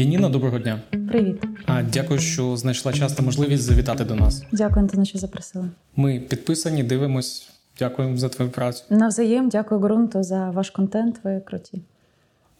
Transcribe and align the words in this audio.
Яніна, 0.00 0.28
доброго 0.28 0.58
дня. 0.58 0.80
Привіт. 1.08 1.44
А 1.66 1.82
дякую, 1.82 2.20
що 2.20 2.56
знайшла 2.56 2.92
час 2.92 3.12
та 3.12 3.22
можливість 3.22 3.62
завітати 3.62 4.04
до 4.04 4.14
нас. 4.14 4.42
Дякую, 4.52 4.80
Антоне, 4.80 5.04
що 5.04 5.18
запросили. 5.18 5.68
Ми 5.96 6.20
підписані, 6.20 6.82
дивимось. 6.82 7.48
Дякуємо 7.78 8.16
за 8.16 8.28
твою 8.28 8.50
працю. 8.50 8.84
Навзаєм, 8.90 9.48
дякую 9.48 9.80
ґрунту 9.80 10.22
за 10.22 10.50
ваш 10.50 10.70
контент. 10.70 11.20
Ви 11.24 11.40
круті. 11.40 11.80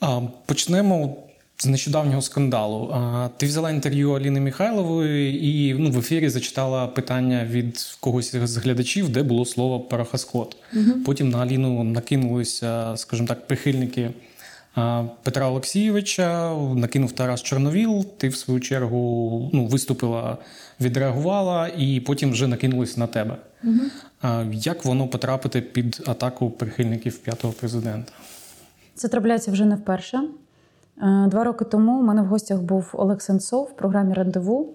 А, 0.00 0.20
Почнемо 0.46 1.16
з 1.58 1.66
нещодавнього 1.66 2.22
скандалу. 2.22 2.90
А, 2.92 3.28
Ти 3.36 3.46
взяла 3.46 3.70
інтерв'ю 3.70 4.12
Аліни 4.12 4.40
Михайлової 4.40 5.46
і 5.46 5.74
ну, 5.74 5.90
в 5.90 5.98
ефірі 5.98 6.28
зачитала 6.28 6.86
питання 6.86 7.44
від 7.50 7.96
когось 8.00 8.36
з 8.36 8.56
глядачів, 8.56 9.08
де 9.08 9.22
було 9.22 9.44
слово 9.44 9.80
парахаскот. 9.80 10.56
Угу. 10.76 11.00
Потім 11.06 11.28
на 11.28 11.38
Аліну 11.38 11.84
накинулися, 11.84 12.96
скажімо 12.96 13.28
так, 13.28 13.46
прихильники. 13.46 14.10
Петра 15.22 15.48
Олексійовича 15.48 16.54
накинув 16.74 17.12
Тарас 17.12 17.42
Чорновіл. 17.42 18.04
Ти 18.16 18.28
в 18.28 18.36
свою 18.36 18.60
чергу 18.60 19.50
ну, 19.52 19.66
виступила, 19.66 20.38
відреагувала, 20.80 21.68
і 21.68 22.00
потім 22.00 22.30
вже 22.32 22.46
накинулись 22.46 22.96
на 22.96 23.06
тебе. 23.06 23.36
Угу. 23.64 24.42
Як 24.52 24.84
воно 24.84 25.08
потрапити 25.08 25.60
під 25.60 26.02
атаку 26.06 26.50
прихильників 26.50 27.18
п'ятого 27.18 27.52
президента? 27.52 28.12
Це 28.94 29.08
трапляється 29.08 29.50
вже 29.50 29.64
не 29.64 29.74
вперше. 29.74 30.20
Е, 31.02 31.26
два 31.30 31.44
роки 31.44 31.64
тому 31.64 32.00
у 32.00 32.02
мене 32.02 32.22
в 32.22 32.26
гостях 32.26 32.60
був 32.60 32.90
Олег 32.92 33.20
Сенцов 33.20 33.64
в 33.64 33.76
програмі 33.76 34.14
Рандеву. 34.14 34.74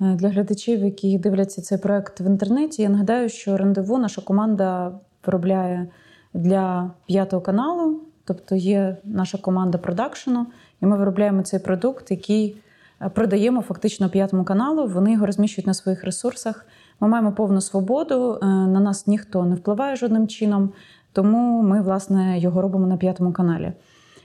Е, 0.00 0.14
для 0.14 0.28
глядачів, 0.28 0.84
які 0.84 1.18
дивляться 1.18 1.62
цей 1.62 1.78
проект 1.78 2.20
в 2.20 2.26
інтернеті, 2.26 2.82
я 2.82 2.88
нагадаю, 2.88 3.28
що 3.28 3.56
рандеву 3.56 3.98
наша 3.98 4.22
команда 4.22 4.92
виробляє 5.26 5.88
для 6.34 6.90
п'ятого 7.06 7.42
каналу. 7.42 8.00
Тобто 8.28 8.54
є 8.54 8.96
наша 9.04 9.38
команда 9.38 9.78
продакшену, 9.78 10.46
і 10.82 10.86
ми 10.86 10.96
виробляємо 10.96 11.42
цей 11.42 11.60
продукт, 11.60 12.10
який 12.10 12.56
е, 13.02 13.08
продаємо 13.08 13.62
фактично 13.62 14.08
п'ятому 14.08 14.44
каналу. 14.44 14.86
Вони 14.86 15.12
його 15.12 15.26
розміщують 15.26 15.66
на 15.66 15.74
своїх 15.74 16.04
ресурсах. 16.04 16.66
Ми 17.00 17.08
маємо 17.08 17.32
повну 17.32 17.60
свободу. 17.60 18.38
Е, 18.42 18.46
на 18.46 18.80
нас 18.80 19.06
ніхто 19.06 19.44
не 19.44 19.54
впливає 19.54 19.96
жодним 19.96 20.28
чином, 20.28 20.72
тому 21.12 21.62
ми, 21.62 21.82
власне, 21.82 22.38
його 22.38 22.62
робимо 22.62 22.86
на 22.86 22.96
п'ятому 22.96 23.32
каналі. 23.32 23.72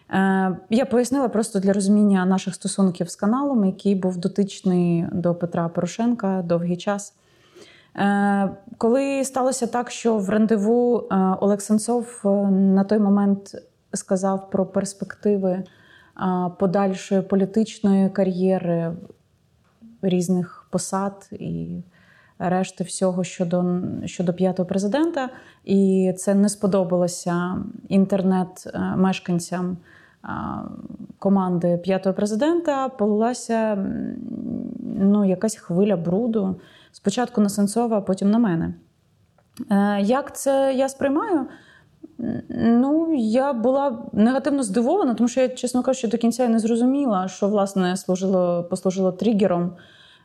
Е, 0.09 0.57
я 0.69 0.85
пояснила 0.85 1.29
просто 1.29 1.59
для 1.59 1.73
розуміння 1.73 2.25
наших 2.25 2.55
стосунків 2.55 3.09
з 3.09 3.15
каналом, 3.15 3.65
який 3.65 3.95
був 3.95 4.17
дотичний 4.17 5.05
до 5.11 5.35
Петра 5.35 5.69
Порошенка 5.69 6.41
довгий 6.41 6.77
час. 6.77 7.13
Коли 8.77 9.23
сталося 9.23 9.67
так, 9.67 9.91
що 9.91 10.17
в 10.17 10.29
рандеву 10.29 11.07
Олег 11.39 11.61
Сенцов 11.61 12.21
на 12.51 12.83
той 12.83 12.99
момент 12.99 13.55
сказав 13.93 14.49
про 14.49 14.65
перспективи 14.65 15.63
подальшої 16.59 17.21
політичної 17.21 18.09
кар'єри 18.09 18.91
різних 20.01 20.67
посад 20.69 21.29
і 21.31 21.81
решти 22.39 22.83
всього 22.83 23.23
щодо 23.23 23.81
щодо 24.05 24.33
п'ятого 24.33 24.67
президента. 24.67 25.29
І 25.65 26.13
це 26.17 26.35
не 26.35 26.49
сподобалося 26.49 27.55
інтернет-мешканцям 27.89 29.77
команди 31.19 31.77
п'ятого 31.77 32.15
президента. 32.15 32.89
Полилася 32.89 33.85
ну, 34.99 35.25
якась 35.25 35.55
хвиля 35.55 35.97
бруду. 35.97 36.59
Спочатку 36.91 37.41
на 37.41 37.49
Сенцова, 37.49 37.97
а 37.97 38.01
потім 38.01 38.31
на 38.31 38.39
мене. 38.39 38.73
Е, 39.71 40.01
як 40.01 40.35
це 40.35 40.73
я 40.75 40.89
сприймаю? 40.89 41.47
Ну, 42.49 43.13
я 43.17 43.53
була 43.53 43.97
негативно 44.13 44.63
здивована, 44.63 45.13
тому 45.13 45.27
що 45.27 45.41
я, 45.41 45.49
чесно 45.49 45.83
кажучи, 45.83 46.07
до 46.07 46.17
кінця 46.17 46.47
не 46.47 46.59
зрозуміла, 46.59 47.27
що 47.27 47.47
власне 47.47 47.97
служило, 47.97 48.63
послужило 48.69 49.11
тригером. 49.11 49.71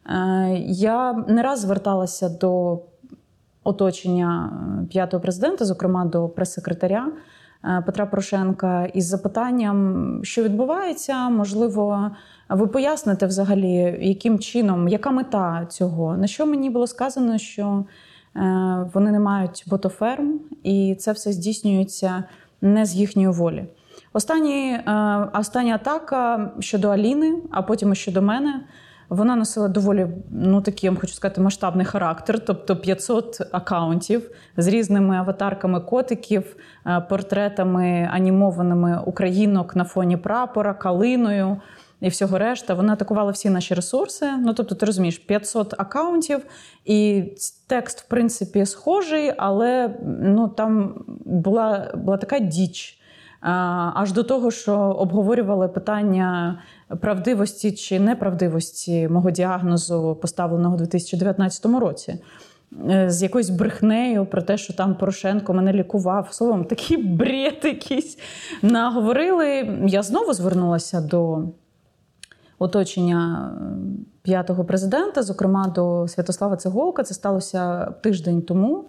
Е, 0.06 0.58
я 0.66 1.12
не 1.12 1.42
раз 1.42 1.60
зверталася 1.60 2.28
до 2.28 2.82
оточення 3.64 4.52
е, 4.82 4.86
п'ятого 4.86 5.20
президента, 5.20 5.64
зокрема 5.64 6.04
до 6.04 6.28
прес-секретаря 6.28 7.08
е, 7.64 7.82
Петра 7.86 8.06
Порошенка, 8.06 8.84
із 8.84 9.06
запитанням, 9.06 10.20
що 10.24 10.42
відбувається, 10.42 11.28
можливо, 11.28 12.10
ви 12.48 12.66
поясните 12.66 13.26
взагалі, 13.26 13.98
яким 14.00 14.38
чином, 14.38 14.88
яка 14.88 15.10
мета 15.10 15.66
цього? 15.70 16.16
На 16.16 16.26
що 16.26 16.46
мені 16.46 16.70
було 16.70 16.86
сказано, 16.86 17.38
що 17.38 17.84
вони 18.94 19.12
не 19.12 19.20
мають 19.20 19.64
ботоферм, 19.66 20.40
і 20.62 20.96
це 20.98 21.12
все 21.12 21.32
здійснюється 21.32 22.24
не 22.60 22.86
з 22.86 22.94
їхньої 22.94 23.28
волі. 23.28 23.64
Останні, 24.12 24.70
е, 24.72 24.82
Остання 25.34 25.74
атака 25.74 26.50
щодо 26.60 26.88
Аліни, 26.88 27.34
а 27.50 27.62
потім 27.62 27.92
і 27.92 27.94
щодо 27.94 28.22
мене. 28.22 28.60
Вона 29.08 29.36
носила 29.36 29.68
доволі 29.68 30.06
ну 30.30 30.60
такий, 30.60 30.90
я 30.90 30.96
хочу 30.96 31.12
сказати, 31.12 31.40
масштабний 31.40 31.86
характер, 31.86 32.44
тобто 32.44 32.76
500 32.76 33.40
акаунтів 33.52 34.30
з 34.56 34.66
різними 34.66 35.16
аватарками 35.16 35.80
котиків, 35.80 36.56
е, 36.86 37.00
портретами 37.00 38.08
анімованими 38.12 39.02
українок 39.06 39.76
на 39.76 39.84
фоні 39.84 40.16
прапора, 40.16 40.74
калиною 40.74 41.56
і 42.00 42.08
всього 42.08 42.38
решта. 42.38 42.74
Вона 42.74 42.92
атакувала 42.92 43.30
всі 43.30 43.50
наші 43.50 43.74
ресурси. 43.74 44.26
Ну 44.40 44.54
тобто, 44.54 44.74
ти 44.74 44.86
розумієш, 44.86 45.18
500 45.18 45.74
акаунтів, 45.78 46.46
і 46.84 47.24
текст, 47.66 48.00
в 48.00 48.08
принципі, 48.08 48.66
схожий, 48.66 49.32
але 49.36 49.94
ну 50.22 50.48
там 50.48 51.04
була, 51.24 51.92
була 51.94 52.16
така 52.16 52.38
діч. 52.38 52.98
Аж 53.40 54.12
до 54.12 54.22
того, 54.22 54.50
що 54.50 54.74
обговорювали 54.74 55.68
питання 55.68 56.58
правдивості 57.00 57.72
чи 57.72 58.00
неправдивості 58.00 59.08
мого 59.08 59.30
діагнозу, 59.30 60.18
поставленого 60.22 60.74
у 60.74 60.78
2019 60.78 61.66
році, 61.66 62.18
е, 62.90 63.10
з 63.10 63.22
якоюсь 63.22 63.50
брехнею 63.50 64.26
про 64.26 64.42
те, 64.42 64.56
що 64.58 64.72
там 64.72 64.94
Порошенко 64.94 65.54
мене 65.54 65.72
лікував. 65.72 66.28
Словом, 66.30 66.64
такий 66.64 66.96
бред 66.96 67.60
якийсь 67.64 68.18
наговорили. 68.62 69.78
Я 69.86 70.02
знову 70.02 70.32
звернулася 70.32 71.00
до 71.00 71.42
оточення 72.58 73.52
п'ятого 74.22 74.64
президента, 74.64 75.22
зокрема 75.22 75.68
до 75.68 76.08
Святослава 76.08 76.56
Цеголка. 76.56 77.02
Це 77.02 77.14
сталося 77.14 77.84
тиждень 77.84 78.42
тому, 78.42 78.84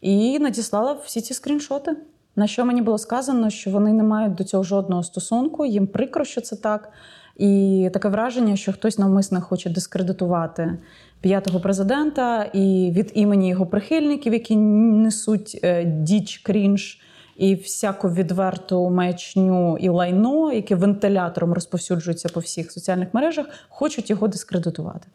і 0.00 0.38
надіслала 0.38 0.96
всі 1.04 1.20
ці 1.20 1.34
скріншоти. 1.34 1.96
На 2.36 2.46
що 2.46 2.64
мені 2.64 2.82
було 2.82 2.98
сказано, 2.98 3.50
що 3.50 3.70
вони 3.70 3.92
не 3.92 4.02
мають 4.02 4.34
до 4.34 4.44
цього 4.44 4.62
жодного 4.62 5.02
стосунку, 5.02 5.66
їм 5.66 5.86
прикро, 5.86 6.24
що 6.24 6.40
це 6.40 6.56
так. 6.56 6.88
І 7.36 7.90
таке 7.92 8.08
враження, 8.08 8.56
що 8.56 8.72
хтось 8.72 8.98
навмисно 8.98 9.40
хоче 9.40 9.70
дискредитувати 9.70 10.78
п'ятого 11.20 11.60
президента 11.60 12.44
і 12.44 12.92
від 12.96 13.12
імені 13.14 13.48
його 13.48 13.66
прихильників, 13.66 14.32
які 14.32 14.56
несуть 14.56 15.60
е, 15.62 15.84
діч 15.84 16.38
крінж 16.38 17.00
і 17.36 17.54
всяку 17.54 18.08
відверту 18.08 18.90
маячню 18.90 19.78
і 19.78 19.88
лайно, 19.88 20.52
яке 20.52 20.74
вентилятором 20.74 21.52
розповсюджується 21.52 22.28
по 22.28 22.40
всіх 22.40 22.72
соціальних 22.72 23.14
мережах, 23.14 23.46
хочуть 23.68 24.10
його 24.10 24.28
дискредитувати. 24.28 25.08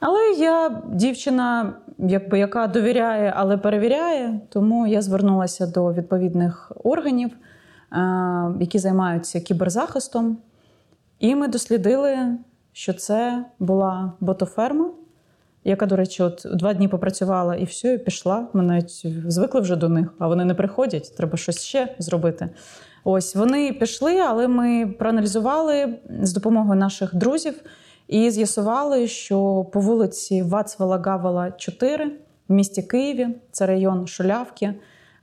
Але 0.00 0.20
я 0.38 0.82
дівчина, 0.92 1.72
якби 1.98 2.38
яка 2.38 2.66
довіряє, 2.66 3.32
але 3.36 3.56
перевіряє, 3.56 4.40
тому 4.48 4.86
я 4.86 5.02
звернулася 5.02 5.66
до 5.66 5.92
відповідних 5.92 6.72
органів, 6.84 7.30
е, 7.30 7.98
які 8.60 8.78
займаються 8.78 9.40
кіберзахистом, 9.40 10.38
і 11.18 11.34
ми 11.34 11.48
дослідили, 11.48 12.18
що 12.72 12.92
це 12.92 13.44
була 13.58 14.12
ботоферма 14.20 14.90
яка, 15.66 15.86
до 15.86 15.96
речі, 15.96 16.22
от 16.22 16.46
два 16.54 16.74
дні 16.74 16.88
попрацювала 16.88 17.54
і 17.54 17.64
все, 17.64 17.94
і 17.94 17.98
пішла. 17.98 18.48
Ми 18.52 18.62
навіть 18.62 19.06
звикли 19.28 19.60
вже 19.60 19.76
до 19.76 19.88
них, 19.88 20.14
а 20.18 20.28
вони 20.28 20.44
не 20.44 20.54
приходять. 20.54 21.16
Треба 21.16 21.36
щось 21.36 21.62
ще 21.62 21.94
зробити. 21.98 22.48
Ось 23.04 23.36
вони 23.36 23.72
пішли, 23.72 24.18
але 24.18 24.48
ми 24.48 24.86
проаналізували 24.98 25.94
з 26.22 26.32
допомогою 26.32 26.80
наших 26.80 27.14
друзів 27.14 27.54
і 28.08 28.30
з'ясували, 28.30 29.08
що 29.08 29.66
по 29.72 29.80
вулиці 29.80 30.42
Вацвала 30.42 30.98
Гавала, 30.98 31.50
4 31.50 32.12
в 32.48 32.52
місті 32.52 32.82
Києві, 32.82 33.28
це 33.52 33.66
район 33.66 34.06
Шулявки. 34.06 34.74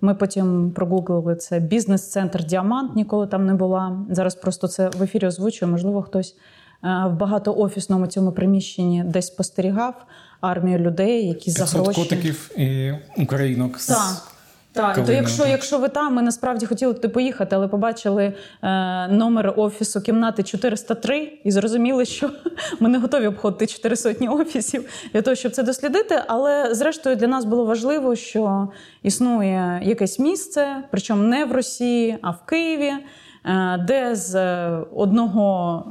Ми 0.02 0.16
потім 0.16 0.72
прогуглили 0.72 1.36
це 1.36 1.60
бізнес-центр 1.60 2.44
Діамант, 2.44 2.96
ніколи 2.96 3.28
там 3.28 3.46
не 3.46 3.54
була. 3.54 4.06
Зараз 4.10 4.36
просто 4.36 4.68
це 4.68 4.90
в 4.90 5.04
ефірі 5.04 5.28
озвучує, 5.28 5.72
можливо, 5.72 6.02
хтось 6.02 6.36
в 6.84 7.10
багатоофісному 7.10 8.08
цьому 8.08 8.32
приміщенні 8.32 9.04
десь 9.06 9.28
спостерігав 9.28 10.06
армію 10.42 10.80
людей, 10.80 11.28
які 11.28 11.52
за 11.52 11.66
гроші... 11.66 12.02
котиків 12.02 12.52
і 12.58 12.94
українок. 13.18 13.78
Так. 13.78 14.34
Так, 14.74 15.06
то 15.06 15.12
якщо 15.12 15.46
якщо 15.46 15.78
ви 15.78 15.90
там, 15.90 16.14
ми 16.14 16.22
насправді 16.22 16.66
хотіли 16.66 16.94
туди 16.94 17.08
поїхати, 17.08 17.56
але 17.56 17.68
побачили 17.68 18.34
е, 18.64 19.08
номер 19.08 19.54
офісу 19.58 20.02
кімнати 20.02 20.44
403 20.44 21.40
і 21.44 21.52
зрозуміли, 21.52 22.06
що 22.06 22.30
ми 22.80 22.90
не 22.90 22.98
готові 22.98 23.28
обходити 23.28 23.68
чотири 23.68 23.96
сотні 23.96 24.28
офісів 24.28 24.90
для 25.14 25.22
того, 25.22 25.36
щоб 25.36 25.52
це 25.52 25.64
дослідити. 25.64 26.22
Але 26.28 26.76
зрештою 26.76 27.16
для 27.16 27.28
нас 27.28 27.46
було 27.46 27.66
важливо, 27.66 28.16
що 28.16 28.68
існує 29.04 29.82
якесь 29.84 30.20
місце, 30.20 30.84
причому 30.92 31.24
не 31.24 31.46
в 31.46 31.52
Росії, 31.52 32.18
а 32.22 32.32
в 32.32 32.46
Києві, 32.46 32.92
е, 32.92 33.00
де 33.80 34.16
з 34.16 34.36
одного 34.96 35.84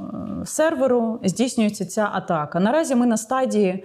е, 0.42 0.46
серверу 0.46 1.20
здійснюється 1.24 1.86
ця 1.86 2.10
атака. 2.12 2.60
Наразі 2.60 2.94
ми 2.94 3.06
на 3.06 3.16
стадії. 3.16 3.84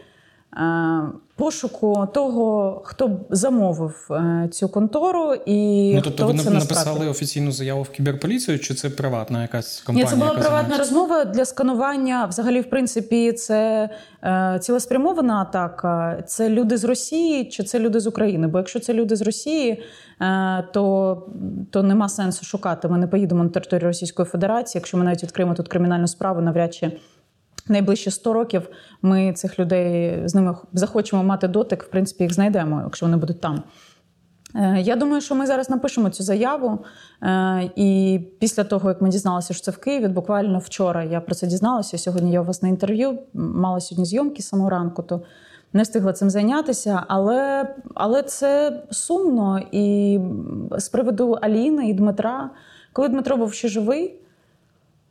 Пошуку 1.37 2.07
того, 2.13 2.81
хто 2.85 3.19
замовив 3.29 4.07
е, 4.11 4.47
цю 4.51 4.69
контору, 4.69 5.33
і 5.45 5.91
ну, 5.95 6.01
тобто 6.01 6.23
хто 6.23 6.33
ви 6.33 6.39
це 6.39 6.49
написали 6.49 6.85
насправді. 6.85 7.07
офіційну 7.07 7.51
заяву 7.51 7.81
в 7.81 7.89
кіберполіцію, 7.89 8.59
чи 8.59 8.73
це 8.73 8.89
приватна 8.89 9.41
якась 9.41 9.81
компанія? 9.81 10.05
Ні, 10.05 10.11
це 10.11 10.25
була 10.25 10.39
приватна 10.39 10.77
розмова 10.77 11.25
для 11.25 11.45
сканування. 11.45 12.25
Взагалі, 12.25 12.61
в 12.61 12.69
принципі, 12.69 13.31
це 13.31 13.89
е, 14.23 14.59
цілеспрямована 14.61 15.41
атака. 15.41 16.23
Це 16.27 16.49
люди 16.49 16.77
з 16.77 16.83
Росії 16.83 17.45
чи 17.45 17.63
це 17.63 17.79
люди 17.79 17.99
з 17.99 18.07
України? 18.07 18.47
Бо 18.47 18.57
якщо 18.57 18.79
це 18.79 18.93
люди 18.93 19.15
з 19.15 19.21
Росії, 19.21 19.83
е, 20.21 20.67
то, 20.73 21.27
то 21.71 21.83
нема 21.83 22.09
сенсу 22.09 22.45
шукати. 22.45 22.87
Ми 22.87 22.97
не 22.97 23.07
поїдемо 23.07 23.43
на 23.43 23.49
територію 23.49 23.87
Російської 23.87 24.25
Федерації. 24.25 24.79
Якщо 24.79 24.97
ми 24.97 25.03
навіть 25.03 25.23
відкриємо 25.23 25.53
тут 25.53 25.67
кримінальну 25.67 26.07
справу, 26.07 26.41
навряд 26.41 26.73
чи. 26.73 26.91
Найближчі 27.69 28.11
100 28.11 28.33
років 28.33 28.69
ми 29.01 29.33
цих 29.33 29.59
людей 29.59 30.21
з 30.27 30.35
ними 30.35 30.55
захочемо 30.73 31.23
мати 31.23 31.47
дотик, 31.47 31.83
в 31.83 31.87
принципі, 31.87 32.23
їх 32.23 32.33
знайдемо, 32.33 32.81
якщо 32.83 33.05
вони 33.05 33.17
будуть 33.17 33.41
там. 33.41 33.63
Е, 34.55 34.81
Я 34.81 34.95
думаю, 34.95 35.21
що 35.21 35.35
ми 35.35 35.47
зараз 35.47 35.69
напишемо 35.69 36.09
цю 36.09 36.23
заяву. 36.23 36.79
е, 37.23 37.69
І 37.75 38.19
після 38.39 38.63
того, 38.63 38.89
як 38.89 39.01
ми 39.01 39.09
дізналися, 39.09 39.53
що 39.53 39.63
це 39.63 39.71
в 39.71 39.77
Києві, 39.77 40.07
буквально 40.07 40.59
вчора 40.59 41.03
я 41.03 41.21
про 41.21 41.35
це 41.35 41.47
дізналася. 41.47 41.97
Сьогодні 41.97 42.31
я 42.31 42.41
у 42.41 42.43
вас 42.43 42.61
на 42.61 42.69
інтерв'ю, 42.69 43.19
мала 43.33 43.79
сьогодні 43.79 44.05
зйомки 44.05 44.41
з 44.41 44.47
самого 44.47 44.69
ранку, 44.69 45.03
то 45.03 45.21
не 45.73 45.83
встигла 45.83 46.13
цим 46.13 46.29
зайнятися. 46.29 47.03
Але, 47.07 47.67
але 47.95 48.23
це 48.23 48.81
сумно. 48.91 49.59
І 49.71 50.19
з 50.77 50.89
приводу 50.89 51.31
Аліни 51.31 51.89
і 51.89 51.93
Дмитра, 51.93 52.49
коли 52.93 53.07
Дмитро 53.07 53.37
був 53.37 53.53
ще 53.53 53.67
живий, 53.67 54.19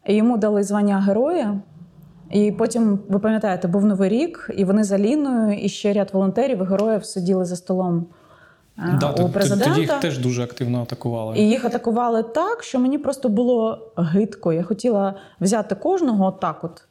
йому 0.06 0.36
дали 0.36 0.62
звання 0.62 1.00
героя. 1.00 1.60
І 2.30 2.52
потім, 2.52 2.98
ви 3.08 3.18
пам'ятаєте, 3.18 3.68
був 3.68 3.84
новий 3.84 4.08
рік, 4.08 4.50
і 4.56 4.64
вони 4.64 4.84
за 4.84 4.98
Ліною, 4.98 5.58
і 5.58 5.68
ще 5.68 5.92
ряд 5.92 6.10
волонтерів 6.12 6.62
і 6.62 6.64
героїв 6.64 7.04
сиділи 7.04 7.44
за 7.44 7.56
столом 7.56 8.06
е, 8.78 8.98
Да, 9.00 9.10
у 9.10 9.28
президента. 9.28 9.68
Тоді 9.68 9.80
їх 9.80 9.92
теж 10.00 10.18
дуже 10.18 10.42
активно 10.42 10.82
атакували. 10.82 11.38
І 11.38 11.48
їх 11.48 11.64
атакували 11.64 12.22
так, 12.22 12.62
що 12.62 12.78
мені 12.78 12.98
просто 12.98 13.28
було 13.28 13.92
гидко. 13.96 14.52
Я 14.52 14.62
хотіла 14.62 15.14
взяти 15.40 15.74
кожного 15.74 16.26
отак 16.26 16.64
от 16.64 16.82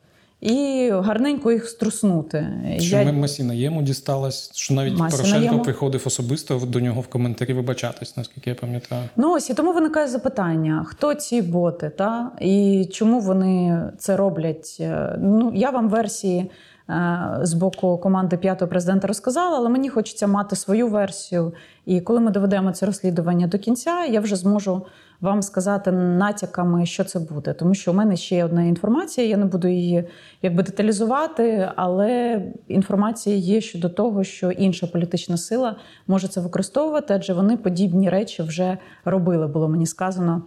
і 0.42 0.90
гарненько 0.94 1.52
їх 1.52 1.68
струснути. 1.70 2.48
Що 2.80 2.98
Я... 2.98 3.06
ми 3.06 3.12
Масіна 3.12 3.54
Єму 3.54 3.82
дісталось, 3.82 4.52
що 4.54 4.74
навіть 4.74 4.98
Масіна 4.98 5.18
Порошенко 5.18 5.46
Єму. 5.46 5.64
приходив 5.64 6.02
особисто 6.06 6.62
до 6.68 6.80
нього 6.80 7.02
в 7.02 7.08
коментарі 7.08 7.54
вибачатись, 7.54 8.18
наскільки 8.18 8.50
я 8.50 8.56
пам'ятаю. 8.56 9.02
Ну 9.18 9.34
ось 9.34 9.50
і 9.50 9.54
тому 9.54 9.74
виникає 9.74 10.08
запитання: 10.08 10.84
хто 10.88 11.14
ці 11.14 11.42
боти, 11.42 11.90
та 11.98 12.32
і 12.42 12.86
чому 12.92 13.20
вони 13.20 13.82
це 13.98 14.18
роблять? 14.18 14.78
Е, 14.80 15.16
Ну 15.22 15.52
я 15.56 15.70
вам 15.70 15.90
версії. 15.90 16.52
е, 16.90 17.38
З 17.42 17.54
боку 17.54 17.98
команди 17.98 18.38
п'ятого 18.38 18.70
президента 18.70 19.08
розказала, 19.08 19.58
але 19.58 19.70
мені 19.70 19.90
хочеться 19.90 20.28
мати 20.28 20.56
свою 20.56 20.88
версію. 20.88 21.54
І 21.86 22.02
коли 22.02 22.20
ми 22.20 22.32
доведемо 22.32 22.72
це 22.72 22.86
розслідування 22.86 23.48
до 23.48 23.58
кінця, 23.60 24.06
я 24.06 24.20
вже 24.20 24.36
зможу 24.36 24.86
вам 25.22 25.42
сказати 25.42 25.92
натяками, 25.92 26.86
що 26.86 27.04
це 27.04 27.20
буде. 27.20 27.54
Тому 27.54 27.74
що 27.74 27.92
у 27.92 27.94
мене 27.94 28.16
ще 28.16 28.36
є 28.36 28.46
одна 28.46 28.64
інформація. 28.64 29.28
Я 29.28 29.38
не 29.38 29.46
буду 29.46 29.68
її 29.68 30.04
якби 30.42 30.64
деталізувати, 30.64 31.70
але 31.76 32.42
інформація 32.68 33.36
є 33.36 33.62
щодо 33.62 33.90
того, 33.90 34.24
що 34.24 34.52
інша 34.52 34.88
політична 34.88 35.38
сила 35.38 35.76
може 36.08 36.28
це 36.28 36.42
використовувати, 36.42 37.14
адже 37.14 37.34
вони 37.34 37.58
подібні 37.58 38.10
речі 38.10 38.44
вже 38.44 38.78
робили, 39.06 39.48
було 39.48 39.70
мені 39.70 39.86
сказано. 39.86 40.42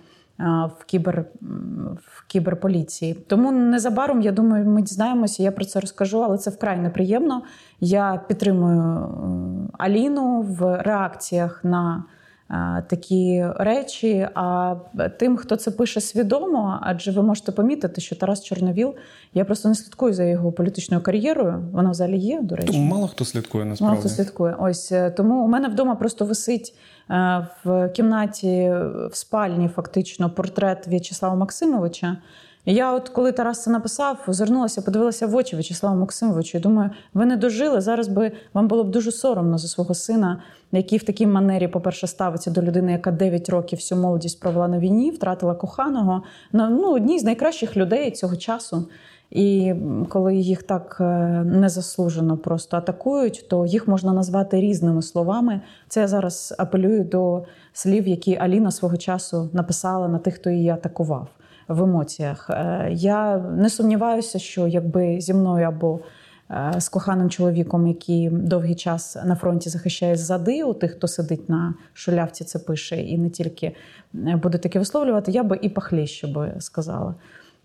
В 0.79 0.85
кібер 0.87 1.25
в 1.97 2.27
кіберполіції. 2.27 3.15
Тому 3.15 3.53
незабаром, 3.53 4.23
я 4.23 4.33
думаю, 4.33 4.67
ми 4.67 4.83
дізнаємося. 4.83 5.43
Я 5.43 5.53
про 5.53 5.65
це 5.65 5.81
розкажу, 5.81 6.23
але 6.23 6.39
це 6.39 6.51
вкрай 6.51 6.79
неприємно. 6.79 7.43
Я 7.81 8.21
підтримую 8.29 9.09
Аліну 9.79 10.41
в 10.41 10.83
реакціях 10.83 11.65
на 11.65 12.05
такі 12.89 13.45
речі. 13.57 14.29
А 14.35 14.75
тим, 15.19 15.37
хто 15.37 15.57
це 15.57 15.71
пише 15.71 16.01
свідомо, 16.01 16.79
адже 16.83 17.11
ви 17.11 17.23
можете 17.23 17.53
помітити, 17.53 18.01
що 18.01 18.17
Тарас 18.17 18.45
Чорновіл, 18.45 18.95
я 19.35 19.45
просто 19.45 19.69
не 19.69 19.75
слідкую 19.75 20.15
за 20.15 20.25
його 20.25 20.53
політичною 20.53 21.03
кар'єрою. 21.03 21.69
Вона 21.73 21.91
взагалі 21.91 22.19
є, 22.19 22.41
до 22.43 22.57
речі. 22.57 22.73
Тому 22.73 22.85
мало 22.85 23.09
хто 23.09 23.25
слідкує 23.25 23.65
насправді. 23.65 23.91
Мало 23.91 24.01
хто 24.01 24.09
слідкує. 24.09 24.57
Ось 24.59 24.93
е, 24.93 25.11
тому 25.11 25.45
у 25.45 25.49
мене 25.49 25.69
вдома 25.69 25.95
просто 25.95 26.25
висить 26.25 26.75
е, 27.11 27.47
в 27.65 27.89
кімнаті 27.89 28.49
е, 28.49 28.91
в 29.11 29.17
спальні 29.17 29.69
фактично 29.69 30.31
портрет 30.31 30.89
В'ячеслава 30.89 31.35
Максимовича. 31.35 32.17
Я, 32.67 32.93
от 32.93 33.09
коли 33.09 33.33
Тарас 33.33 33.63
це 33.63 33.71
написав, 33.71 34.19
озирнулася, 34.27 34.83
подивилася 34.83 35.27
в 35.27 35.35
очі 35.35 35.57
В'ячеслава 35.57 35.97
Максимовича 35.97 36.59
і 36.59 36.61
думаю, 36.61 36.91
ви 37.15 37.27
не 37.27 37.37
дожили. 37.37 37.81
Зараз 37.81 38.09
би 38.09 38.33
вам 38.55 38.69
було 38.69 38.85
б 38.85 38.91
дуже 38.91 39.13
соромно 39.13 39.59
за 39.59 39.69
свого 39.69 39.95
сина, 39.95 40.43
який 40.73 40.99
в 40.99 41.03
такій 41.03 41.27
манері, 41.27 41.69
по-перше, 41.69 42.07
ставиться 42.07 42.51
до 42.51 42.63
людини, 42.63 42.93
яка 42.93 43.11
9 43.11 43.49
років 43.49 43.79
всю 43.79 44.01
молодість 44.01 44.41
провела 44.41 44.69
на 44.69 44.79
війні, 44.79 45.11
втратила 45.11 45.55
коханого. 45.55 46.23
Ну, 46.53 46.69
ну, 46.71 46.95
одній 46.95 47.19
з 47.19 47.25
найкращих 47.25 47.77
людей 47.77 48.11
цього 48.11 48.37
часу. 48.37 48.89
І 49.31 49.75
коли 50.09 50.37
їх 50.37 50.63
так 50.63 50.97
е, 51.01 51.05
незаслужено 51.45 52.37
просто 52.37 52.77
атакують, 52.77 53.47
то 53.49 53.67
їх 53.67 53.89
можна 53.89 54.13
назвати 54.13 54.61
різними 54.61 55.03
словами. 55.03 55.61
Це 55.89 56.01
я 56.01 56.09
зараз 56.09 56.55
апелюю 56.59 57.05
до 57.05 57.45
слів, 57.73 58.09
які 58.09 58.37
Аліна 58.37 58.71
свого 58.71 58.97
часу 58.97 59.51
написала 59.53 60.09
на 60.09 60.19
тих, 60.19 60.35
хто 60.35 60.51
її 60.51 60.69
атакував 60.69 61.29
в 61.69 61.83
емоціях. 61.83 62.51
Е, 62.51 62.89
Я 62.93 63.37
не 63.39 63.71
сумніваюся, 63.71 64.39
що 64.39 64.67
якби 64.67 65.21
зі 65.21 65.35
мною 65.35 65.67
або 65.67 66.01
е, 66.51 66.75
з 66.81 66.89
коханим 66.89 67.31
чоловіком, 67.31 67.87
який 67.87 68.31
довгий 68.31 68.75
час 68.75 69.17
на 69.25 69.37
фронті 69.37 69.71
захищає 69.71 70.17
ззади, 70.17 70.65
у 70.65 70.75
тих, 70.75 70.93
хто 70.93 71.09
сидить 71.09 71.49
на 71.49 71.75
шулявці, 71.95 72.45
це 72.45 72.59
пише, 72.59 72.97
і 73.01 73.19
не 73.19 73.31
тільки 73.31 73.67
е, 74.15 74.37
буде 74.43 74.59
таке 74.59 74.79
висловлювати, 74.79 75.31
я 75.33 75.43
би 75.43 75.59
і 75.63 75.69
пахліще 75.69 76.27
би 76.27 76.53
сказала. 76.59 77.15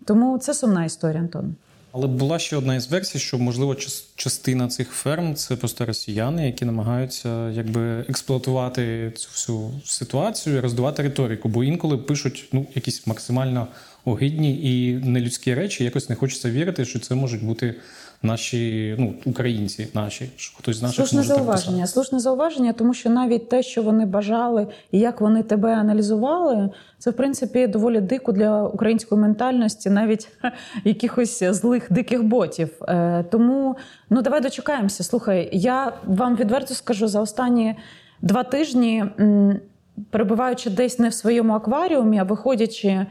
Тому 0.04 0.38
це 0.38 0.54
сумна 0.54 0.84
історія, 0.84 1.20
Антон. 1.20 1.54
Але 1.96 2.06
була 2.06 2.38
ще 2.38 2.56
одна 2.56 2.74
із 2.74 2.90
версій, 2.90 3.18
що 3.18 3.38
можливо 3.38 3.74
час- 3.74 4.08
частина 4.16 4.68
цих 4.68 4.90
ферм 4.90 5.34
це 5.34 5.56
просто 5.56 5.86
росіяни, 5.86 6.46
які 6.46 6.64
намагаються 6.64 7.50
якби 7.50 8.04
експлуатувати 8.08 9.12
цю 9.16 9.28
всю 9.32 9.70
ситуацію, 9.84 10.60
роздувати 10.62 11.02
риторику. 11.02 11.48
Бо 11.48 11.64
інколи 11.64 11.98
пишуть 11.98 12.48
ну 12.52 12.66
якісь 12.74 13.06
максимально 13.06 13.66
огидні 14.04 14.60
і 14.62 14.94
нелюдські 14.94 15.54
речі. 15.54 15.84
Якось 15.84 16.08
не 16.08 16.16
хочеться 16.16 16.50
вірити, 16.50 16.84
що 16.84 16.98
це 16.98 17.14
можуть 17.14 17.44
бути 17.44 17.74
наші 18.22 18.94
ну 18.98 19.14
українці, 19.24 19.88
наші 19.94 20.30
що 20.36 20.58
хтось 20.58 20.76
з 20.76 20.82
наших 20.82 20.96
Слушне 20.96 21.16
може 21.18 21.28
зауваження. 21.28 21.82
писати. 21.82 21.92
Слушне 21.92 22.18
зауваження, 22.20 22.72
тому 22.72 22.94
що 22.94 23.10
навіть 23.10 23.48
те, 23.48 23.62
що 23.62 23.82
вони 23.82 24.06
бажали, 24.06 24.66
і 24.92 24.98
як 24.98 25.20
вони 25.20 25.42
тебе 25.42 25.74
аналізували, 25.74 26.70
це 26.98 27.10
в 27.10 27.14
принципі 27.14 27.66
доволі 27.66 28.00
дико 28.00 28.32
для 28.32 28.62
української 28.62 29.20
ментальності, 29.20 29.90
навіть 29.90 30.28
якихось 30.84 31.42
злих 31.42 31.92
диких 31.92 32.22
ботів. 32.22 32.68
Е, 32.88 33.24
тому 33.30 33.76
ну 34.10 34.22
давай 34.22 34.40
дочекаємося. 34.40 35.04
Слухай, 35.04 35.48
я 35.52 35.92
вам 36.04 36.36
відверто 36.36 36.74
скажу 36.74 37.08
за 37.08 37.20
останні 37.20 37.74
два 38.22 38.42
тижні. 38.42 39.04
Перебуваючи 40.10 40.70
десь 40.70 40.98
не 40.98 41.08
в 41.08 41.14
своєму 41.14 41.52
акваріумі, 41.52 42.18
а 42.18 42.22
виходячи 42.22 43.06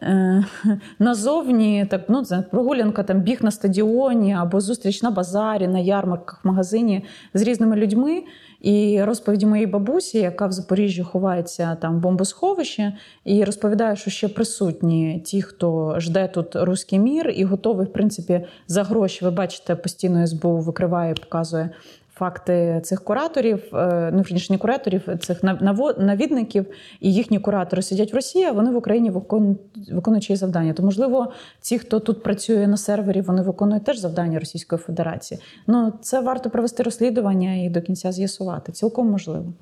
назовні, 0.98 1.86
так 1.90 2.04
ну 2.08 2.24
це 2.24 2.44
прогулянка, 2.50 3.02
там 3.02 3.20
біг 3.20 3.38
на 3.42 3.50
стадіоні 3.50 4.34
або 4.34 4.60
зустріч 4.60 5.02
на 5.02 5.10
базарі, 5.10 5.68
на 5.68 5.78
ярмарках, 5.78 6.40
в 6.44 6.48
магазині 6.48 7.04
з 7.34 7.42
різними 7.42 7.76
людьми. 7.76 8.22
І 8.60 9.02
розповіді 9.02 9.46
моєї 9.46 9.66
бабусі, 9.66 10.18
яка 10.18 10.46
в 10.46 10.52
Запоріжжі 10.52 11.02
ховається 11.02 11.74
там 11.74 11.96
в 11.96 12.00
бомбосховищі, 12.00 12.92
і 13.24 13.44
розповідає, 13.44 13.96
що 13.96 14.10
ще 14.10 14.28
присутні 14.28 15.22
ті, 15.24 15.42
хто 15.42 16.00
жде 16.00 16.28
тут 16.28 16.56
руський 16.56 16.98
мір, 16.98 17.32
і 17.36 17.44
готовий, 17.44 17.86
в 17.86 17.92
принципі, 17.92 18.46
за 18.68 18.82
гроші. 18.82 19.24
Ви 19.24 19.30
бачите, 19.30 19.76
постійно 19.76 20.26
СБУ 20.26 20.56
викриває, 20.56 21.14
показує 21.14 21.70
факти 22.16 22.80
цих 22.84 23.04
кураторів, 23.04 23.74
е, 23.74 24.10
ну 24.14 24.24
не 24.50 24.58
кураторів, 24.58 25.02
цих 25.20 25.42
нав- 25.42 25.94
навідників, 25.98 26.66
і 27.00 27.14
їхні 27.14 27.38
куратори 27.38 27.82
сидять 27.82 28.12
в 28.12 28.16
Росії, 28.16 28.44
а 28.44 28.52
вони 28.52 28.70
в 28.70 28.76
Україні 28.76 29.10
виконують, 29.10 30.24
чиї 30.24 30.36
завдання. 30.36 30.72
То, 30.72 30.82
можливо, 30.82 31.32
ті, 31.60 31.78
хто 31.78 32.00
тут 32.00 32.22
працює 32.22 32.66
на 32.66 32.76
сервері, 32.76 33.20
вони 33.20 33.42
виконують 33.42 33.84
теж 33.84 33.98
завдання 33.98 34.38
Російської 34.38 34.78
Федерації. 34.78 35.40
Ну 35.66 35.92
це 36.02 36.20
варто 36.20 36.50
провести 36.50 36.82
розслідування 36.82 37.54
і 37.54 37.68
до 37.68 37.82
кінця 37.82 38.12
з'ясувати. 38.12 38.72
Цілком 38.72 39.10
можливо. 39.10 39.52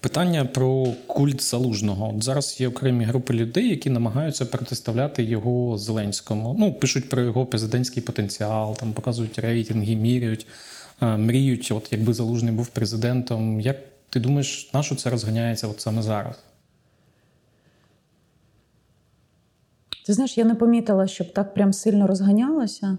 Питання 0.00 0.44
про 0.44 0.86
культ 1.06 1.42
залужного. 1.42 2.12
От 2.16 2.24
зараз 2.24 2.60
є 2.60 2.68
окремі 2.68 3.04
групи 3.04 3.34
людей, 3.34 3.68
які 3.68 3.90
намагаються 3.90 4.46
протиставляти 4.46 5.22
його 5.24 5.78
Зеленському. 5.78 6.56
Ну 6.58 6.72
пишуть 6.72 7.08
про 7.08 7.22
його 7.22 7.46
президентський 7.46 8.02
потенціал, 8.02 8.76
там 8.76 8.92
показують 8.92 9.38
рейтинги, 9.38 9.96
міряють, 9.96 10.46
мріють. 11.00 11.72
От 11.72 11.92
якби 11.92 12.14
залужний 12.14 12.54
був 12.54 12.66
президентом. 12.66 13.60
Як 13.60 13.76
ти 14.10 14.20
думаєш, 14.20 14.70
на 14.74 14.82
що 14.82 14.94
це 14.94 15.10
розганяється 15.10 15.68
от 15.68 15.80
саме 15.80 16.02
зараз? 16.02 16.44
Ти 20.06 20.12
знаєш, 20.12 20.38
я 20.38 20.44
не 20.44 20.54
помітила, 20.54 21.06
щоб 21.06 21.32
так 21.32 21.54
прям 21.54 21.72
сильно 21.72 22.06
розганялося. 22.06 22.98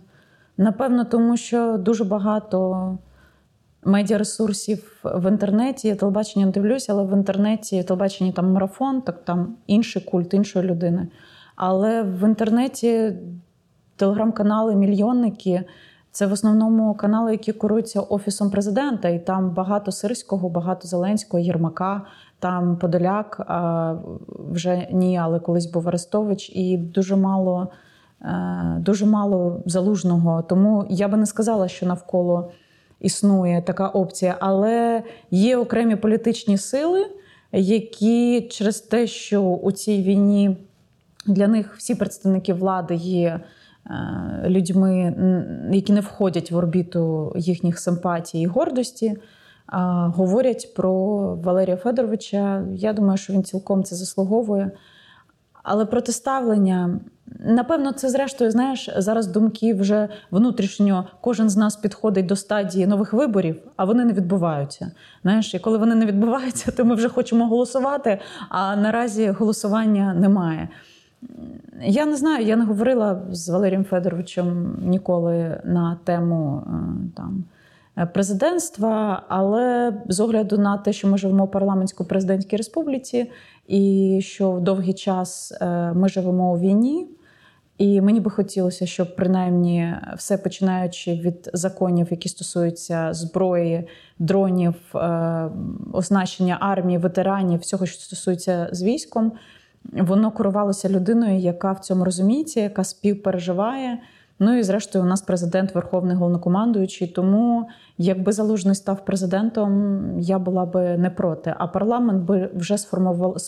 Напевно, 0.57 1.05
тому 1.05 1.37
що 1.37 1.77
дуже 1.77 2.03
багато 2.03 2.97
медіаресурсів 3.83 5.01
в 5.03 5.29
інтернеті. 5.29 5.87
Я 5.87 5.95
телебачення 5.95 6.45
не 6.45 6.51
дивлюся, 6.51 6.93
але 6.93 7.03
в 7.03 7.17
інтернеті 7.17 7.83
телебачення 7.83 8.31
там 8.31 8.51
марафон, 8.51 9.01
так 9.01 9.25
там 9.25 9.57
інший 9.67 10.01
культ 10.01 10.33
іншої 10.33 10.65
людини. 10.65 11.07
Але 11.55 12.03
в 12.03 12.27
інтернеті 12.27 13.13
телеграм-канали, 13.95 14.75
мільйонники 14.75 15.63
це 16.11 16.27
в 16.27 16.31
основному 16.31 16.93
канали, 16.93 17.31
які 17.31 17.53
куруються 17.53 18.01
офісом 18.01 18.51
президента, 18.51 19.09
і 19.09 19.25
там 19.25 19.49
багато 19.49 19.91
сирського, 19.91 20.49
багато 20.49 20.87
Зеленського, 20.87 21.43
Єрмака, 21.43 22.01
там 22.39 22.77
Подоляк, 22.77 23.47
вже 24.51 24.87
ні, 24.91 25.17
але 25.17 25.39
колись 25.39 25.65
був 25.65 25.87
Арестович, 25.87 26.49
і 26.49 26.77
дуже 26.77 27.15
мало. 27.15 27.67
Е, 28.21 28.77
дуже 28.79 29.05
мало 29.05 29.63
залужного, 29.65 30.41
тому 30.41 30.85
я 30.89 31.07
би 31.07 31.17
не 31.17 31.25
сказала, 31.25 31.67
що 31.67 31.85
навколо 31.85 32.51
існує 32.99 33.61
така 33.61 33.87
опція, 33.87 34.37
але 34.39 35.03
є 35.31 35.57
окремі 35.57 35.95
політичні 35.95 36.57
сили, 36.57 37.05
які 37.51 38.41
через 38.41 38.81
те, 38.81 39.07
що 39.07 39.41
у 39.41 39.71
цій 39.71 40.03
війні 40.03 40.57
для 41.25 41.47
них 41.47 41.75
всі 41.77 41.95
представники 41.95 42.53
влади 42.53 42.95
є 42.95 43.39
людьми, 44.43 45.15
які 45.71 45.93
не 45.93 46.01
входять 46.01 46.51
в 46.51 46.55
орбіту 46.55 47.33
їхніх 47.35 47.79
симпатій 47.79 48.41
і 48.41 48.45
гордості. 48.45 49.17
Говорять 50.15 50.73
про 50.75 50.95
Валерія 51.35 51.77
Федоровича. 51.77 52.63
Я 52.73 52.93
думаю, 52.93 53.17
що 53.17 53.33
він 53.33 53.43
цілком 53.43 53.83
це 53.83 53.95
заслуговує. 53.95 54.71
Але 55.63 55.85
протиставлення 55.85 56.99
Напевно, 57.39 57.91
це 57.91 58.09
зрештою, 58.09 58.51
знаєш, 58.51 58.89
зараз 58.97 59.27
думки 59.27 59.73
вже 59.73 60.09
внутрішньо 60.31 61.07
кожен 61.21 61.49
з 61.49 61.57
нас 61.57 61.75
підходить 61.75 62.25
до 62.25 62.35
стадії 62.35 62.87
нових 62.87 63.13
виборів, 63.13 63.61
а 63.75 63.85
вони 63.85 64.05
не 64.05 64.13
відбуваються. 64.13 64.91
Знаєш, 65.21 65.53
і 65.53 65.59
коли 65.59 65.77
вони 65.77 65.95
не 65.95 66.05
відбуваються, 66.05 66.71
то 66.71 66.85
ми 66.85 66.95
вже 66.95 67.09
хочемо 67.09 67.47
голосувати, 67.47 68.19
а 68.49 68.75
наразі 68.75 69.29
голосування 69.29 70.13
немає. 70.13 70.69
Я 71.81 72.05
не 72.05 72.15
знаю, 72.15 72.45
я 72.45 72.55
не 72.55 72.65
говорила 72.65 73.21
з 73.31 73.49
Валерієм 73.49 73.85
Федоровичем 73.85 74.77
ніколи 74.81 75.61
на 75.65 75.99
тему 76.03 76.63
е, 76.67 76.71
там. 77.15 77.43
Президентства, 78.13 79.23
але 79.27 79.93
з 80.07 80.19
огляду 80.19 80.57
на 80.57 80.77
те, 80.77 80.93
що 80.93 81.07
ми 81.07 81.17
живемо 81.17 81.45
в 81.45 81.51
парламентсько-президентській 81.51 82.57
республіці, 82.57 83.31
і 83.67 84.19
що 84.23 84.51
в 84.51 84.61
довгий 84.61 84.93
час 84.93 85.53
е, 85.61 85.93
ми 85.93 86.09
живемо 86.09 86.53
у 86.53 86.59
війні, 86.59 87.07
і 87.77 88.01
мені 88.01 88.19
би 88.19 88.31
хотілося, 88.31 88.85
щоб 88.85 89.15
принаймні 89.15 89.95
все 90.17 90.37
починаючи 90.37 91.13
від 91.13 91.49
законів, 91.53 92.07
які 92.11 92.29
стосуються 92.29 93.13
зброї, 93.13 93.87
дронів, 94.19 94.75
е, 94.95 95.49
оснащення 95.93 96.57
армії, 96.61 96.97
ветеранів, 96.97 97.59
всього, 97.59 97.85
що 97.85 98.01
стосується 98.01 98.69
з 98.71 98.83
військом, 98.83 99.31
воно 99.93 100.31
керувалося 100.31 100.89
людиною, 100.89 101.37
яка 101.37 101.71
в 101.71 101.79
цьому 101.79 102.05
розуміється, 102.05 102.59
яка 102.59 102.83
співпереживає. 102.83 103.99
Ну 104.41 104.57
і 104.57 104.63
зрештою, 104.63 105.05
у 105.05 105.07
нас 105.07 105.21
президент, 105.21 105.75
верховний 105.75 106.15
головнокомандуючий. 106.15 107.07
Тому 107.07 107.67
якби 107.97 108.31
залужний 108.31 108.75
став 108.75 109.05
президентом, 109.05 110.03
я 110.19 110.39
була 110.39 110.65
би 110.65 110.97
не 110.97 111.09
проти. 111.09 111.53
А 111.57 111.67
парламент 111.67 112.23
би 112.23 112.49
вже 112.55 112.77
сформували 112.77 113.39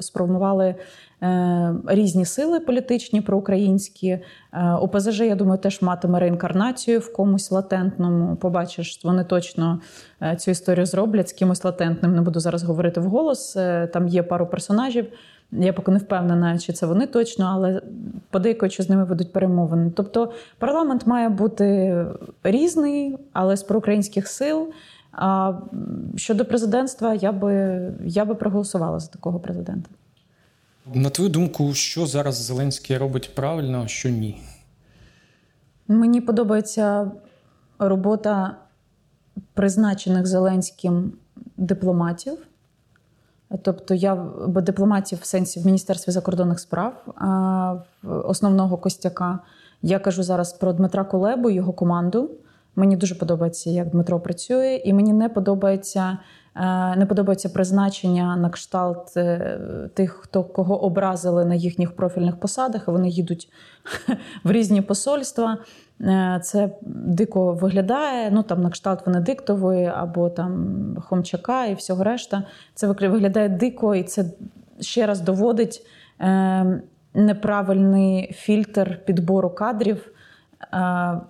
сформували 0.00 0.74
е, 1.22 1.74
різні 1.86 2.24
сили 2.24 2.60
політичні 2.60 3.20
проукраїнські. 3.20 4.08
Е, 4.08 4.22
ОПЗЖ, 4.80 5.20
я 5.20 5.34
думаю, 5.34 5.58
теж 5.58 5.82
матиме 5.82 6.20
реінкарнацію 6.20 7.00
в 7.00 7.12
комусь 7.12 7.50
латентному. 7.50 8.36
Побачиш, 8.36 9.00
вони 9.04 9.24
точно 9.24 9.80
е, 10.22 10.36
цю 10.36 10.50
історію 10.50 10.86
зроблять 10.86 11.28
з 11.28 11.32
кимось 11.32 11.64
латентним. 11.64 12.14
Не 12.14 12.20
буду 12.20 12.40
зараз 12.40 12.62
говорити 12.62 13.00
вголос. 13.00 13.56
Е, 13.56 13.86
там 13.86 14.08
є 14.08 14.22
пару 14.22 14.46
персонажів. 14.46 15.06
Я 15.52 15.72
поки 15.72 15.90
не 15.90 15.98
впевнена, 15.98 16.58
чи 16.58 16.72
це 16.72 16.86
вони 16.86 17.06
точно, 17.06 17.44
але 17.44 17.82
подейкують, 18.30 18.82
з 18.82 18.90
ними 18.90 19.04
ведуть 19.04 19.32
перемовини. 19.32 19.92
Тобто 19.96 20.32
парламент 20.58 21.06
має 21.06 21.28
бути 21.28 22.06
різний, 22.42 23.18
але 23.32 23.56
з 23.56 23.62
проукраїнських 23.62 24.28
сил. 24.28 24.72
А 25.12 25.52
щодо 26.16 26.44
президентства, 26.44 27.14
я 27.14 27.32
би 27.32 27.80
я 28.04 28.24
би 28.24 28.34
проголосувала 28.34 29.00
за 29.00 29.08
такого 29.10 29.40
президента. 29.40 29.90
На 30.94 31.10
твою 31.10 31.30
думку, 31.30 31.74
що 31.74 32.06
зараз 32.06 32.34
Зеленський 32.34 32.98
робить 32.98 33.34
правильно, 33.34 33.82
а 33.84 33.88
що 33.88 34.08
ні? 34.08 34.40
Мені 35.88 36.20
подобається 36.20 37.10
робота 37.78 38.56
призначених 39.54 40.26
Зеленським 40.26 41.12
дипломатів. 41.56 42.38
Тобто 43.62 43.94
я 43.94 44.26
дипломатів 44.46 45.18
в 45.22 45.24
сенсі 45.24 45.60
в 45.60 45.66
Міністерстві 45.66 46.12
закордонних 46.12 46.60
справ 46.60 46.92
основного 48.02 48.76
костяка. 48.76 49.38
Я 49.82 49.98
кажу 49.98 50.22
зараз 50.22 50.52
про 50.52 50.72
Дмитра 50.72 51.04
Кулебу, 51.04 51.50
його 51.50 51.72
команду. 51.72 52.30
Мені 52.76 52.96
дуже 52.96 53.14
подобається, 53.14 53.70
як 53.70 53.90
Дмитро 53.90 54.20
працює, 54.20 54.82
і 54.84 54.92
мені 54.92 55.12
не 55.12 55.28
подобається 55.28 56.18
не 56.96 57.06
подобається 57.08 57.48
призначення 57.48 58.36
на 58.36 58.50
кшталт 58.50 59.16
е, 59.16 59.58
тих, 59.94 60.12
хто 60.12 60.44
кого 60.44 60.82
образили 60.82 61.44
на 61.44 61.54
їхніх 61.54 61.96
профільних 61.96 62.40
посадах. 62.40 62.88
Вони 62.88 63.08
їдуть 63.08 63.48
в 64.44 64.50
різні 64.50 64.82
посольства. 64.82 65.58
Е, 66.00 66.40
це 66.42 66.70
дико 66.82 67.52
виглядає. 67.52 68.30
Ну 68.30 68.42
там 68.42 68.62
на 68.62 68.70
кшталт 68.70 69.06
Венедиктової 69.06 69.86
або 69.86 70.30
там 70.30 70.76
Хомчака 71.00 71.66
і 71.66 71.74
всього 71.74 72.04
решта. 72.04 72.42
Це 72.74 72.86
виглядає 72.86 73.48
дико, 73.48 73.94
і 73.94 74.02
це 74.02 74.24
ще 74.80 75.06
раз 75.06 75.20
доводить 75.20 75.86
е, 76.20 76.82
неправильний 77.14 78.32
фільтр 78.32 78.98
підбору 79.04 79.50
кадрів. 79.50 80.12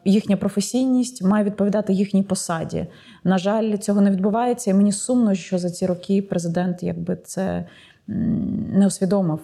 Їхня 0.05 0.37
професійність 0.37 1.23
має 1.23 1.45
відповідати 1.45 1.93
їхній 1.93 2.23
посаді. 2.23 2.87
На 3.25 3.39
жаль, 3.39 3.77
цього 3.77 4.01
не 4.01 4.11
відбувається, 4.11 4.71
і 4.71 4.75
мені 4.75 4.93
сумно, 4.93 5.35
що 5.35 5.59
за 5.59 5.71
ці 5.71 5.87
роки 5.87 6.23
президент 6.23 6.83
якби 6.83 7.17
це 7.17 7.65
не 8.07 8.87
усвідомив. 8.87 9.41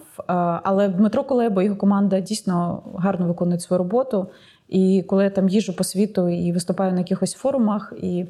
Але 0.63 0.89
Дмитро 0.89 1.23
Колебо 1.23 1.61
і 1.61 1.65
його 1.65 1.77
команда 1.77 2.19
дійсно 2.19 2.83
гарно 2.95 3.27
виконують 3.27 3.61
свою 3.61 3.77
роботу. 3.77 4.27
І 4.69 5.03
коли 5.07 5.23
я 5.23 5.29
там 5.29 5.49
їжу 5.49 5.75
по 5.75 5.83
світу 5.83 6.29
і 6.29 6.51
виступаю 6.51 6.91
на 6.91 6.99
якихось 6.99 7.33
форумах, 7.33 7.93
і 8.01 8.25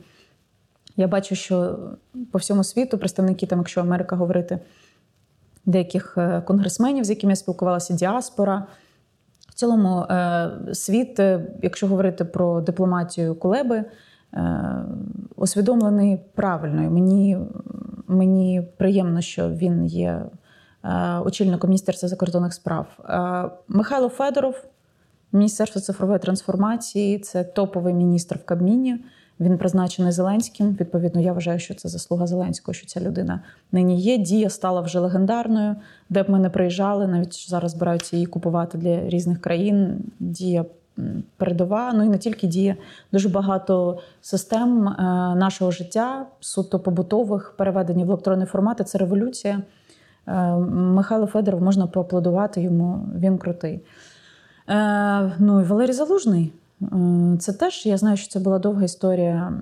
я 0.98 1.08
бачу, 1.08 1.36
що 1.36 1.80
по 2.32 2.38
всьому 2.38 2.64
світу 2.64 2.98
представники, 2.98 3.46
там, 3.46 3.60
якщо 3.60 3.82
Америка 3.82 4.16
говорити, 4.16 4.60
деяких 5.66 6.18
е, 6.18 6.42
конгресменів, 6.42 7.04
з 7.04 7.10
якими 7.10 7.32
я 7.32 7.36
спілкувалася, 7.36 7.94
діаспора. 7.94 8.68
Цілому 9.64 10.00
е, 10.00 10.52
світ, 10.74 11.20
е, 11.20 11.46
якщо 11.62 11.88
говорити 11.88 12.26
про 12.26 12.62
дипломатію 12.62 13.36
Кулеби, 13.36 13.84
усвідомлений 15.36 16.20
правильно. 16.36 16.92
Мені, 16.92 17.38
Мені 18.08 18.68
приємно, 18.78 19.22
що 19.22 19.50
він 19.50 19.86
є 19.86 20.22
очільником 21.26 21.70
Міністерства 21.70 22.10
закордонних 22.10 22.54
справ. 22.54 22.88
Михайло 23.68 24.10
Федоров. 24.10 24.66
Міністерство 25.32 25.82
цифрової 25.82 26.20
трансформації 26.20 27.20
це 27.20 27.44
топовий 27.44 27.94
міністр 27.94 28.36
в 28.38 28.46
Кабміні. 28.46 28.98
Він 29.40 29.58
призначений 29.58 30.12
Зеленським. 30.12 30.78
Відповідно, 30.80 31.22
я 31.22 31.34
вважаю, 31.34 31.60
що 31.60 31.74
це 31.74 31.90
заслуга 31.90 32.28
Зеленського, 32.28 32.74
що 32.74 32.88
ця 32.88 33.02
людина 33.02 33.42
нині 33.72 34.02
є. 34.02 34.18
Дія 34.18 34.50
стала 34.50 34.82
вже 34.82 35.00
легендарною, 35.00 35.76
де 36.10 36.24
б 36.24 36.30
ми 36.30 36.40
не 36.40 36.50
приїжджали. 36.50 37.08
Навіть 37.08 37.50
зараз 37.50 37.72
збираються 37.72 38.16
її 38.16 38.26
купувати 38.26 38.78
для 38.78 39.10
різних 39.10 39.42
країн. 39.42 39.98
Дія 40.20 40.66
передова. 41.38 41.94
Ну 41.94 42.04
і 42.04 42.10
не 42.10 42.18
тільки 42.18 42.48
дія. 42.48 42.76
Дуже 43.12 43.30
багато 43.30 44.00
систем 44.22 44.88
е, 44.88 44.94
нашого 45.36 45.72
життя, 45.72 46.26
суто 46.40 46.80
побутових, 46.80 47.54
переведені 47.58 48.06
в 48.06 48.08
електронний 48.08 48.48
формат. 48.48 48.90
Це 48.90 48.98
революція. 48.98 49.62
Е, 50.28 50.56
Михайло 50.68 51.26
Федоров 51.26 51.62
можна 51.62 51.88
поаплодувати 51.88 52.62
йому. 52.62 53.06
Він 53.16 53.38
крутий. 53.38 53.82
Е, 54.70 55.32
Ну 55.40 55.62
і 55.62 55.64
Валерій 55.64 55.94
Залужний. 55.94 56.54
Е, 56.94 57.38
це 57.40 57.54
теж 57.54 57.86
я 57.86 57.98
знаю, 57.98 58.18
що 58.18 58.28
це 58.28 58.40
була 58.40 58.60
довга 58.60 58.84
історія 58.84 59.62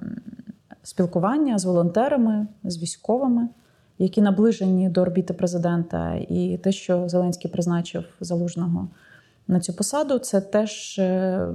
спілкування 0.84 1.58
з 1.58 1.66
волонтерами, 1.66 2.48
з 2.64 2.82
військовими, 2.82 3.48
які 4.00 4.22
наближені 4.22 4.90
до 4.90 5.02
орбіти 5.02 5.34
президента. 5.34 6.14
І 6.16 6.60
те, 6.64 6.72
що 6.72 7.10
Зеленський 7.10 7.52
призначив 7.52 8.04
залужного 8.20 8.88
на 9.48 9.60
цю 9.60 9.74
посаду, 9.74 10.18
це 10.18 10.42
теж 10.42 11.00
е, 11.00 11.48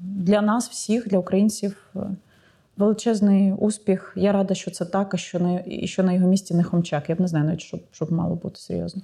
для 0.00 0.42
нас, 0.42 0.68
всіх, 0.68 1.08
для 1.08 1.18
українців, 1.18 1.94
величезний 2.76 3.52
успіх. 3.52 4.12
Я 4.16 4.32
рада, 4.32 4.54
що 4.54 4.70
це 4.70 4.84
так, 4.84 5.14
а 5.14 5.16
що 5.16 5.38
на, 5.38 5.62
і 5.66 5.86
що 5.86 6.02
на 6.02 6.12
його 6.12 6.28
місці 6.28 6.54
не 6.54 6.62
хомчак. 6.62 7.08
Я 7.08 7.14
б 7.14 7.20
не 7.20 7.28
знаю, 7.28 7.44
навіть 7.44 7.60
щоб, 7.60 7.80
щоб 7.92 8.12
мало 8.12 8.34
бути 8.34 8.56
серйозно. 8.56 9.02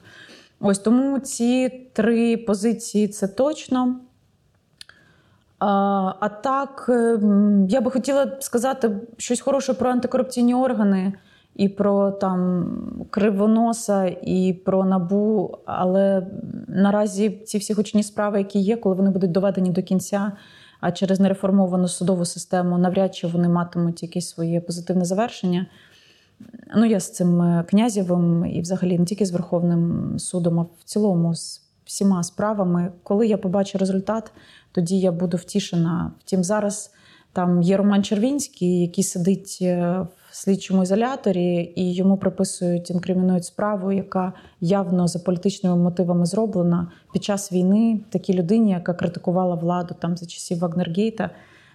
Ось 0.61 0.78
тому 0.78 1.18
ці 1.18 1.68
три 1.92 2.37
позиції 2.37 3.09
це 3.09 3.28
точно. 3.28 4.00
А 5.58 6.28
так, 6.42 6.86
ем, 6.88 7.66
я 7.68 7.80
би 7.80 7.90
хотіла 7.90 8.36
сказати 8.40 8.90
щось 9.16 9.40
хороше 9.40 9.75
про 9.75 9.90
антикорупційні 9.90 10.54
органи 10.54 11.12
і 11.54 11.68
про 11.68 12.10
там 12.10 12.66
кривоноса, 13.10 14.04
і 14.22 14.52
про 14.64 14.84
набу. 14.84 15.58
Але 15.64 16.26
наразі 16.68 17.30
ці 17.30 17.58
всі 17.58 17.72
гучні 17.72 18.02
справи, 18.02 18.38
які 18.38 18.58
є, 18.58 18.76
коли 18.76 18.94
вони 18.94 19.10
будуть 19.10 19.32
доведені 19.32 19.70
до 19.70 19.82
кінця, 19.82 20.32
а 20.80 20.92
через 20.92 21.20
нереформовану 21.20 21.88
судову 21.88 22.25
систему 22.25 22.78
навряд 22.78 23.14
чи 23.14 23.26
вони 23.26 23.48
матимуть 23.48 24.02
якесь 24.02 24.28
своє 24.28 24.60
позитивне 24.60 25.04
завершення. 25.04 25.66
Ну, 26.76 26.84
я 26.84 27.00
з 27.00 27.12
цим 27.12 27.42
е, 27.42 27.64
князєвим 27.68 28.46
і, 28.46 28.60
взагалі, 28.60 28.98
не 28.98 29.04
тільки 29.04 29.26
з 29.26 29.30
Верховним 29.30 30.14
судом, 30.18 30.60
а 30.60 30.62
в 30.62 30.84
цілому 30.84 31.34
з 31.34 31.62
всіма 31.84 32.22
справами. 32.22 32.92
Коли 33.02 33.26
я 33.26 33.38
побачу 33.38 33.78
результат, 33.78 34.32
тоді 34.76 34.99
я 34.99 35.12
буду 35.12 35.37
втішена. 35.37 36.12
Втім, 36.21 36.45
зараз 36.45 36.90
там 37.33 37.62
є 37.62 37.76
Роман 37.76 38.04
Червінський, 38.04 38.80
який 38.80 39.04
сидить 39.04 39.59
е, 39.62 40.06
в 40.30 40.37
слідчому 40.37 40.83
ізоляторі, 40.83 41.73
і 41.76 41.95
йому 41.95 42.16
приписують, 42.16 42.90
інкримінують 42.90 43.45
справу, 43.45 43.92
яка 43.92 44.33
явно 44.61 45.09
за 45.09 45.18
політичними 45.18 45.76
мотивами 45.76 46.26
зроблена 46.26 46.90
під 47.12 47.25
час 47.25 47.52
війни 47.52 48.00
такій 48.11 48.35
людині, 48.35 48.71
яка 48.71 48.95
критикувала 48.95 49.54
владу 49.54 49.95
там 49.99 50.16
за 50.16 50.26
часів 50.26 50.59
Вагнергейта. 50.59 51.30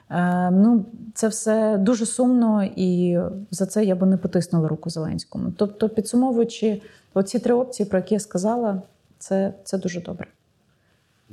Е, 0.10 0.52
ну, 0.52 0.86
це 1.14 1.28
все 1.28 1.78
дуже 1.78 2.06
сумно, 2.06 2.64
і 2.76 3.20
за 3.52 3.66
це 3.66 3.86
я 3.86 3.96
би 3.96 4.08
не 4.08 4.18
потиснула 4.18 4.68
руку 4.68 4.90
Зеленському. 4.90 5.52
Тобто, 5.58 5.90
підсумовуючи 5.90 6.82
оці 7.14 7.40
три 7.40 7.54
опції, 7.54 7.90
про 7.90 8.00
які 8.00 8.14
я 8.14 8.20
сказала, 8.20 8.82
це, 9.20 9.54
це 9.64 9.78
дуже 9.78 10.02
добре. 10.02 10.28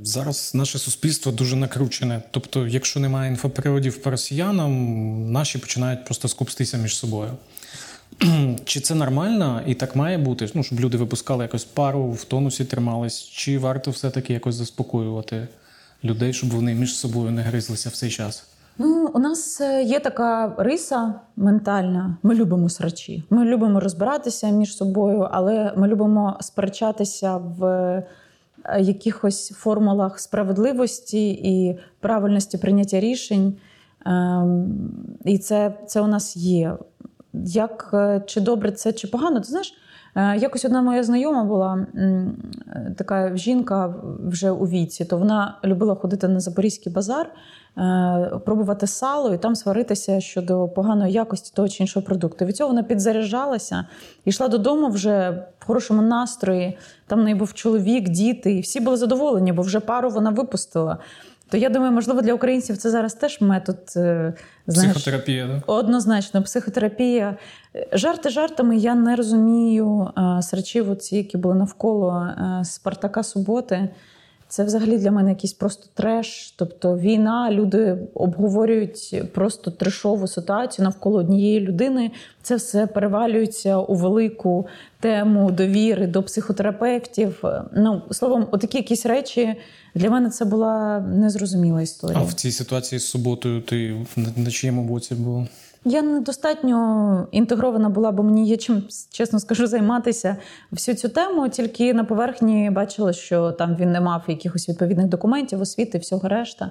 Зараз 0.03 0.55
наше 0.55 0.79
суспільство 0.79 1.33
дуже 1.33 1.57
накручене. 1.57 2.23
Тобто, 2.31 2.67
якщо 2.67 3.01
немає 3.01 3.31
інфоприводів 3.31 4.03
по 4.03 4.11
росіянам, 4.11 5.33
наші 5.33 5.59
починають 5.59 6.05
просто 6.05 6.29
скупстися 6.29 6.77
між 6.77 6.97
собою. 6.97 7.31
Чи 8.65 8.81
це 8.81 8.95
нормально 8.95 9.63
і 9.67 9.75
так 9.75 9.97
має 9.97 10.19
бути? 10.19 10.49
Ну, 10.55 10.63
щоб 10.63 10.81
люди 10.81 10.97
випускали 10.97 11.45
якось 11.45 11.65
пару, 11.65 12.11
в 12.11 12.25
тонусі 12.25 12.65
тримались, 12.65 13.23
чи 13.23 13.59
варто 13.59 13.91
все-таки 13.91 14.33
якось 14.33 14.55
заспокоювати 14.55 15.49
людей, 16.05 16.33
щоб 16.33 16.51
вони 16.51 16.75
між 16.75 16.97
собою 16.97 17.31
не 17.31 17.43
гризлися 17.43 17.89
в 17.89 17.93
цей 17.93 18.11
час? 18.11 18.45
Ну, 18.79 19.11
у 19.15 19.19
нас 19.19 19.61
е, 19.61 19.83
є 19.83 20.01
така 20.01 20.55
риса 20.59 21.15
ментальна. 21.37 22.17
Ми 22.23 22.35
любимо 22.35 22.69
срачі. 22.69 23.25
Ми 23.31 23.45
любимо 23.45 23.81
розбиратися 23.81 24.51
між 24.51 24.77
собою, 24.77 25.29
але 25.31 25.73
ми 25.77 25.89
любимо 25.89 26.39
сперечатися 26.41 27.37
в 27.37 27.63
якихось 28.81 29.51
формулах 29.51 30.21
справедливості 30.21 31.31
і 31.31 31.79
правильності 32.01 32.59
прийняття 32.59 33.01
рішень. 33.01 33.57
Ем, 34.07 34.91
і 35.25 35.39
це, 35.39 35.75
це 35.87 36.01
у 36.01 36.07
нас 36.07 36.37
є. 36.37 36.77
Як 37.45 37.91
е, 37.95 38.23
чи 38.27 38.41
добре 38.41 38.73
це, 38.73 38.93
чи 38.93 39.09
погано, 39.09 39.41
ти 39.41 39.47
знаєш? 39.49 39.75
Якось 40.17 40.65
одна 40.65 40.83
моя 40.83 41.03
знайома 41.03 41.45
була 41.45 41.87
така 42.97 43.37
жінка 43.37 43.95
вже 44.27 44.51
у 44.51 44.67
віці, 44.67 45.05
то 45.05 45.19
вона 45.19 45.59
любила 45.65 45.95
ходити 45.95 46.29
на 46.29 46.41
Запорізький 46.41 46.93
базар 46.93 47.31
Е, 47.68 47.68
пробувати 48.45 48.87
сало 48.87 49.35
і 49.35 49.39
там 49.39 49.57
сваритися 49.57 50.21
щодо 50.21 50.69
поганої 50.69 51.13
якості 51.13 51.53
того 51.55 51.69
чи 51.69 51.83
іншого 51.83 52.07
продукту. 52.07 52.45
Від 52.45 52.57
цього 52.57 52.69
вона 52.69 52.83
підзаряджалася 52.83 53.85
і 54.25 54.31
йшла 54.31 54.49
додому 54.49 54.89
вже 54.89 55.31
в 55.59 55.65
хорошому 55.65 56.03
настрої. 56.03 56.79
Там 57.07 57.21
в 57.21 57.23
неї 57.23 57.35
був 57.35 57.55
чоловік, 57.55 58.09
діти, 58.09 58.53
і 58.53 58.61
всі 58.61 58.81
були 58.81 58.97
задоволені, 58.97 59.53
бо 59.53 59.63
вже 59.63 59.81
пару 59.81 60.11
вона 60.11 60.31
випустила. 60.31 60.99
То 61.51 61.57
я 61.57 61.69
думаю, 61.69 61.93
можливо, 61.93 62.23
для 62.23 62.35
українців 62.35 62.77
це 62.77 62.91
зараз 62.91 63.15
теж 63.15 63.41
метод 63.41 63.79
е, 63.97 64.35
знаєш, 64.67 64.93
психотерапія. 64.93 65.47
Да? 65.47 65.73
Однозначно, 65.73 66.43
психотерапія. 66.43 67.37
Жарти 67.93 68.31
жартами 68.31 68.77
я 68.77 68.95
не 68.95 69.17
розумію 69.17 70.11
е, 70.19 70.43
срачів, 70.43 70.91
оці, 70.91 71.17
які 71.17 71.37
були 71.37 71.55
навколо 71.55 72.29
Спартака 72.65 73.23
Суботи. 73.23 73.89
Це 74.49 74.65
взагалі 74.65 74.99
для 74.99 75.11
мене 75.11 75.31
якийсь 75.31 75.53
просто 75.53 75.87
треш. 75.95 76.55
Тобто 76.57 76.99
війна, 76.99 77.53
люди 77.53 77.99
обговорюють 78.15 79.23
просто 79.33 79.71
трешову 79.71 80.27
ситуацію 80.27 80.85
навколо 80.85 81.19
однієї 81.19 81.61
людини. 81.61 82.11
Це 82.43 82.57
все 82.57 82.87
перевалюється 82.87 83.79
у 83.79 83.95
велику 83.95 84.67
тему 85.01 85.51
довіри 85.51 86.07
до 86.07 86.23
психотерапевтів. 86.23 87.45
Ну 87.73 88.03
словом, 88.11 88.47
отакі 88.51 88.79
якісь 88.79 89.07
речі 89.07 89.55
для 89.95 90.11
мене 90.11 90.31
це 90.31 90.45
була 90.45 91.01
незрозуміла 91.01 91.83
історія. 91.83 92.19
А 92.21 92.25
в 92.25 92.33
цій 92.33 92.53
ситуації 92.53 92.99
з 92.99 93.07
суботою 93.07 93.61
ти 93.61 94.07
на 94.37 94.51
чиєму 94.51 94.83
боці 94.83 95.15
була? 95.15 95.47
Я 95.89 96.03
недостатньо 96.03 97.29
інтегрована 97.31 97.89
була, 97.89 98.13
бо 98.13 98.23
мені 98.23 98.49
є 98.49 98.57
чим, 98.57 98.83
чесно 99.11 99.41
скажу, 99.41 99.67
займатися 99.67 100.37
всю 100.73 100.97
цю 100.97 101.09
тему. 101.09 101.49
Тільки 101.49 101.95
на 101.95 102.05
поверхні 102.05 102.71
бачила, 102.71 103.13
що 103.13 103.53
там 103.53 103.77
він 103.77 103.93
не 103.93 104.01
мав 104.01 104.23
якихось 104.29 104.69
відповідних 104.69 105.07
документів, 105.07 105.61
освіти, 105.61 105.99
всього 105.99 106.29
решта. 106.29 106.71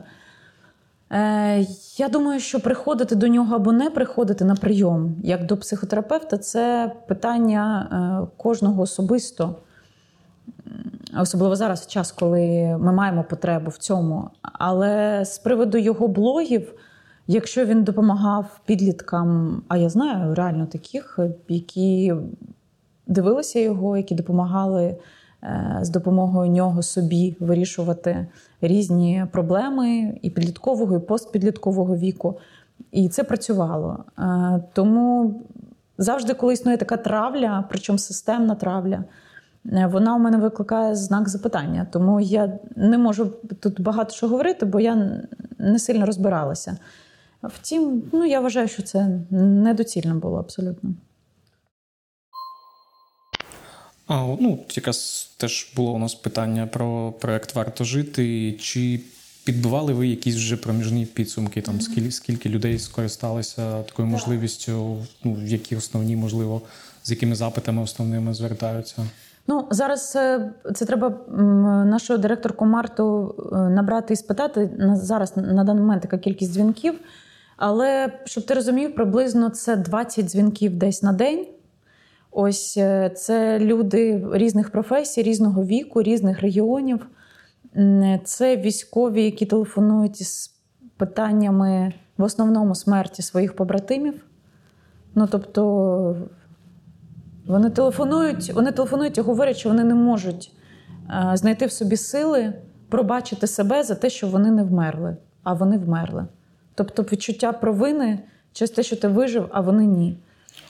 Е, 1.12 1.66
Я 1.98 2.10
думаю, 2.10 2.40
що 2.40 2.60
приходити 2.60 3.16
до 3.16 3.28
нього 3.28 3.56
або 3.56 3.72
не 3.72 3.90
приходити 3.90 4.46
на 4.46 4.56
прийом 4.56 5.16
як 5.24 5.46
до 5.46 5.58
психотерапевта 5.58 6.38
це 6.38 6.92
питання 7.08 7.88
е, 7.92 8.38
кожного 8.38 8.82
особисто. 8.82 9.56
Особливо 11.22 11.56
зараз, 11.56 11.82
в 11.82 11.88
час, 11.88 12.12
коли 12.12 12.78
ми 12.82 12.94
маємо 12.94 13.24
потребу 13.24 13.70
в 13.70 13.78
цьому. 13.78 14.30
Але 14.42 15.26
з 15.26 15.38
приводу 15.38 15.78
його 15.78 16.08
блогів. 16.08 16.74
Якщо 17.28 17.66
він 17.66 17.84
допомагав 17.84 18.60
підліткам, 18.66 19.62
а 19.68 19.78
я 19.78 19.90
знаю 19.90 20.36
реально 20.36 20.66
таких, 20.66 21.20
які 21.50 22.14
дивилися 23.08 23.60
його, 23.60 23.98
які 23.98 24.16
допомагали 24.16 24.96
е, 25.44 25.80
з 25.82 25.90
допомогою 25.90 26.52
нього 26.52 26.84
собі 26.84 27.38
вирішувати 27.40 28.28
різні 28.62 29.26
проблеми 29.32 30.20
і 30.22 30.30
підліткового, 30.30 30.96
і 30.96 31.00
постпідліткового 31.00 31.98
віку. 31.98 32.40
І 32.92 33.10
це 33.10 33.24
працювало. 33.24 34.04
Е, 34.20 34.64
тому 34.74 35.42
завжди, 35.98 36.34
коли 36.34 36.54
існує 36.54 36.78
така 36.78 36.98
травля, 36.98 37.66
причому 37.70 38.00
системна 38.00 38.56
травля. 38.56 39.04
Е, 39.74 39.90
вона 39.92 40.16
у 40.16 40.20
мене 40.20 40.38
викликає 40.38 40.96
знак 40.96 41.30
запитання, 41.30 41.88
тому 41.92 42.20
я 42.20 42.60
не 42.76 42.98
можу 42.98 43.34
тут 43.60 43.82
багато 43.82 44.14
що 44.14 44.28
говорити, 44.28 44.66
бо 44.66 44.80
я 44.80 45.22
не 45.58 45.80
сильно 45.80 46.06
розбиралася. 46.06 46.78
Втім, 47.44 48.04
ну 48.12 48.26
я 48.26 48.40
вважаю, 48.40 48.68
що 48.68 48.84
це 48.84 49.20
недоцільно 49.32 50.16
було 50.16 50.40
абсолютно. 50.40 50.90
А 54.08 54.36
ну, 54.40 54.60
якраз 54.76 55.30
теж 55.38 55.74
було 55.76 55.92
у 55.94 56.00
нас 56.00 56.16
питання 56.16 56.68
про 56.68 57.12
проект 57.12 57.56
Варто 57.56 57.84
жити. 57.84 58.54
Чи 58.54 59.00
підбивали 59.46 59.94
ви 59.94 60.08
якісь 60.08 60.36
вже 60.36 60.58
проміжні 60.58 61.06
підсумки? 61.06 61.62
Там 61.62 61.82
скільки 61.82 62.12
скільки 62.12 62.50
людей 62.50 62.80
скористалися 62.80 63.84
такою 63.84 64.08
можливістю? 64.08 64.98
Ну, 65.24 65.38
які 65.46 65.76
основні, 65.76 66.16
можливо, 66.16 66.62
з 67.04 67.12
якими 67.12 67.36
запитами 67.36 67.82
основними 67.82 68.34
звертаються? 68.34 69.06
Ну 69.48 69.68
зараз 69.72 70.14
е, 70.16 70.52
це 70.76 70.86
треба 70.86 71.10
нашого 71.86 72.18
директорку 72.18 72.66
Марту 72.66 73.36
е, 73.52 73.56
набрати 73.56 74.14
і 74.14 74.18
спитати 74.18 74.70
зараз 74.94 75.38
на 75.38 75.64
даний 75.64 75.82
момент 75.84 76.04
яка 76.04 76.18
кількість 76.18 76.54
дзвінків. 76.54 77.00
Але 77.58 78.20
щоб 78.26 78.46
ти 78.46 78.54
розумів, 78.54 78.96
приблизно 78.96 79.50
це 79.50 79.76
20 79.76 80.26
дзвінків 80.26 80.76
десь 80.76 81.04
на 81.04 81.14
день. 81.14 81.48
Ось 82.32 82.78
е, 82.78 83.10
це 83.10 83.60
люди 83.60 84.28
різних 84.32 84.72
професій, 84.72 85.24
різного 85.24 85.64
віку, 85.64 86.02
різних 86.02 86.40
регіонів. 86.40 87.08
Це 88.24 88.58
військові, 88.58 89.24
які 89.24 89.46
телефонують 89.46 90.22
із 90.22 90.54
питаннями 90.98 91.94
в 92.18 92.24
основному 92.24 92.76
смерті 92.76 93.22
своїх 93.22 93.56
побратимів. 93.56 94.26
Ну 95.16 95.28
тобто 95.32 96.16
вони 97.48 97.70
телефонують, 97.70 98.54
вони 98.54 98.72
телефонують 98.72 99.18
і 99.18 99.22
говорять, 99.22 99.58
що 99.58 99.70
вони 99.70 99.84
не 99.84 99.96
можуть 99.96 100.52
е, 101.10 101.38
знайти 101.38 101.66
в 101.66 101.72
собі 101.72 101.98
сили 101.98 102.54
пробачити 102.90 103.48
себе 103.48 103.84
за 103.84 103.96
те, 103.96 104.10
що 104.10 104.28
вони 104.28 104.52
не 104.52 104.64
вмерли, 104.64 105.18
а 105.44 105.54
вони 105.54 105.78
вмерли. 105.78 106.26
Тобто 106.78 107.04
відчуття 107.04 107.54
провини 107.54 108.20
через 108.54 108.72
те, 108.72 108.84
що 108.84 108.96
ти 108.96 109.08
вижив, 109.08 109.50
а 109.52 109.62
вони 109.62 109.86
ні. 109.86 110.18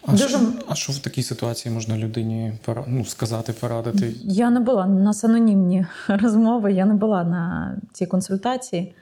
А 0.05 0.11
Дуже... 0.11 0.27
що 0.27 0.39
а 0.67 0.75
що 0.75 0.93
в 0.93 0.99
такій 0.99 1.23
ситуації 1.23 1.73
можна 1.73 1.97
людині 1.97 2.53
ну, 2.87 3.05
сказати, 3.05 3.53
порадити? 3.53 4.13
Я 4.23 4.49
не 4.49 4.59
була 4.59 4.87
на 4.87 5.13
анонімні 5.23 5.85
розмови, 6.07 6.73
я 6.73 6.85
не 6.85 6.93
була 6.93 7.23
на 7.23 7.75
цій 7.93 8.05
консультації, 8.05 8.95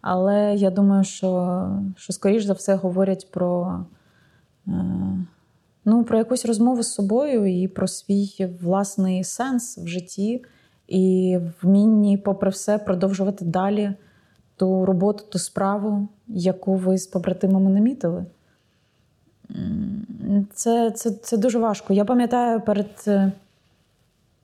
але 0.00 0.54
я 0.56 0.70
думаю, 0.70 1.04
що, 1.04 1.82
що 1.96 2.12
скоріш 2.12 2.44
за 2.44 2.52
все 2.52 2.74
говорять 2.74 3.26
про. 3.30 3.80
Е... 4.68 4.72
Ну, 5.84 6.04
про 6.04 6.18
якусь 6.18 6.46
розмову 6.46 6.82
з 6.82 6.94
собою 6.94 7.62
і 7.62 7.68
про 7.68 7.88
свій 7.88 8.48
власний 8.62 9.24
сенс 9.24 9.78
в 9.78 9.86
житті, 9.86 10.44
і 10.88 11.38
вмінні, 11.62 12.18
попри 12.18 12.50
все, 12.50 12.78
продовжувати 12.78 13.44
далі 13.44 13.94
ту 14.58 14.84
роботу, 14.84 15.24
ту 15.28 15.38
справу, 15.38 16.08
яку 16.28 16.74
ви 16.74 16.98
з 16.98 17.06
побратимами 17.06 17.70
намітили. 17.70 18.24
Це, 20.52 20.90
це, 20.90 21.10
Це 21.10 21.36
дуже 21.36 21.58
важко. 21.58 21.92
Я 21.92 22.04
пам'ятаю, 22.04 22.60
перед 22.60 23.08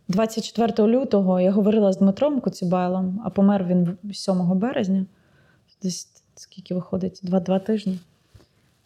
24 0.08 0.88
лютого 0.88 1.40
я 1.40 1.50
говорила 1.50 1.92
з 1.92 1.96
Дмитром 1.98 2.40
Коцюбайлом, 2.40 3.22
а 3.24 3.30
помер 3.30 3.64
він 3.64 3.96
7 4.12 4.58
березня. 4.58 5.06
Десь 5.82 6.08
скільки 6.34 6.74
виходить? 6.74 7.20
Два-два 7.22 7.58
тижні. 7.58 7.98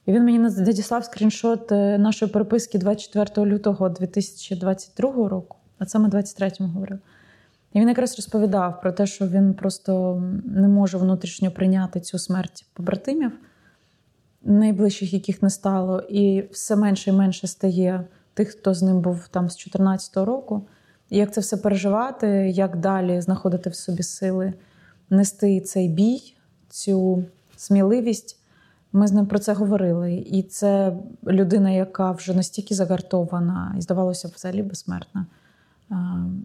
І 0.07 0.13
він 0.13 0.25
мені 0.25 0.39
надіслав 0.39 1.05
скріншот 1.05 1.73
е, 1.73 1.99
нашої 1.99 2.31
переписки 2.33 2.79
24 2.79 3.47
лютого 3.47 3.89
2022 3.89 5.29
року, 5.29 5.57
а 5.79 5.99
ми 5.99 6.09
23-му 6.09 6.69
говорили. 6.69 7.01
І 7.79 7.81
він 7.81 7.89
якраз 7.89 8.17
розповідав 8.17 8.81
про 8.81 8.93
те, 8.93 9.07
що 9.07 9.27
він 9.27 9.55
просто 9.55 10.23
не 10.45 10.69
може 10.69 10.99
внутрішньо 10.99 11.51
прийняти 11.51 12.01
цю 12.01 12.19
смерть 12.19 12.67
побратимів, 12.73 13.33
найближчих, 14.43 15.13
яких 15.13 15.43
не 15.43 15.51
стало, 15.51 16.01
і 16.01 16.49
все 16.53 16.77
менше 16.77 17.11
і 17.11 17.13
менше 17.13 17.47
стає 17.47 18.05
тих, 18.35 18.49
хто 18.49 18.75
з 18.75 18.83
ним 18.83 19.01
був 19.01 19.29
там 19.29 19.51
з 19.51 19.57
14 19.57 20.17
року. 20.17 20.67
І 21.11 21.17
як 21.17 21.33
це 21.33 21.41
все 21.41 21.57
переживати, 21.57 22.29
як 22.55 22.77
далі 22.77 23.21
знаходити 23.21 23.71
в 23.71 23.75
собі 23.75 24.03
сили, 24.03 24.53
нести 25.11 25.61
цей 25.61 25.89
бій, 25.89 26.35
цю 26.69 27.25
сміливість. 27.57 28.39
Ми 28.93 29.07
з 29.07 29.13
ним 29.13 29.27
про 29.27 29.39
це 29.39 29.53
говорили. 29.53 30.15
І 30.15 30.43
це 30.43 30.97
людина, 31.27 31.71
яка 31.71 32.13
вже 32.13 32.35
настільки 32.35 32.75
загартована 32.75 33.75
і, 33.79 33.81
здавалося, 33.81 34.31
взагалі 34.37 34.63
безсмертна. 34.63 35.27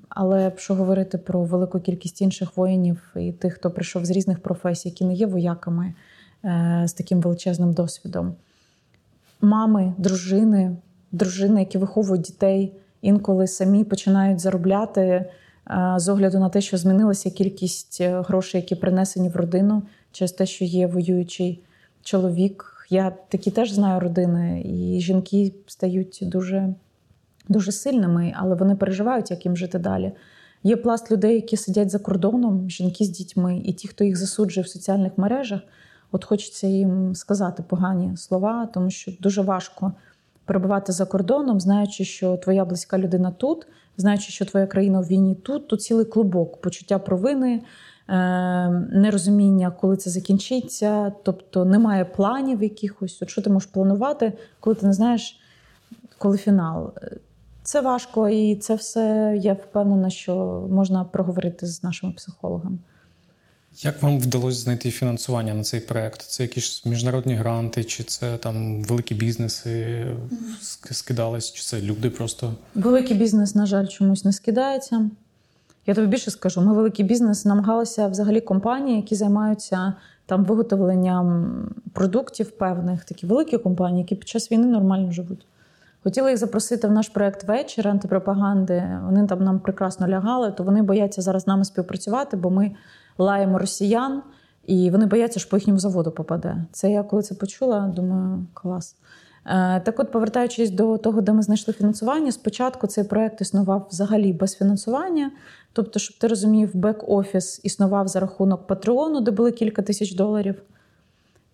Але 0.10 0.44
якщо 0.44 0.76
говорити 0.76 1.18
про 1.18 1.44
велику 1.44 1.80
кількість 1.80 2.22
інших 2.22 2.58
воїнів 2.58 3.14
і 3.16 3.32
тих, 3.32 3.54
хто 3.54 3.72
прийшов 3.72 4.06
з 4.06 4.10
різних 4.10 4.40
професій, 4.40 4.90
які 4.90 5.06
не 5.06 5.14
є 5.14 5.26
вояками 5.26 5.94
е, 6.46 6.84
з 6.88 6.94
таким 6.94 7.22
величезним 7.22 7.74
досвідом, 7.74 8.36
мами, 9.42 9.94
дружини, 9.98 10.78
дружини, 11.12 11.60
які 11.60 11.78
виховують 11.78 12.22
дітей, 12.22 12.74
інколи 13.02 13.48
самі 13.48 13.84
починають 13.84 14.40
заробляти 14.40 15.02
е, 15.02 15.30
з 15.98 16.10
огляду 16.10 16.40
на 16.40 16.50
те, 16.50 16.62
що 16.62 16.78
змінилася 16.78 17.30
кількість 17.30 17.98
е, 18.02 18.22
грошей, 18.22 18.62
які 18.62 18.76
принесені 18.76 19.30
в 19.30 19.36
родину, 19.36 19.84
через 20.12 20.32
те, 20.32 20.46
що 20.46 20.66
є 20.66 20.88
воюючий 20.88 21.64
чоловік. 22.02 22.88
Я 22.90 23.14
такі 23.30 23.52
теж 23.52 23.72
знаю 23.72 24.00
родини, 24.00 24.62
і 24.66 25.00
жінки 25.00 25.54
стають 25.68 26.20
дуже 26.22 26.74
дуже 27.50 27.72
сильними, 27.72 28.34
але 28.38 28.56
вони 28.56 28.76
переживають, 28.76 29.32
як 29.32 29.46
їм 29.46 29.58
жити 29.58 29.80
далі. 29.80 30.12
Є 30.64 30.76
пласт 30.76 31.12
людей, 31.12 31.36
які 31.36 31.58
сидять 31.58 31.90
за 31.90 32.00
кордоном, 32.00 32.70
жінки 32.70 33.06
з 33.06 33.10
дітьми, 33.10 33.62
і 33.66 33.74
ті, 33.74 33.88
хто 33.88 34.04
їх 34.04 34.18
засуджує 34.18 34.64
в 34.64 34.68
соціальних 34.68 35.18
мережах, 35.18 35.62
от 36.12 36.26
хочеться 36.26 36.68
їм 36.68 37.16
сказати 37.16 37.64
погані 37.68 38.18
слова, 38.18 38.70
тому 38.74 38.90
що 38.90 39.12
дуже 39.20 39.42
важко 39.42 39.94
перебувати 40.46 40.92
за 40.92 41.06
кордоном, 41.06 41.60
знаючи, 41.60 42.06
що 42.06 42.38
твоя 42.38 42.66
близька 42.66 42.98
людина 42.98 43.32
тут, 43.32 43.68
знаючи, 43.98 44.32
що 44.32 44.46
твоя 44.46 44.68
країна 44.68 45.00
в 45.00 45.08
війні 45.08 45.36
тут, 45.36 45.68
тут 45.68 45.82
цілий 45.82 46.06
клубок, 46.06 46.62
почуття 46.62 47.00
провини, 47.00 47.62
е, 48.08 48.70
нерозуміння, 48.92 49.72
коли 49.72 49.98
це 49.98 50.10
закінчиться, 50.10 51.12
тобто 51.24 51.66
немає 51.66 52.06
планів 52.06 52.64
якихось. 52.64 53.22
От 53.22 53.30
що 53.30 53.42
ти 53.42 53.50
можеш 53.50 53.70
планувати, 53.70 54.34
коли 54.60 54.76
ти 54.76 54.86
не 54.86 54.94
знаєш, 54.94 55.40
коли 56.18 56.38
фінал. 56.38 56.94
Це 57.64 57.82
важко, 57.82 58.30
і 58.30 58.56
це 58.56 58.76
все 58.76 59.36
я 59.42 59.54
впевнена, 59.54 60.10
що 60.10 60.36
можна 60.72 61.04
проговорити 61.04 61.68
з 61.68 61.84
нашими 61.84 62.14
психологами. 62.14 62.78
Як 63.82 64.04
вам 64.04 64.20
вдалося 64.20 64.60
знайти 64.60 64.92
фінансування 64.92 65.54
на 65.54 65.64
цей 65.64 65.80
проект? 65.80 66.22
Це 66.22 66.44
якісь 66.44 66.86
міжнародні 66.86 67.36
гранти, 67.36 67.84
чи 67.84 68.04
це 68.04 68.38
там 68.38 68.84
великі 68.84 69.16
бізнеси 69.16 70.06
скидались, 70.92 71.52
чи 71.52 71.64
це 71.64 71.82
люди 71.82 72.10
просто? 72.10 72.54
Великий 72.76 73.18
бізнес, 73.18 73.56
на 73.56 73.66
жаль, 73.66 73.88
чомусь 73.88 74.26
не 74.26 74.34
скидається. 74.34 75.10
Я 75.86 75.94
тобі 75.94 76.08
більше 76.08 76.32
скажу, 76.32 76.62
ми 76.62 76.74
великий 76.74 77.06
бізнес 77.06 77.46
намагалися 77.46 78.08
взагалі 78.08 78.42
компанії, 78.42 78.98
які 78.98 79.16
займаються 79.16 79.94
там 80.26 80.46
виготовленням 80.46 81.56
продуктів 81.94 82.52
певних, 82.52 83.06
такі 83.06 83.26
великі 83.26 83.58
компанії, 83.58 84.02
які 84.02 84.16
під 84.16 84.30
час 84.30 84.52
війни 84.52 84.68
нормально 84.68 85.12
живуть. 85.12 85.46
Хотіли 86.04 86.30
їх 86.30 86.40
запросити 86.40 86.88
в 86.88 86.92
наш 86.92 87.10
проект 87.10 87.44
вечір 87.44 87.88
антипропаганди. 87.88 89.00
Вони 89.06 89.28
там 89.28 89.44
нам 89.44 89.60
прекрасно 89.60 90.08
лягали, 90.08 90.52
то 90.52 90.64
вони 90.64 90.82
бояться 90.82 91.22
зараз 91.22 91.44
з 91.44 91.48
нами 91.48 91.66
співпрацювати, 91.66 92.38
бо 92.38 92.50
ми 92.50 92.72
лаємо 93.18 93.58
росіян, 93.58 94.22
і 94.66 94.92
вони 94.92 95.06
бояться, 95.06 95.40
що 95.40 95.50
по 95.50 95.58
їхньому 95.58 95.80
заводу 95.80 96.12
попаде. 96.12 96.66
Це 96.72 96.92
я 96.92 97.04
коли 97.04 97.22
це 97.22 97.36
почула, 97.36 97.92
думаю, 97.96 98.46
клас. 98.54 98.96
Е, 99.46 99.80
так, 99.80 100.00
от, 100.00 100.12
повертаючись 100.12 100.72
до 100.72 100.98
того, 100.98 101.22
де 101.22 101.34
ми 101.34 101.42
знайшли 101.42 101.74
фінансування, 101.74 102.32
спочатку 102.32 102.88
цей 102.88 103.04
проект 103.04 103.42
існував 103.42 103.88
взагалі 103.92 104.34
без 104.34 104.56
фінансування. 104.56 105.32
Тобто, 105.74 106.00
щоб 106.00 106.18
ти 106.18 106.28
розумів, 106.28 106.76
бек-офіс 106.76 107.60
існував 107.64 108.08
за 108.08 108.20
рахунок 108.20 108.68
Патреону, 108.68 109.22
де 109.22 109.32
були 109.32 109.52
кілька 109.52 109.82
тисяч 109.82 110.16
доларів. 110.16 110.62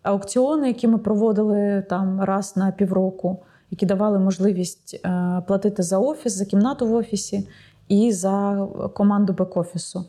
Аукціони, 0.04 0.68
які 0.68 0.88
ми 0.88 0.98
проводили 0.98 1.86
там 1.90 2.22
раз 2.22 2.58
на 2.58 2.72
півроку 2.72 3.40
які 3.72 3.86
давали 3.86 4.20
можливість 4.20 5.02
е, 5.06 5.42
платити 5.48 5.84
за 5.84 6.00
офіс, 6.00 6.34
за 6.34 6.46
кімнату 6.46 6.88
в 6.88 6.94
офісі 6.94 7.48
і 7.88 8.12
за 8.12 8.68
команду 8.94 9.34
бек-офісу. 9.34 10.04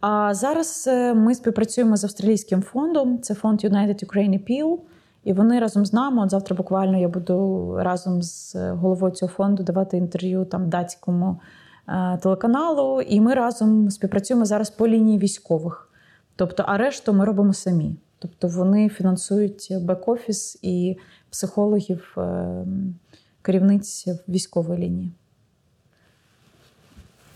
А 0.00 0.34
зараз 0.34 0.84
е, 0.88 1.14
ми 1.14 1.34
співпрацюємо 1.34 1.96
з 1.96 2.04
австралійським 2.04 2.62
фондом. 2.62 3.20
Це 3.20 3.34
фонд 3.34 3.64
United 3.64 4.06
Ukraine 4.06 4.38
Appeal. 4.38 4.78
І 5.24 5.32
вони 5.32 5.60
разом 5.60 5.86
з 5.86 5.92
нами. 5.92 6.22
От 6.22 6.30
завтра 6.30 6.56
буквально 6.56 6.98
я 6.98 7.08
буду 7.08 7.68
разом 7.78 8.22
з 8.22 8.56
головою 8.70 9.12
цього 9.12 9.32
фонду 9.32 9.62
давати 9.62 9.96
інтерв'ю 9.96 10.44
там 10.44 10.68
датському 10.68 11.40
е, 11.88 12.18
телеканалу. 12.22 13.00
І 13.00 13.20
ми 13.20 13.34
разом 13.34 13.90
співпрацюємо 13.90 14.44
зараз 14.44 14.70
по 14.70 14.88
лінії 14.88 15.18
військових. 15.18 15.88
Тобто, 16.36 16.64
а 16.66 16.76
решту 16.76 17.12
ми 17.12 17.24
робимо 17.24 17.52
самі. 17.52 17.96
Тобто 18.18 18.48
вони 18.48 18.88
фінансують 18.88 19.72
бек-офіс 19.80 20.58
і 20.62 20.96
психологів, 21.30 22.14
е, 22.18 22.64
керівниць 23.42 24.06
військової 24.28 24.80
лінії. 24.80 25.12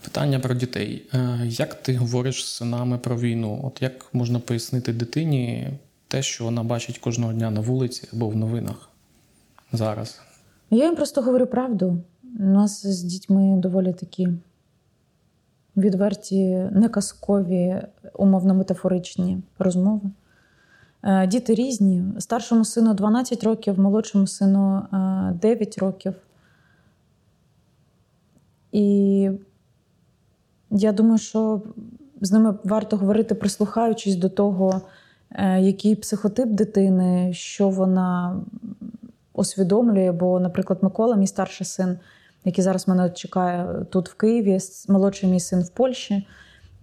Питання 0.03 0.39
про 0.39 0.55
дітей. 0.55 1.05
Е, 1.13 1.39
як 1.45 1.73
ти 1.73 1.95
говориш 1.95 2.45
з 2.45 2.55
синами 2.55 2.97
про 2.97 3.17
війну? 3.17 3.61
От 3.63 3.81
як 3.81 4.13
можна 4.13 4.39
пояснити 4.39 4.93
дитині 4.93 5.69
те, 6.07 6.21
що 6.21 6.43
вона 6.43 6.63
бачить 6.63 6.97
кожного 6.97 7.33
дня 7.33 7.51
на 7.51 7.59
вулиці 7.59 8.07
або 8.13 8.29
в 8.29 8.35
новинах 8.35 8.89
зараз? 9.71 10.21
Я 10.69 10.85
їм 10.85 10.95
просто 10.95 11.21
говорю 11.21 11.47
правду. 11.47 12.03
У 12.39 12.43
нас 12.43 12.85
з 12.85 13.03
дітьми 13.03 13.57
доволі 13.57 13.93
такі 13.93 14.29
відверті, 15.77 16.67
неказкові, 16.71 17.81
умовно 18.13 18.53
метафоричні 18.53 19.37
розмови. 19.59 20.09
Е, 21.07 21.27
діти 21.27 21.55
різні. 21.55 22.03
Старшому 22.19 22.65
сину 22.65 22.93
12 22.93 23.43
років, 23.43 23.79
молодшому 23.79 24.27
сину 24.27 24.81
9 25.41 25.75
е, 25.77 25.81
років. 25.81 26.13
І 28.71 29.29
я 30.71 30.91
думаю, 30.91 31.17
що 31.17 31.61
з 32.21 32.31
ними 32.31 32.55
варто 32.63 32.97
говорити, 32.97 33.35
прислухаючись 33.35 34.15
до 34.15 34.29
того, 34.29 34.81
е, 35.31 35.61
який 35.61 35.95
психотип 35.95 36.49
дитини, 36.49 37.33
що 37.33 37.69
вона 37.69 38.39
усвідомлює. 39.33 40.11
Бо, 40.11 40.39
наприклад, 40.39 40.79
Микола, 40.81 41.15
мій 41.15 41.27
старший 41.27 41.67
син, 41.67 41.99
який 42.45 42.63
зараз 42.63 42.87
мене 42.87 43.09
чекає 43.09 43.85
тут 43.89 44.09
в 44.09 44.13
Києві, 44.13 44.59
молодший 44.87 45.29
мій 45.29 45.39
син 45.39 45.61
в 45.61 45.69
Польщі. 45.69 46.27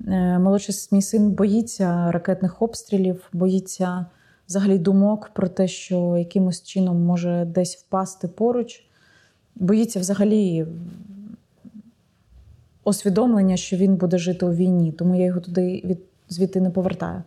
Е, 0.09 0.39
молодший 0.39 0.75
мій 0.93 1.03
син 1.03 1.31
боїться 1.31 2.13
ракетних 2.13 2.63
обстрілів, 2.63 3.29
боїться 3.33 4.07
взагалі 4.49 4.79
думок 4.79 5.31
про 5.35 5.49
те, 5.49 5.69
що 5.69 6.17
якимось 6.17 6.63
чином 6.63 7.03
може 7.03 7.45
десь 7.45 7.77
впасти 7.77 8.29
поруч. 8.29 8.85
Боїться 9.55 10.01
взагалі 10.01 10.67
усвідомлення, 12.85 13.57
що 13.57 13.77
він 13.77 13.97
буде 13.97 14.19
жити 14.19 14.47
у 14.47 14.53
війні, 14.53 14.93
тому 14.93 15.15
я 15.15 15.25
його 15.25 15.41
туди 15.41 15.83
від 15.85 15.99
звідти 16.29 16.61
не 16.61 16.71
повертаю. 16.71 17.23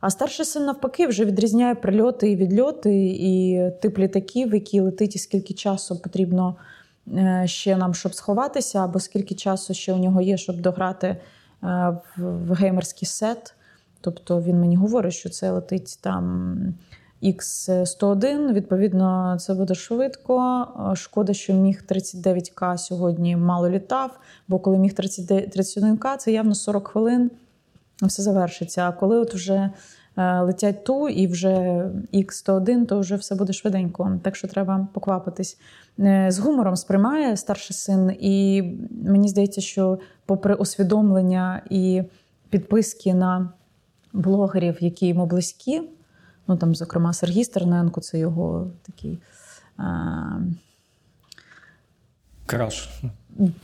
А 0.00 0.10
старший 0.10 0.46
син, 0.46 0.64
навпаки, 0.64 1.06
вже 1.06 1.24
відрізняє 1.24 1.74
прильоти 1.74 2.30
і 2.30 2.36
відльоти, 2.36 3.06
і 3.06 3.60
тип 3.82 3.98
літаків, 3.98 4.54
які 4.54 4.80
летить, 4.80 5.16
і 5.16 5.18
скільки 5.18 5.54
часу 5.54 6.00
потрібно 6.02 6.56
е, 7.16 7.42
ще 7.46 7.76
нам, 7.76 7.94
щоб 7.94 8.14
сховатися, 8.14 8.84
або 8.84 9.00
скільки 9.00 9.34
часу 9.34 9.74
ще 9.74 9.92
у 9.92 9.98
нього 9.98 10.20
є, 10.20 10.36
щоб 10.36 10.60
дограти 10.60 11.16
в 12.16 12.54
геймерський 12.54 13.08
сет. 13.08 13.54
Тобто 14.00 14.40
він 14.40 14.60
мені 14.60 14.76
говорить, 14.76 15.12
що 15.12 15.28
це 15.28 15.50
летить 15.50 15.98
там 16.00 16.56
X101. 17.22 18.52
Відповідно, 18.52 19.36
це 19.40 19.54
буде 19.54 19.74
швидко. 19.74 20.66
Шкода, 20.94 21.32
що 21.32 21.52
міг 21.52 21.82
39К 21.88 22.78
сьогодні 22.78 23.36
мало 23.36 23.70
літав, 23.70 24.20
бо 24.48 24.58
коли 24.58 24.78
міг 24.78 24.92
31К, 24.92 26.16
це 26.16 26.32
явно 26.32 26.54
40 26.54 26.88
хвилин. 26.88 27.30
Все 28.02 28.22
завершиться. 28.22 28.88
А 28.88 28.92
коли 28.92 29.18
от 29.18 29.34
вже 29.34 29.54
е, 29.54 29.72
летять 30.16 30.84
ту 30.84 31.08
і 31.08 31.26
вже 31.26 31.54
X101, 32.14 32.86
то 32.86 33.00
вже 33.00 33.16
все 33.16 33.34
буде 33.34 33.52
швиденько. 33.52 34.20
Так 34.22 34.36
що 34.36 34.48
треба 34.48 34.88
поквапитись. 34.92 35.58
Е, 35.98 36.26
з 36.30 36.38
гумором 36.38 36.76
сприймає 36.76 37.36
старший 37.36 37.76
син, 37.76 38.16
і 38.20 38.62
мені 39.04 39.28
здається, 39.28 39.60
що, 39.60 39.98
попри 40.26 40.54
усвідомлення 40.54 41.62
і 41.70 42.02
підписки 42.50 43.14
на 43.14 43.52
блогерів, 44.12 44.76
які 44.80 45.06
йому 45.06 45.26
близькі, 45.26 45.82
ну 46.48 46.56
там, 46.56 46.74
зокрема, 46.74 47.12
Сергій 47.12 47.44
Стерненко, 47.44 48.00
це 48.00 48.18
його 48.18 48.70
такий. 48.82 49.18
А... 49.76 49.84
Краш. 52.46 53.02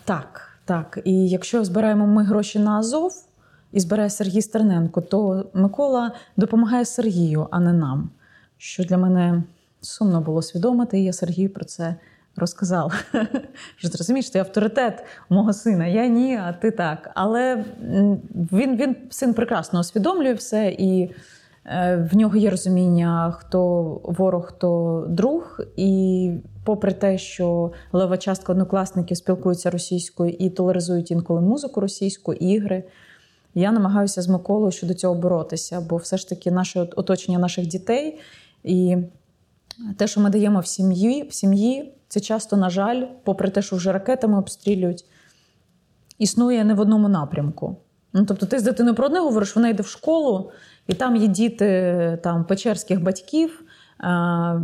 Так, 0.04 0.48
так. 0.64 0.98
І 1.04 1.28
якщо 1.28 1.64
збираємо 1.64 2.06
ми 2.06 2.24
гроші 2.24 2.58
на 2.58 2.78
Азов 2.78 3.26
і 3.72 3.80
збирає 3.80 4.10
Сергій 4.10 4.42
Стерненко, 4.42 5.00
то 5.00 5.46
Микола 5.54 6.12
допомагає 6.36 6.84
Сергію, 6.84 7.48
а 7.50 7.60
не 7.60 7.72
нам. 7.72 8.10
Що 8.58 8.84
для 8.84 8.98
мене 8.98 9.42
сумно 9.80 10.20
було 10.20 10.42
свідомити, 10.42 11.00
і 11.00 11.04
я 11.04 11.12
Сергію 11.12 11.50
про 11.50 11.64
це 11.64 11.94
розказала. 12.36 12.92
Що 13.76 13.88
ти 13.88 13.98
розумієш, 13.98 14.30
ти 14.30 14.38
авторитет 14.38 15.04
мого 15.28 15.52
сина. 15.52 15.86
Я 15.86 16.06
ні, 16.06 16.36
а 16.36 16.52
ти 16.52 16.70
так. 16.70 17.10
Але 17.14 17.64
він 18.52 18.76
він 18.76 18.96
син 19.10 19.34
прекрасно 19.34 19.80
усвідомлює 19.80 20.32
все, 20.32 20.68
і 20.78 21.14
е, 21.64 22.08
в 22.12 22.16
нього 22.16 22.36
є 22.36 22.50
розуміння, 22.50 23.34
хто 23.38 23.82
ворог, 24.04 24.46
хто 24.46 25.04
друг. 25.08 25.60
І 25.76 26.32
попри 26.64 26.92
те, 26.92 27.18
що 27.18 27.72
лева 27.92 28.18
частка 28.18 28.52
однокласників 28.52 29.16
спілкуються 29.16 29.70
російською 29.70 30.30
і 30.30 30.50
толеризують 30.50 31.10
інколи 31.10 31.40
музику 31.40 31.80
російську, 31.80 32.32
ігри. 32.32 32.84
Я 33.58 33.72
намагаюся 33.72 34.22
з 34.22 34.28
Миколою 34.28 34.72
щодо 34.72 34.94
цього 34.94 35.14
боротися, 35.14 35.80
бо 35.80 35.96
все 35.96 36.16
ж 36.16 36.28
таки 36.28 36.50
наше 36.50 36.80
оточення 36.80 37.38
наших 37.38 37.66
дітей 37.66 38.18
і 38.64 38.96
те, 39.96 40.06
що 40.06 40.20
ми 40.20 40.30
даємо 40.30 40.60
в 40.60 40.66
сім'ї, 40.66 41.22
в 41.22 41.34
сім'ї, 41.34 41.94
це 42.08 42.20
часто, 42.20 42.56
на 42.56 42.70
жаль, 42.70 43.06
попри 43.24 43.50
те, 43.50 43.62
що 43.62 43.76
вже 43.76 43.92
ракетами 43.92 44.38
обстрілюють, 44.38 45.04
існує 46.18 46.64
не 46.64 46.74
в 46.74 46.80
одному 46.80 47.08
напрямку. 47.08 47.76
Ну, 48.12 48.24
Тобто, 48.24 48.46
ти 48.46 48.58
з 48.58 48.62
дитиною 48.62 48.94
про 48.94 49.06
одне 49.06 49.20
говориш, 49.20 49.56
вона 49.56 49.68
йде 49.68 49.82
в 49.82 49.86
школу, 49.86 50.50
і 50.86 50.94
там 50.94 51.16
є 51.16 51.26
діти 51.26 52.18
там, 52.22 52.44
печерських 52.44 53.02
батьків, 53.02 53.64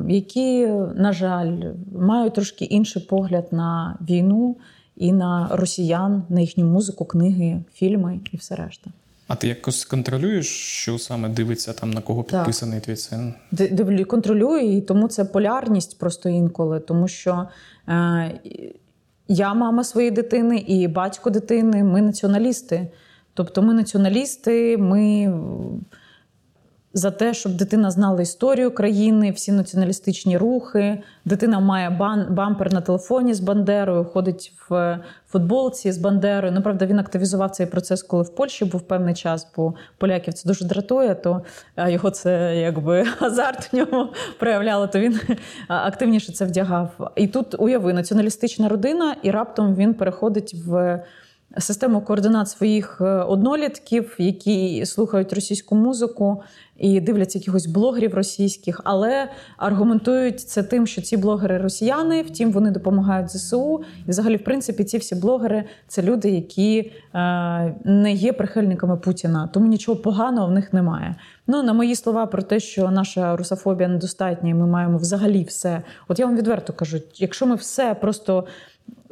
які, 0.09 0.67
на 0.95 1.13
жаль, 1.13 1.73
мають 1.99 2.35
трошки 2.35 2.65
інший 2.65 3.03
погляд 3.03 3.49
на 3.51 3.99
війну 4.01 4.57
і 4.97 5.13
на 5.13 5.49
росіян, 5.53 6.23
на 6.29 6.41
їхню 6.41 6.65
музику, 6.65 7.05
книги, 7.05 7.63
фільми 7.75 8.21
і 8.33 8.37
все 8.37 8.57
решта. 8.57 8.91
А 9.29 9.35
ти 9.35 9.49
якось 9.49 9.85
контролюєш, 9.85 10.47
що 10.49 10.99
саме 10.99 11.29
дивиться 11.29 11.73
там 11.73 11.91
на 11.91 12.01
кого 12.01 12.23
підписаний 12.23 12.75
так. 12.75 12.85
твій 12.85 12.97
син? 12.97 13.35
Дивлю, 13.51 14.05
контролюю, 14.05 14.77
і 14.77 14.81
тому 14.81 15.09
це 15.09 15.25
полярність 15.25 15.99
просто 15.99 16.29
інколи, 16.29 16.81
тому 16.81 17.09
що 17.09 17.49
е, 17.89 18.41
я 19.29 19.55
мама 19.55 19.85
своєї 19.85 20.11
дитини 20.11 20.59
і 20.59 20.89
батько 20.89 21.31
дитини, 21.31 21.85
ми 21.85 22.03
націоналісти. 22.03 22.89
Тобто 23.35 23.63
ми 23.63 23.75
націоналісти, 23.75 24.77
ми 24.77 25.35
за 26.95 27.11
те, 27.11 27.35
щоб 27.35 27.57
дитина 27.57 27.91
знала 27.91 28.23
історію 28.23 28.71
країни, 28.71 29.31
всі 29.31 29.53
націоналістичні 29.53 30.39
рухи. 30.39 31.03
Дитина 31.25 31.61
має 31.61 31.91
бан, 31.91 32.27
бампер 32.31 32.73
на 32.73 32.81
телефоні 32.81 33.35
з 33.35 33.41
Бандерою, 33.41 34.05
ходить 34.05 34.53
в 34.69 34.99
футболці 35.29 35.93
з 35.93 35.99
Бандерою. 35.99 36.53
Ну, 36.53 36.63
правда, 36.63 36.87
він 36.87 36.99
активізував 36.99 37.51
цей 37.51 37.67
процес, 37.67 38.03
коли 38.03 38.23
в 38.23 38.35
Польщі 38.35 38.65
був 38.65 38.81
певний 38.81 39.15
час, 39.15 39.49
бо 39.57 39.75
поляків 39.99 40.35
це 40.35 40.49
дуже 40.49 40.65
дратує, 40.65 41.15
то 41.15 41.43
його 41.87 42.11
це 42.11 42.57
якби 42.57 43.07
азарт 43.21 43.73
в 43.73 43.77
ньому 43.77 44.09
проявляло, 44.39 44.87
то 44.87 44.99
він 44.99 45.21
активніше 45.69 46.33
це 46.33 46.45
вдягав. 46.45 47.13
І 47.17 47.27
тут 47.27 47.55
уяви 47.59 47.93
націоналістична 47.93 48.69
родина, 48.69 49.17
і 49.23 49.31
раптом 49.31 49.75
він 49.75 49.95
переходить 49.95 50.55
в 50.67 51.03
систему 51.59 52.01
координат 52.01 52.49
своїх 52.49 52.99
е, 53.01 53.05
однолітків, 53.05 54.15
які 54.19 54.87
слухають 54.87 55.33
російську 55.33 55.75
музику 55.75 56.43
і 56.79 57.01
дивляться 57.01 57.39
якихось 57.39 57.67
блогерів 57.67 58.15
російських, 58.15 58.81
але 58.85 59.29
аргументують 59.57 60.41
це 60.41 60.63
тим, 60.63 60.87
що 60.87 61.03
ці 61.03 61.17
блогери 61.17 61.59
росіяни, 61.59 62.23
втім 62.23 62.53
вони 62.53 62.71
допомагають 62.71 63.31
ЗСУ. 63.31 63.83
І, 64.07 64.11
взагалі, 64.11 64.37
в 64.37 64.45
принципі, 64.45 64.85
ці 64.85 64.99
всі 64.99 65.15
блогери 65.15 65.65
це 65.89 66.03
люди, 66.03 66.31
які 66.31 66.93
е, 67.15 67.75
не 67.85 68.13
є 68.13 68.33
прихильниками 68.33 68.97
Путіна, 68.97 69.47
тому 69.53 69.67
нічого 69.67 69.99
поганого 69.99 70.47
в 70.47 70.51
них 70.51 70.73
немає. 70.73 71.17
Ну 71.47 71.63
на 71.63 71.73
мої 71.73 71.97
слова 71.97 72.27
про 72.27 72.43
те, 72.43 72.61
що 72.61 72.91
наша 72.91 73.37
русофобія 73.37 73.89
недостатня, 73.89 74.51
і 74.51 74.55
ми 74.55 74.67
маємо 74.67 74.99
взагалі 74.99 75.45
все. 75.45 75.83
От 76.09 76.19
я 76.19 76.27
вам 76.27 76.37
відверто 76.37 76.73
кажу, 76.73 76.99
якщо 77.17 77.47
ми 77.47 77.55
все 77.55 77.95
просто 77.95 78.47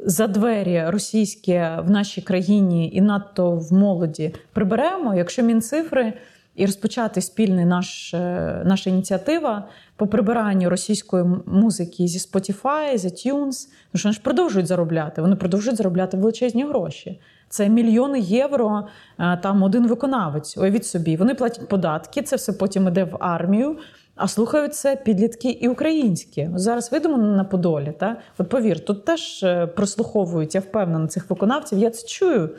за 0.05 0.27
двері 0.27 0.83
російське 0.87 1.79
в 1.85 1.89
нашій 1.89 2.21
країні 2.21 2.91
і 2.93 3.01
надто 3.01 3.51
в 3.51 3.73
молоді 3.73 4.35
приберемо, 4.53 5.15
якщо 5.15 5.43
мінцифри 5.43 6.13
і 6.55 6.65
розпочати 6.65 7.21
спільний 7.21 7.65
наш, 7.65 8.13
е, 8.13 8.61
наша 8.65 8.89
ініціатива 8.89 9.67
по 9.95 10.07
прибиранню 10.07 10.69
російської 10.69 11.25
музики 11.45 12.07
зі 12.07 12.19
Spotify, 12.19 12.97
з 12.97 13.05
iTunes, 13.05 13.67
тому 13.91 13.95
що 13.95 14.09
вони 14.09 14.13
ж 14.13 14.21
продовжують 14.21 14.67
заробляти. 14.67 15.21
Вони 15.21 15.35
продовжують 15.35 15.77
заробляти 15.77 16.17
величезні 16.17 16.63
гроші. 16.63 17.21
Це 17.49 17.69
мільйони 17.69 18.19
євро. 18.19 18.87
Е, 19.19 19.37
там 19.37 19.63
один 19.63 19.87
виконавець. 19.87 20.57
Уявіть 20.57 20.85
собі, 20.85 21.17
вони 21.17 21.35
платять 21.35 21.67
податки. 21.67 22.21
Це 22.21 22.35
все 22.35 22.53
потім 22.53 22.87
іде 22.87 23.03
в 23.03 23.17
армію. 23.19 23.77
А 24.23 24.27
слухають 24.27 24.75
це 24.75 24.95
підлітки 24.95 25.49
і 25.49 25.67
українські. 25.67 26.49
Зараз 26.55 26.91
вийдемо 26.91 27.17
на 27.17 27.43
Подолі. 27.43 27.93
Та? 27.99 28.17
От 28.37 28.49
повір, 28.49 28.79
тут 28.79 29.05
теж 29.05 29.43
е, 29.43 29.67
прослуховують, 29.67 30.55
я 30.55 30.61
впевнена, 30.61 31.07
цих 31.07 31.29
виконавців. 31.29 31.79
Я 31.79 31.89
це 31.89 32.07
чую. 32.07 32.49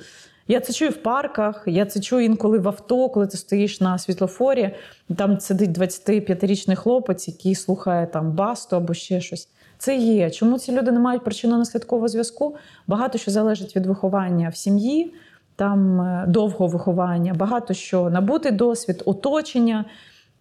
Я 0.49 0.61
це 0.61 0.73
чую 0.73 0.91
в 0.91 0.97
парках, 0.97 1.65
я 1.67 1.87
це 1.87 2.01
чую 2.01 2.25
інколи 2.25 2.59
в 2.59 2.69
авто, 2.69 3.09
коли 3.09 3.27
ти 3.27 3.37
стоїш 3.37 3.81
на 3.81 3.99
світлофорі, 3.99 4.75
там 5.17 5.41
сидить 5.41 5.79
25-річний 5.79 6.75
хлопець, 6.75 7.29
який 7.29 7.55
слухає 7.55 8.07
там 8.07 8.33
басту 8.33 8.77
або 8.77 8.95
ще 8.95 9.21
щось. 9.21 9.49
Це 9.79 9.97
є. 9.97 10.31
Чому 10.31 10.59
ці 10.59 10.73
люди 10.73 10.93
не 10.93 10.99
мають 10.99 11.23
причинно-наслідкового 11.25 12.09
зв'язку? 12.09 12.57
Багато 12.87 13.19
що 13.19 13.31
залежить 13.31 13.77
від 13.77 13.87
виховання 13.87 14.49
в 14.49 14.57
сім'ї, 14.57 15.15
там 15.57 16.01
е, 16.01 16.25
довго 16.29 16.67
виховання, 16.67 17.35
багато 17.35 17.75
що 17.75 18.11
набути 18.11 18.51
досвід, 18.51 19.03
оточення. 19.07 19.85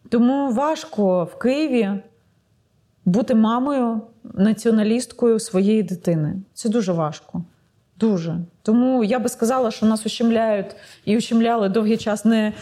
Тому 0.10 0.52
важко 0.52 1.24
в 1.24 1.40
Києві 1.40 1.90
бути 3.06 3.36
мамою, 3.36 4.02
націоналісткою 4.24 5.40
своєї 5.40 5.84
дитини. 5.84 6.36
Це 6.54 6.70
дуже 6.70 6.92
важко. 6.92 7.44
Дуже. 7.98 8.38
Тому 8.64 9.04
я 9.04 9.20
би 9.20 9.30
сказала, 9.30 9.72
що 9.72 9.86
нас 9.86 10.06
ущемляють 10.06 10.76
і 11.06 11.18
ущемляли 11.18 11.70
довгий 11.70 11.98
час 11.98 12.26
не 12.26 12.54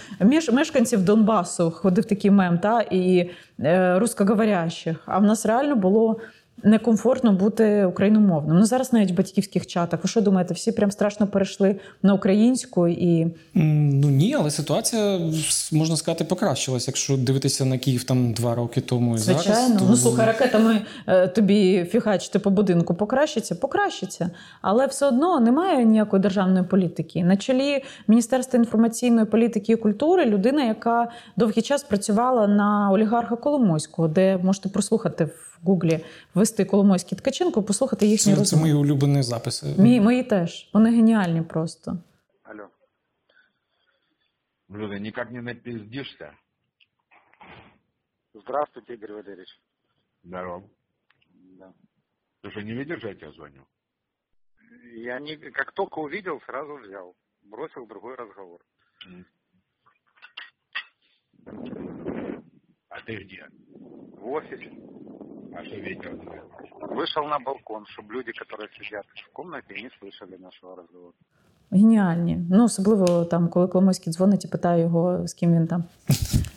мешканців 0.52 1.06
Донбасу, 1.06 1.72
ходив 1.72 2.06
такий 2.06 2.32
мем, 2.32 2.60
та, 2.60 2.82
і 2.82 3.30
е, 3.60 4.00
русскоговорящих, 4.00 4.98
а 5.06 5.20
в 5.20 5.24
нас 5.24 5.46
реально 5.46 5.76
було 5.76 6.20
некомфортно 6.64 7.34
бути 7.34 7.86
україномовним. 7.86 8.58
Ну 8.58 8.66
зараз 8.66 8.94
навіть 8.94 9.12
в 9.12 9.14
батьківських 9.14 9.68
чатах. 9.68 10.00
Ви 10.04 10.10
що 10.10 10.22
думаєте, 10.22 10.54
всі 10.54 10.72
прям 10.72 10.92
страшно 10.92 11.28
перейшли 11.28 11.76
на 12.04 12.14
українську 12.14 12.88
і 12.88 13.28
ну 13.54 14.10
ні, 14.10 14.36
але 14.40 14.52
ситуація 14.52 15.20
можна 15.72 15.98
сказати 15.98 16.24
покращилась, 16.24 16.88
якщо 16.88 17.18
дивитися 17.18 17.66
на 17.66 17.78
Київ 17.78 18.04
там 18.04 18.34
два 18.34 18.56
роки 18.56 18.82
тому 18.82 19.16
і 19.16 19.18
Звичайно. 19.18 19.44
зараз. 19.44 19.58
Звичайно, 19.58 19.80
то... 19.80 19.86
ну 19.90 19.98
слухай, 19.98 20.26
ракетами 20.26 20.82
е, 21.08 21.28
тобі 21.28 21.86
фігачити 21.86 22.40
по 22.40 22.50
будинку 22.50 22.94
покращиться, 22.96 23.56
покращиться, 23.56 24.30
але 24.62 24.86
все 24.86 25.08
одно 25.08 25.40
немає 25.40 25.86
ніякої 25.86 26.22
державної 26.22 26.66
політики. 26.66 27.24
На 27.24 27.38
чолі 27.38 27.84
Міністерства 28.08 28.60
інформаційної 28.60 29.26
політики 29.26 29.72
і 29.74 29.76
культури 29.76 30.26
людина, 30.26 30.64
яка 30.64 31.12
довгий 31.38 31.64
час 31.64 31.84
працювала 31.84 32.48
на 32.48 32.92
олігарха 32.92 33.36
Коломойського, 33.36 34.08
де 34.08 34.38
можете 34.38 34.70
прослухати 34.70 35.26
в. 35.26 35.49
Гуглі 35.63 36.05
ввести 36.35 36.65
Коломойський 36.65 37.19
Ткаченко, 37.19 37.63
послухати 37.63 38.07
їхні 38.07 38.35
розмови. 38.35 38.47
Це 38.47 38.57
мої 38.57 38.73
улюблені 38.73 39.23
записи. 39.23 39.75
Мої, 39.79 40.01
мої 40.01 40.23
теж. 40.23 40.71
Вони 40.73 40.91
геніальні 40.91 41.43
просто. 41.43 41.99
Алло. 42.43 42.69
Блюда, 44.69 44.99
никак 44.99 45.31
не 45.31 45.43
напиздишься? 45.43 46.33
Здравствуйте, 48.35 48.95
Игорь 48.95 49.13
Валерьевич. 49.13 49.61
Здорово. 50.25 50.63
Да. 51.59 51.73
Ты 52.43 52.51
что, 52.51 52.61
не 52.61 52.73
видишь, 52.73 53.03
я 53.05 53.15
тебе 53.15 53.33
звоню? 53.33 53.63
Я 54.97 55.21
не, 55.21 55.37
как 55.37 55.73
только 55.73 56.01
увидел, 56.01 56.41
сразу 56.47 56.77
взял. 56.77 57.15
Бросил 57.43 57.87
другой 57.87 58.17
разговор. 58.17 58.61
ты 63.07 63.17
где? 63.17 63.47
В 63.51 64.27
офисе. 64.29 64.71
Вышел 66.91 67.25
на 67.27 67.39
балкон, 67.39 67.85
чтобы 67.87 68.15
люди, 68.15 68.33
которые 68.33 68.69
сидят 68.79 69.05
в 69.29 69.33
комнате, 69.33 69.75
не 69.75 69.91
слышали 69.99 70.37
нашего 70.43 70.77
разговора. 70.77 71.15
Геніальні. 71.71 72.39
Ну, 72.51 72.65
особливо 72.65 73.25
там, 73.25 73.49
коли 73.49 73.69
Коломойський 73.69 74.13
дзвонить 74.13 74.45
і 74.45 74.49
питає 74.49 74.83
його, 74.83 75.29
з 75.29 75.35
ким 75.35 75.55
він 75.55 75.67
там. 75.67 75.85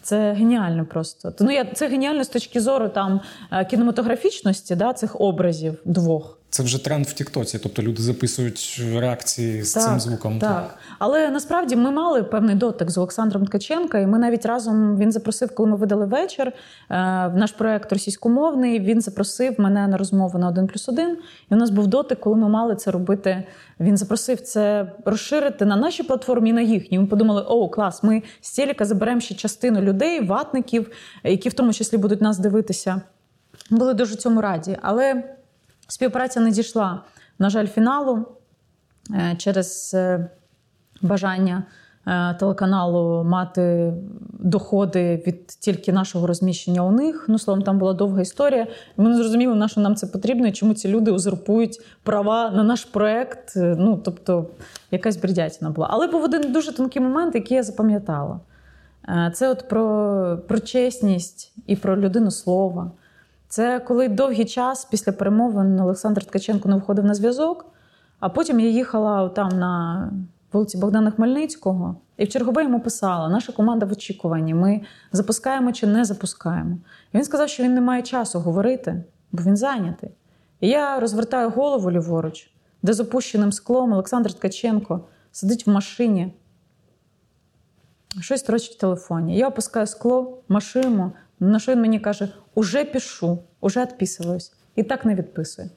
Це 0.01 0.33
геніально 0.33 0.85
просто. 0.85 1.33
Ну, 1.39 1.51
я, 1.51 1.65
це 1.65 1.87
геніально 1.87 2.23
з 2.23 2.29
точки 2.29 2.61
зору 2.61 2.89
там 2.89 3.21
е, 3.51 3.65
кінематографічності 3.65 4.75
да, 4.75 4.93
цих 4.93 5.21
образів 5.21 5.81
двох. 5.85 6.39
Це 6.52 6.62
вже 6.62 6.84
тренд 6.84 7.06
в 7.06 7.12
Тіктоці, 7.12 7.58
тобто 7.58 7.82
люди 7.82 8.02
записують 8.02 8.82
реакції 8.94 9.62
з 9.62 9.72
цим 9.72 10.00
звуком. 10.00 10.38
Так. 10.38 10.78
Але 10.98 11.30
насправді 11.30 11.76
ми 11.76 11.90
мали 11.90 12.22
певний 12.22 12.54
дотик 12.54 12.90
з 12.90 12.98
Олександром 12.98 13.46
Ткаченка, 13.46 13.98
і 13.98 14.06
ми 14.06 14.18
навіть 14.18 14.46
разом 14.46 14.96
він 14.96 15.12
запросив, 15.12 15.54
коли 15.54 15.68
ми 15.68 15.76
видали 15.76 16.06
вечір 16.06 16.46
е, 16.46 16.52
в 17.26 17.36
наш 17.36 17.52
проект 17.52 17.92
російськомовний. 17.92 18.80
Він 18.80 19.00
запросив 19.00 19.54
мене 19.58 19.86
на 19.86 19.96
розмову 19.96 20.38
на 20.38 20.48
один 20.48 20.66
плюс 20.66 20.88
один. 20.88 21.18
І 21.50 21.54
у 21.54 21.56
нас 21.56 21.70
був 21.70 21.86
дотик, 21.86 22.20
коли 22.20 22.36
ми 22.36 22.48
мали 22.48 22.76
це 22.76 22.90
робити. 22.90 23.44
Він 23.80 23.96
запросив 23.96 24.40
це 24.40 24.92
розширити 25.04 25.64
на 25.64 25.76
нашій 25.76 26.02
платформі 26.02 26.50
і 26.50 26.52
на 26.52 26.60
їхній. 26.60 26.98
Ми 26.98 27.06
подумали, 27.06 27.42
о, 27.42 27.68
клас, 27.68 28.02
ми 28.02 28.22
з 28.40 28.52
Телека 28.52 28.84
заберемо 28.84 29.20
ще 29.20 29.34
частину 29.34 29.80
людей, 29.80 30.26
ватників, 30.26 30.90
які 31.24 31.48
в 31.48 31.52
тому 31.52 31.72
числі 31.72 31.96
будуть 31.98 32.20
нас 32.20 32.38
дивитися. 32.38 33.02
Були 33.70 33.94
дуже 33.94 34.16
цьому 34.16 34.40
раді. 34.40 34.78
Але 34.82 35.22
співпраця 35.88 36.40
не 36.40 36.50
дійшла, 36.50 37.02
на 37.38 37.50
жаль, 37.50 37.66
фіналу 37.66 38.26
е, 39.10 39.34
через 39.38 39.90
е, 39.94 40.30
бажання 41.02 41.62
е, 42.06 42.34
телеканалу 42.34 43.24
мати 43.24 43.92
доходи 44.32 45.22
від 45.26 45.46
тільки 45.46 45.92
нашого 45.92 46.26
розміщення 46.26 46.82
у 46.84 46.92
них. 46.92 47.24
Ну, 47.28 47.38
словом, 47.38 47.62
там 47.64 47.78
була 47.78 47.92
довга 47.92 48.20
історія. 48.20 48.66
Ми 48.96 49.10
не 49.10 49.16
зрозуміли, 49.16 49.54
на 49.54 49.68
що 49.68 49.80
нам 49.80 49.96
це 49.96 50.06
потрібно 50.06 50.46
і 50.46 50.52
чому 50.52 50.74
ці 50.74 50.88
люди 50.88 51.10
узурпують 51.10 51.80
права 52.02 52.50
на 52.50 52.62
наш 52.62 52.84
проект. 52.84 53.52
Ну, 53.56 54.00
тобто, 54.04 54.46
якась 54.90 55.16
бредятіна 55.16 55.70
була. 55.70 55.88
Але 55.90 56.06
був 56.06 56.24
один 56.24 56.52
дуже 56.52 56.72
тонкий 56.72 57.02
момент, 57.02 57.34
який 57.34 57.56
я 57.56 57.62
запам'ятала. 57.62 58.40
Це 59.32 59.48
от 59.48 59.68
про, 59.68 60.38
про 60.48 60.58
чесність 60.60 61.54
і 61.66 61.76
про 61.76 62.00
людину 62.00 62.30
слова. 62.30 62.90
Це 63.52 63.80
коли 63.80 64.08
довгий 64.08 64.44
час 64.44 64.84
після 64.84 65.12
перемовин 65.12 65.80
Олександр 65.80 66.24
Ткаченко 66.24 66.68
не 66.68 66.74
виходив 66.74 67.04
на 67.04 67.14
зв'язок, 67.14 67.66
а 68.20 68.28
потім 68.28 68.60
я 68.60 68.68
їхала 68.68 69.28
там 69.28 69.48
на 69.48 70.12
вулиці 70.52 70.78
Богдана 70.78 71.10
Хмельницького 71.10 71.96
і 72.16 72.24
в 72.24 72.28
чергове 72.28 72.62
йому 72.62 72.80
писала: 72.80 73.28
наша 73.28 73.52
команда 73.52 73.86
в 73.86 73.92
очікуванні. 73.92 74.54
Ми 74.54 74.80
запускаємо 75.12 75.72
чи 75.72 75.86
не 75.86 76.04
запускаємо. 76.04 76.76
І 77.12 77.16
він 77.16 77.24
сказав, 77.24 77.48
що 77.48 77.62
він 77.62 77.74
не 77.74 77.80
має 77.80 78.02
часу 78.02 78.40
говорити, 78.40 79.04
бо 79.32 79.42
він 79.42 79.56
зайнятий. 79.56 80.10
І 80.60 80.68
я 80.68 81.00
розвертаю 81.00 81.50
голову 81.50 81.90
ліворуч, 81.90 82.50
де 82.82 82.92
з 82.92 83.00
опущеним 83.00 83.52
склом 83.52 83.92
Олександр 83.92 84.32
Ткаченко 84.32 85.04
сидить 85.32 85.66
в 85.66 85.70
машині, 85.70 86.34
щось 88.20 88.40
строчить 88.40 88.74
в 88.76 88.78
телефоні. 88.78 89.36
Я 89.36 89.48
опускаю 89.48 89.86
скло, 89.86 90.38
машину, 90.48 91.12
на 91.50 91.58
що 91.58 91.72
він 91.72 91.80
мені 91.80 92.00
каже: 92.00 92.28
уже 92.54 92.84
пишу, 92.84 93.38
уже 93.60 93.82
відписуюсь. 93.82 94.52
І 94.76 94.82
так 94.82 95.04
не 95.04 95.14
відписує. 95.14 95.70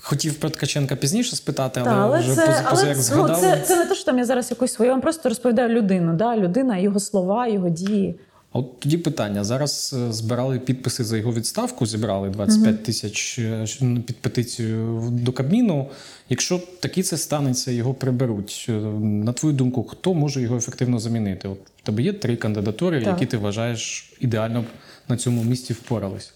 Хотів 0.00 0.34
про 0.34 0.50
Ткаченка 0.50 0.96
пізніше 0.96 1.36
спитати, 1.36 1.80
але, 1.80 1.90
Та, 1.90 1.96
але 1.96 2.18
вже 2.18 2.34
це, 2.34 2.46
поза, 2.46 2.62
поза 2.70 2.82
але 2.82 2.88
як 2.88 2.96
ну, 2.96 3.02
згадали. 3.02 3.40
це, 3.40 3.60
це 3.60 3.76
не 3.76 3.86
те, 3.86 3.94
що 3.94 4.04
там 4.04 4.18
я 4.18 4.24
зараз 4.24 4.50
якусь 4.50 4.72
свою, 4.72 4.88
я 4.88 4.92
вам 4.92 5.00
просто 5.00 5.28
розповідаю 5.28 5.68
людину. 5.68 6.14
Да? 6.14 6.36
Людина, 6.36 6.78
його 6.78 7.00
слова, 7.00 7.46
його 7.46 7.68
дії. 7.68 8.20
От 8.56 8.80
тоді 8.80 8.98
питання. 8.98 9.44
Зараз 9.44 9.94
е, 9.98 10.12
збирали 10.12 10.58
підписи 10.58 11.04
за 11.04 11.16
його 11.16 11.32
відставку, 11.32 11.86
зібрали 11.86 12.30
25 12.30 12.82
тисяч 12.82 13.38
е, 13.38 13.66
під 14.06 14.16
петицію 14.16 15.08
до 15.12 15.32
Кабміну. 15.32 15.90
Якщо 16.28 16.60
таки 16.80 17.02
це 17.02 17.16
станеться, 17.16 17.70
його 17.70 17.94
приберуть. 17.94 18.66
Е, 18.68 18.72
На 18.72 19.32
твою 19.32 19.56
думку, 19.56 19.84
хто 19.84 20.14
може 20.14 20.42
його 20.42 20.56
ефективно 20.56 20.98
замінити? 20.98 21.48
От 21.48 21.58
в 21.76 21.82
тебе 21.82 22.02
є 22.02 22.12
три 22.12 22.36
кандидатури, 22.36 23.00
Так. 23.00 23.08
які 23.08 23.26
ти 23.26 23.36
вважаєш 23.36 24.12
ідеально 24.20 24.62
б 24.62 24.64
на 25.08 25.16
цьому 25.16 25.44
місці 25.44 25.72
впорались. 25.72 26.34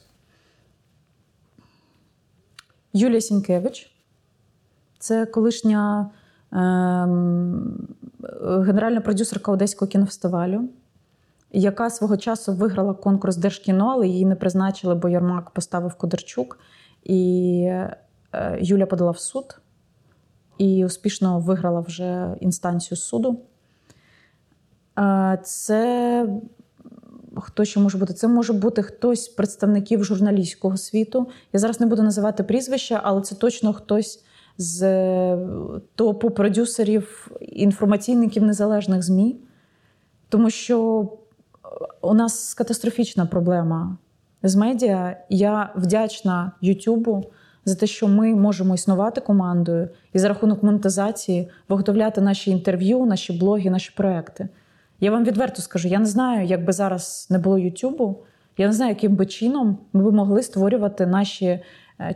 Юлія 2.92 3.20
Сінкевич. 3.20 3.90
Це 4.98 5.26
колишня 5.26 6.10
ем, 6.52 7.88
генеральна 8.42 9.00
продюсерка 9.00 9.52
Одеського 9.52 9.88
кінофестивалю, 9.88 10.68
яка 11.52 11.90
свого 11.90 12.16
часу 12.16 12.52
виграла 12.52 12.94
конкурс 12.94 13.36
Держкіно, 13.36 13.88
але 13.88 14.08
її 14.08 14.24
не 14.24 14.36
призначили, 14.36 14.94
бо 14.94 15.08
Ярмак 15.08 15.50
поставив 15.50 15.94
Кодерчук. 15.94 16.58
І 17.04 17.62
е, 18.32 18.58
Юля 18.60 18.86
подала 18.86 19.10
в 19.10 19.18
суд 19.18 19.60
і 20.58 20.84
успішно 20.84 21.40
виграла 21.40 21.80
вже 21.80 22.36
інстанцію 22.40 22.98
суду. 22.98 23.40
Е, 24.98 25.38
Це 25.44 26.28
хто 27.36 27.64
ще 27.64 27.80
може 27.80 27.98
бути? 27.98 28.14
Це 28.14 28.28
може 28.28 28.52
бути 28.52 28.82
хтось 28.82 29.24
з 29.24 29.28
представників 29.28 30.04
журналістського 30.04 30.76
світу. 30.76 31.28
Я 31.52 31.60
зараз 31.60 31.80
не 31.80 31.86
буду 31.86 32.02
називати 32.02 32.42
прізвища, 32.42 33.00
але 33.04 33.20
це 33.20 33.34
точно 33.34 33.72
хтось 33.72 34.24
з 34.58 34.82
е, 34.82 35.38
топу 35.94 36.30
продюсерів, 36.30 37.30
інформаційників 37.40 38.42
незалежних 38.42 39.02
ЗМІ. 39.02 39.40
Тому 40.28 40.50
що 40.50 41.08
у 42.00 42.14
нас 42.14 42.54
катастрофічна 42.54 43.26
проблема 43.26 43.98
з 44.42 44.56
медіа. 44.56 45.16
Я 45.28 45.72
вдячна 45.76 46.52
Ютубу 46.60 47.24
за 47.64 47.74
те, 47.74 47.86
що 47.86 48.08
ми 48.08 48.34
можемо 48.34 48.74
існувати 48.74 49.20
командою 49.20 49.88
і 50.12 50.18
за 50.18 50.28
рахунок 50.28 50.62
монетизації 50.62 51.48
виготовляти 51.68 52.20
наші 52.20 52.50
інтерв'ю, 52.50 53.06
наші 53.06 53.32
блоги, 53.32 53.70
наші 53.70 53.92
проекти. 53.96 54.48
Я 55.00 55.10
вам 55.10 55.24
відверто 55.24 55.62
скажу, 55.62 55.88
я 55.88 55.98
не 55.98 56.06
знаю, 56.06 56.46
як 56.46 56.64
би 56.64 56.72
зараз 56.72 57.26
не 57.30 57.38
було 57.38 57.58
Ютубу, 57.58 58.22
я 58.56 58.66
не 58.66 58.72
знаю, 58.72 58.90
яким 58.90 59.16
би 59.16 59.26
чином 59.26 59.78
ми 59.92 60.10
б 60.10 60.14
могли 60.14 60.42
створювати 60.42 61.06
наші 61.06 61.60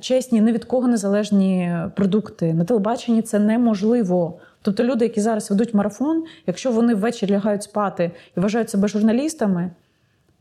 чесні, 0.00 0.40
ні 0.40 0.52
від 0.52 0.64
кого 0.64 0.88
незалежні 0.88 1.76
продукти. 1.96 2.54
На 2.54 2.64
телебаченні 2.64 3.22
це 3.22 3.38
неможливо. 3.38 4.38
Тобто 4.62 4.84
люди, 4.84 5.04
які 5.04 5.20
зараз 5.20 5.50
ведуть 5.50 5.74
марафон, 5.74 6.24
якщо 6.46 6.72
вони 6.72 6.94
ввечері 6.94 7.32
лягають 7.32 7.62
спати 7.62 8.10
і 8.36 8.40
вважають 8.40 8.70
себе 8.70 8.88
журналістами, 8.88 9.70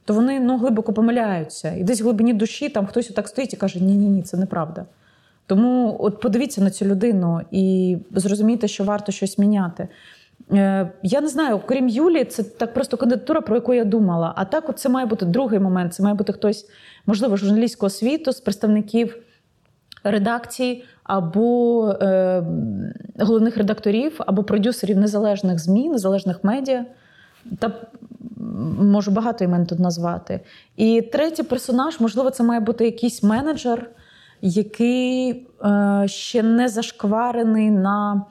то 0.05 0.13
вони 0.13 0.39
ну, 0.39 0.57
глибоко 0.57 0.93
помиляються. 0.93 1.71
І 1.71 1.83
десь 1.83 2.01
в 2.01 2.03
глибині 2.03 2.33
душі 2.33 2.69
там 2.69 2.85
хтось 2.85 3.11
отак 3.11 3.27
стоїть 3.27 3.53
і 3.53 3.57
каже: 3.57 3.83
Ні, 3.83 3.95
ні, 3.95 4.09
ні, 4.09 4.21
це 4.21 4.37
неправда. 4.37 4.85
Тому 5.45 5.97
от 5.99 6.19
подивіться 6.19 6.61
на 6.61 6.69
цю 6.71 6.85
людину 6.85 7.41
і 7.51 7.97
зрозумійте, 8.11 8.67
що 8.67 8.83
варто 8.83 9.11
щось 9.11 9.37
міняти. 9.37 9.87
Е, 10.51 10.91
Я 11.03 11.21
не 11.21 11.27
знаю, 11.27 11.55
окрім 11.55 11.89
Юлі, 11.89 12.25
це 12.25 12.43
так 12.43 12.73
просто 12.73 12.97
кандидатура, 12.97 13.41
про 13.41 13.55
яку 13.55 13.73
я 13.73 13.85
думала. 13.85 14.33
А 14.35 14.45
так, 14.45 14.69
от 14.69 14.79
це 14.79 14.89
має 14.89 15.05
бути 15.05 15.25
другий 15.25 15.59
момент. 15.59 15.93
Це 15.93 16.03
має 16.03 16.15
бути 16.15 16.33
хтось, 16.33 16.65
можливо, 17.05 17.37
журналістського 17.37 17.89
світу, 17.89 18.31
з 18.31 18.39
представників 18.39 19.17
редакцій 20.03 20.83
або 21.03 21.87
е, 22.01 22.43
головних 23.19 23.57
редакторів, 23.57 24.15
або 24.19 24.43
продюсерів 24.43 24.97
незалежних 24.97 25.59
ЗМІ, 25.59 25.89
незалежних 25.89 26.43
медіа. 26.43 26.85
Та 27.59 27.71
можу 28.79 29.11
багато 29.11 29.43
імен 29.43 29.65
тут 29.65 29.79
назвати. 29.79 30.39
І 30.77 31.01
третій 31.01 31.43
персонаж, 31.43 31.99
можливо, 31.99 32.29
це 32.29 32.43
має 32.43 32.59
бути 32.59 32.85
якийсь 32.85 33.23
менеджер, 33.23 33.89
який 34.41 35.47
е, 35.65 36.03
ще 36.07 36.43
не 36.43 36.67
зашкварений 36.69 37.71
на 37.71 38.25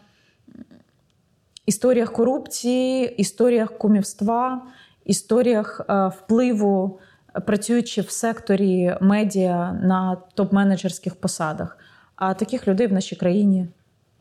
історіях 1.67 2.13
корупції, 2.13 3.14
історіях 3.16 3.79
кумівства, 3.79 4.62
історіях 5.05 5.81
е, 5.89 6.09
впливу, 6.09 6.99
працюючи 7.47 8.01
в 8.01 8.11
секторі 8.11 8.97
медіа 9.01 9.72
на 9.83 10.16
топ-менеджерських 10.37 11.14
посадах. 11.14 11.78
А 12.16 12.35
таких 12.35 12.68
людей 12.68 12.87
в 12.87 12.93
нашій 12.93 13.16
країні 13.16 13.68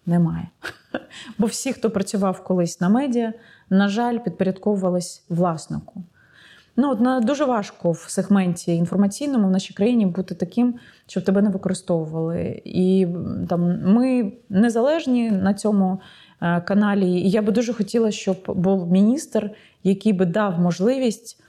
немає. 0.05 0.47
Бо 1.37 1.47
всі, 1.47 1.73
хто 1.73 1.89
працював 1.89 2.43
колись 2.43 2.81
на 2.81 2.89
медіа, 2.89 3.33
на 3.69 3.87
жаль, 3.87 4.17
підпорядковувались 4.17 5.23
власнику. 5.29 6.03
Ну, 6.81 6.91
от, 6.91 7.25
дуже 7.25 7.45
важко 7.45 7.91
в 7.91 8.05
сегменті 8.07 8.75
інформаційному 8.75 9.47
в 9.47 9.51
нашій 9.51 9.73
країні 9.73 10.05
бути 10.05 10.35
таким, 10.35 10.75
щоб 11.07 11.23
тебе 11.23 11.41
не 11.41 11.49
використовували. 11.49 12.61
І 12.65 13.07
там 13.49 13.81
ми 13.83 14.31
незалежні 14.49 15.31
на 15.31 15.53
цьому 15.53 16.01
е, 16.41 16.61
каналі. 16.61 17.11
І 17.11 17.29
я 17.29 17.41
би 17.41 17.51
дуже 17.51 17.73
хотіла, 17.73 18.11
щоб 18.11 18.37
був 18.47 18.91
міністр, 18.91 19.51
який 19.83 20.13
би 20.13 20.25
дав 20.25 20.59
можливість 20.59 21.41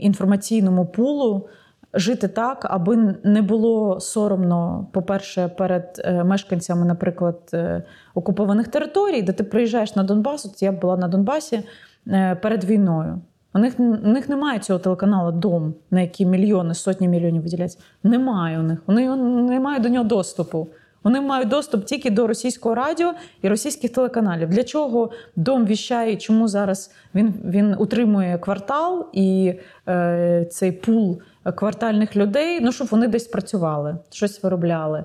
інформаційному 0.00 0.86
пулу 0.86 1.48
жити 1.94 2.28
так, 2.28 2.66
аби 2.70 3.16
не 3.24 3.42
було 3.42 4.00
соромно, 4.00 4.86
по-перше, 4.92 5.48
перед 5.48 6.02
е, 6.04 6.24
мешканцями, 6.24 6.86
наприклад, 6.86 7.38
е, 7.54 7.82
окупованих 8.14 8.68
територій, 8.68 9.22
де 9.22 9.32
ти 9.32 9.44
приїжджаєш 9.44 9.96
на 9.96 10.02
Донбас. 10.02 10.46
От 10.46 10.62
я 10.62 10.72
була 10.72 10.96
на 10.96 11.08
Донбасі 11.08 11.62
е, 12.08 12.34
перед 12.42 12.64
війною. 12.64 13.20
У 13.54 13.58
них, 13.58 13.80
у 13.80 14.08
них 14.08 14.28
немає 14.28 14.58
цього 14.58 14.78
телеканалу 14.78 15.32
Дом, 15.32 15.74
на 15.90 16.00
який 16.00 16.26
мільйони, 16.26 16.74
сотні 16.74 17.08
мільйонів 17.08 17.42
виділяться. 17.42 17.78
Немає 18.02 18.58
у 18.58 18.62
них. 18.62 18.78
Вони 18.86 19.16
не 19.16 19.60
мають 19.60 19.82
до 19.82 19.88
нього 19.88 20.04
доступу. 20.04 20.68
Вони 21.04 21.20
мають 21.20 21.48
доступ 21.48 21.84
тільки 21.84 22.10
до 22.10 22.26
російського 22.26 22.74
радіо 22.74 23.12
і 23.42 23.48
російських 23.48 23.92
телеканалів. 23.92 24.48
Для 24.48 24.64
чого 24.64 25.10
дом 25.36 25.66
віщає? 25.66 26.16
Чому 26.16 26.48
зараз 26.48 26.90
він 27.14 27.34
він 27.44 27.74
утримує 27.78 28.38
квартал 28.38 29.06
і 29.12 29.54
е, 29.88 30.46
цей 30.50 30.72
пул 30.72 31.20
квартальних 31.54 32.16
людей? 32.16 32.60
Ну 32.60 32.72
щоб 32.72 32.86
вони 32.90 33.08
десь 33.08 33.26
працювали, 33.26 33.96
щось 34.10 34.42
виробляли. 34.42 35.04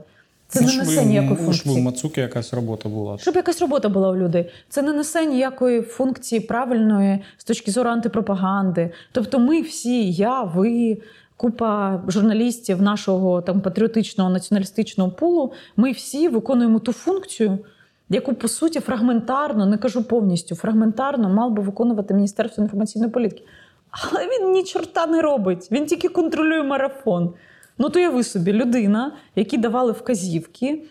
Це 0.49 0.61
ну, 0.61 0.67
не 0.67 0.77
несе 0.77 1.05
ніякої 1.05 1.35
функції. 1.35 1.73
Щоб 1.73 1.77
у 1.77 1.79
Мацуки 1.79 2.21
якась 2.21 2.53
робота 2.53 2.89
була. 2.89 3.17
Щоб 3.17 3.35
якась 3.35 3.61
робота 3.61 3.89
була 3.89 4.09
у 4.09 4.15
людей. 4.15 4.49
Це 4.69 4.81
не 4.81 4.93
несе 4.93 5.25
ніякої 5.25 5.81
функції 5.81 6.41
правильної 6.41 7.19
з 7.37 7.43
точки 7.43 7.71
зору 7.71 7.89
антипропаганди. 7.89 8.91
Тобто, 9.11 9.39
ми 9.39 9.61
всі, 9.61 10.11
я, 10.11 10.43
ви, 10.43 10.97
купа 11.37 12.01
журналістів 12.07 12.81
нашого 12.81 13.41
там 13.41 13.61
патріотичного 13.61 14.29
націоналістичного 14.29 15.11
пулу, 15.11 15.51
ми 15.75 15.91
всі 15.91 16.27
виконуємо 16.27 16.79
ту 16.79 16.93
функцію, 16.93 17.59
яку 18.09 18.33
по 18.33 18.47
суті 18.47 18.79
фрагментарно, 18.79 19.65
не 19.65 19.77
кажу 19.77 20.03
повністю, 20.03 20.55
фрагментарно 20.55 21.29
мав 21.29 21.51
би 21.51 21.63
виконувати 21.63 22.13
Міністерство 22.13 22.63
інформаційної 22.63 23.11
політики. 23.11 23.43
Але 23.91 24.27
він 24.27 24.51
ні 24.51 24.63
чорта 24.63 25.05
не 25.05 25.21
робить. 25.21 25.67
Він 25.71 25.85
тільки 25.85 26.09
контролює 26.09 26.63
марафон. 26.63 27.33
Ну, 27.77 27.89
то 27.89 27.99
уяви 27.99 28.23
собі, 28.23 28.53
людина, 28.53 29.11
які 29.35 29.57
давали 29.57 29.91
вказівки, 29.91 30.83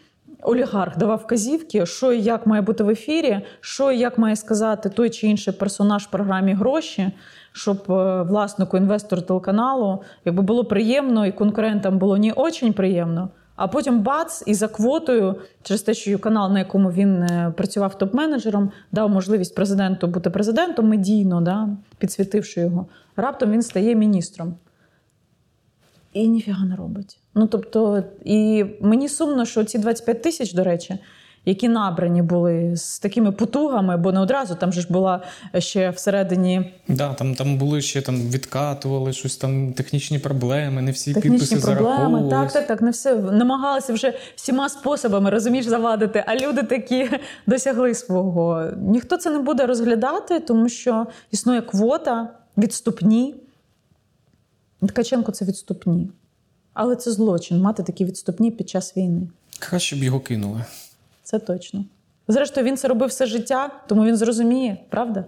олігарх 0.42 0.98
давав 0.98 1.18
вказівки, 1.18 1.86
що 1.86 2.12
і 2.12 2.22
як 2.22 2.46
має 2.46 2.62
бути 2.62 2.84
в 2.84 2.90
ефірі, 2.90 3.40
що 3.60 3.92
і 3.92 3.98
як 3.98 4.18
має 4.18 4.36
сказати 4.36 4.88
той 4.88 5.10
чи 5.10 5.26
інший 5.26 5.54
персонаж 5.54 6.04
в 6.04 6.10
програмі 6.10 6.54
гроші, 6.54 7.10
щоб 7.56 7.92
е, 7.92 8.22
власнику 8.22 8.76
інвестору 8.76 9.22
телеканалу 9.22 10.02
якби 10.24 10.42
було 10.42 10.64
приємно 10.64 11.26
і 11.26 11.32
конкурентам 11.32 11.98
було 11.98 12.18
не 12.18 12.32
очень 12.32 12.72
приємно. 12.72 13.28
А 13.56 13.68
потім 13.68 14.00
бац, 14.00 14.42
і 14.46 14.54
за 14.54 14.68
квотою, 14.68 15.36
через 15.62 15.82
те, 15.82 15.94
що 15.94 16.18
канал, 16.18 16.52
на 16.52 16.58
якому 16.58 16.90
він 16.90 17.22
е, 17.22 17.52
працював 17.56 17.96
топ-менеджером, 17.98 18.68
дав 18.92 19.10
можливість 19.10 19.54
президенту 19.54 20.06
бути 20.06 20.30
президентом 20.30 20.88
медійно, 20.88 21.40
да, 21.40 21.68
підсвітивши 21.98 22.60
його. 22.60 22.86
Раптом 23.16 23.50
він 23.50 23.62
стає 23.62 23.94
міністром 23.94 24.54
і 26.12 26.28
ніфіга 26.28 26.64
не 26.64 26.76
робить. 26.76 27.18
Ну 27.34 27.46
тобто, 27.46 28.04
і 28.24 28.64
мені 28.80 29.08
сумно, 29.08 29.44
що 29.44 29.64
ці 29.64 29.78
25 29.78 30.22
тисяч, 30.22 30.52
до 30.52 30.64
речі, 30.64 30.98
які 31.46 31.68
набрані 31.68 32.22
були 32.22 32.76
з 32.76 32.98
такими 32.98 33.32
потугами, 33.32 33.96
бо 33.96 34.12
не 34.12 34.20
одразу 34.20 34.54
там 34.54 34.72
же 34.72 34.80
ж 34.80 34.86
була 34.90 35.22
ще 35.58 35.90
всередині. 35.90 36.72
Да, 36.88 37.14
там 37.14 37.34
там 37.34 37.58
були 37.58 37.82
ще 37.82 38.02
там 38.02 38.30
відкатували 38.30 39.12
щось 39.12 39.36
там, 39.36 39.72
технічні 39.72 40.18
проблеми, 40.18 40.82
не 40.82 40.90
всі 40.90 41.14
технічні 41.14 41.38
підписи 41.38 41.72
проблеми. 41.72 42.30
Так, 42.30 42.52
так, 42.52 42.66
так. 42.66 42.82
Не 42.82 42.90
все 42.90 43.14
намагалися 43.14 43.92
вже 43.92 44.14
всіма 44.36 44.68
способами 44.68 45.30
розумієш 45.30 45.66
завадити. 45.66 46.24
А 46.26 46.36
люди 46.36 46.62
такі 46.62 47.10
досягли 47.46 47.94
свого. 47.94 48.64
Ніхто 48.76 49.16
це 49.16 49.30
не 49.30 49.38
буде 49.38 49.66
розглядати, 49.66 50.40
тому 50.40 50.68
що 50.68 51.06
існує 51.30 51.62
квота, 51.62 52.28
відступні. 52.58 53.34
Ткаченко 54.88 55.32
це 55.32 55.44
відступні. 55.44 56.10
Але 56.74 56.96
це 56.96 57.10
злочин 57.12 57.60
мати 57.60 57.82
такі 57.82 58.04
відступні 58.04 58.50
під 58.50 58.68
час 58.68 58.96
війни. 58.96 59.28
Краще 59.58 59.96
б 59.96 60.02
його 60.02 60.20
кинули. 60.20 60.64
Це 61.26 61.38
точно. 61.38 61.84
Зрештою, 62.28 62.66
він 62.66 62.76
це 62.76 62.88
робив 62.88 63.08
все 63.08 63.26
життя, 63.26 63.70
тому 63.88 64.04
він 64.04 64.16
зрозуміє, 64.16 64.76
правда? 64.90 65.24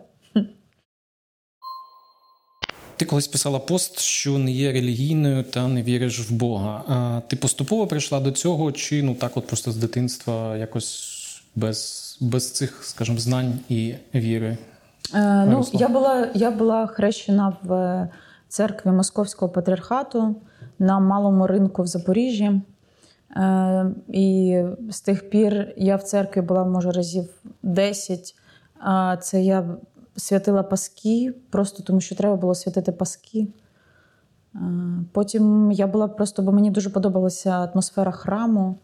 Ти 2.96 3.04
колись 3.04 3.28
писала 3.28 3.58
пост, 3.58 4.00
що 4.00 4.38
не 4.38 4.50
є 4.50 4.72
релігійною 4.72 5.42
та 5.42 5.68
не 5.68 5.82
віриш 5.82 6.20
в 6.30 6.32
Бога. 6.32 6.82
А 6.88 7.20
ти 7.28 7.36
поступово 7.36 7.86
прийшла 7.86 8.20
до 8.20 8.32
цього, 8.32 8.72
чи 8.72 9.02
ну 9.02 9.14
так, 9.14 9.36
от 9.36 9.46
просто 9.46 9.72
з 9.72 9.76
дитинства 9.76 10.56
якось 10.56 11.18
без 11.56 12.18
без 12.20 12.52
цих, 12.52 12.84
скажімо, 12.84 13.18
знань 13.18 13.58
і 13.68 13.94
віри? 14.14 14.56
Е, 15.14 15.46
ну, 15.46 15.66
Я 15.72 15.88
була 15.88 16.28
я 16.34 16.50
була 16.50 16.86
хрещена 16.86 17.56
в 17.62 18.08
церкві 18.48 18.90
Московського 18.90 19.52
патріархату 19.52 20.36
на 20.78 21.00
малому 21.00 21.46
ринку 21.46 21.82
в 21.82 21.86
Запоріжжі. 21.86 22.60
Е, 23.36 23.90
і 24.08 24.62
з 24.90 25.00
тих 25.00 25.30
пір 25.30 25.74
я 25.76 25.96
в 25.96 26.02
церкві 26.02 26.40
була, 26.40 26.64
може, 26.64 26.90
разів 26.90 27.28
10. 27.62 28.34
Це 29.20 29.42
я 29.42 29.76
святила 30.16 30.62
паски, 30.62 31.34
просто 31.50 31.82
тому 31.82 32.00
що 32.00 32.14
треба 32.14 32.36
було 32.36 32.54
святити 32.54 32.92
паски. 32.92 33.48
Е, 34.54 34.58
потім 35.12 35.72
я 35.72 35.86
була 35.86 36.08
просто, 36.08 36.42
бо 36.42 36.52
мені 36.52 36.70
дуже 36.70 36.90
подобалася 36.90 37.50
атмосфера 37.50 38.12
храму. 38.12 38.78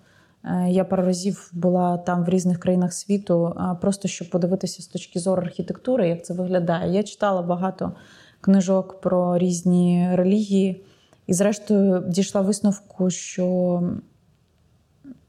Е, 0.44 0.70
я 0.70 0.84
пару 0.84 1.04
разів 1.04 1.50
була 1.52 1.98
там 1.98 2.24
в 2.24 2.28
різних 2.28 2.58
країнах 2.58 2.92
світу, 2.92 3.56
просто 3.80 4.08
щоб 4.08 4.30
подивитися 4.30 4.82
з 4.82 4.86
точки 4.86 5.20
зору 5.20 5.42
архітектури, 5.42 6.08
як 6.08 6.24
це 6.24 6.34
виглядає. 6.34 6.92
Я 6.92 7.02
читала 7.02 7.42
багато 7.42 7.92
книжок 8.40 9.00
про 9.00 9.38
різні 9.38 10.08
релігії, 10.12 10.84
і, 11.26 11.34
зрештою, 11.34 12.04
дійшла 12.08 12.40
висновку, 12.40 13.10
що 13.10 13.82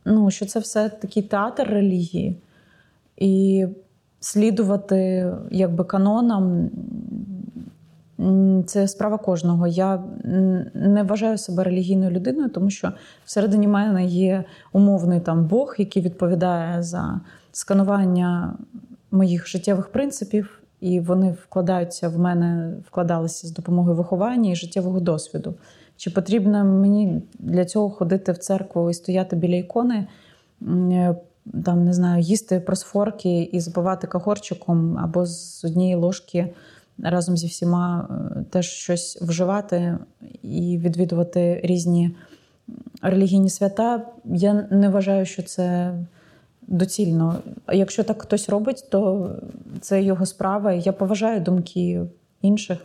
ну, 0.06 0.32
що 0.32 0.46
це 0.46 0.60
все 0.60 0.90
такий 0.90 1.24
театр 1.24 1.68
релігії, 1.68 2.38
і 3.18 3.66
слідувати 4.20 5.32
якби 5.52 5.84
канонам 5.84 6.70
це 8.66 8.88
справа 8.88 9.18
кожного. 9.18 9.68
Я 9.68 10.04
не 10.74 11.04
вважаю 11.04 11.38
себе 11.38 11.64
релігійною 11.64 12.12
людиною, 12.12 12.50
тому 12.50 12.70
що 12.70 12.92
всередині 13.26 13.68
мене 13.68 14.06
є 14.06 14.44
умовний 14.74 15.20
там 15.20 15.46
Бог, 15.46 15.76
який 15.78 16.04
відповідає 16.04 16.84
за 16.84 17.22
сканування 17.52 18.58
моїх 19.12 19.48
життєвих 19.48 19.88
принципів, 19.88 20.62
і 20.82 21.00
вони 21.00 21.36
вкладаються 21.44 22.10
в 22.10 22.20
мене, 22.20 22.74
вкладалися 22.88 23.48
з 23.48 23.52
допомогою 23.52 23.96
виховання 23.96 24.52
і 24.52 24.56
життєвого 24.56 25.00
досвіду. 25.00 25.56
Чи 25.98 26.10
потрібно 26.10 26.66
мені 26.66 27.22
для 27.40 27.66
цього 27.66 27.90
ходити 27.90 28.32
в 28.32 28.38
церкву 28.38 28.90
і 28.90 28.94
стояти 28.94 29.36
біля 29.36 29.56
ікони, 29.56 30.08
е, 30.62 31.16
там 31.66 31.86
не 31.86 31.94
знаю, 31.94 32.24
їсти 32.24 32.60
просфорки 32.60 33.42
і 33.42 33.60
збивати 33.60 34.08
кахорчиком 34.08 34.98
або 34.98 35.26
з 35.26 35.66
однієї 35.66 35.96
ложки 35.96 36.54
разом 37.04 37.38
зі 37.38 37.48
всіма 37.48 38.08
е, 38.10 38.44
теж 38.50 38.70
щось 38.70 39.22
вживати 39.22 39.98
і 40.42 40.78
відвідувати 40.78 41.62
різні 41.64 42.16
релігійні 43.02 43.50
свята? 43.50 44.06
Я 44.26 44.54
не 44.54 44.90
вважаю, 44.90 45.26
що 45.26 45.44
це. 45.44 45.94
Доцільно. 46.68 47.36
Якщо 47.74 48.04
так 48.04 48.22
хтось 48.22 48.50
робить, 48.50 48.86
то 48.90 49.30
це 49.82 50.04
його 50.04 50.26
справа. 50.26 50.74
Я 50.74 50.92
поважаю 50.92 51.42
думки 51.42 52.02
інших. 52.42 52.78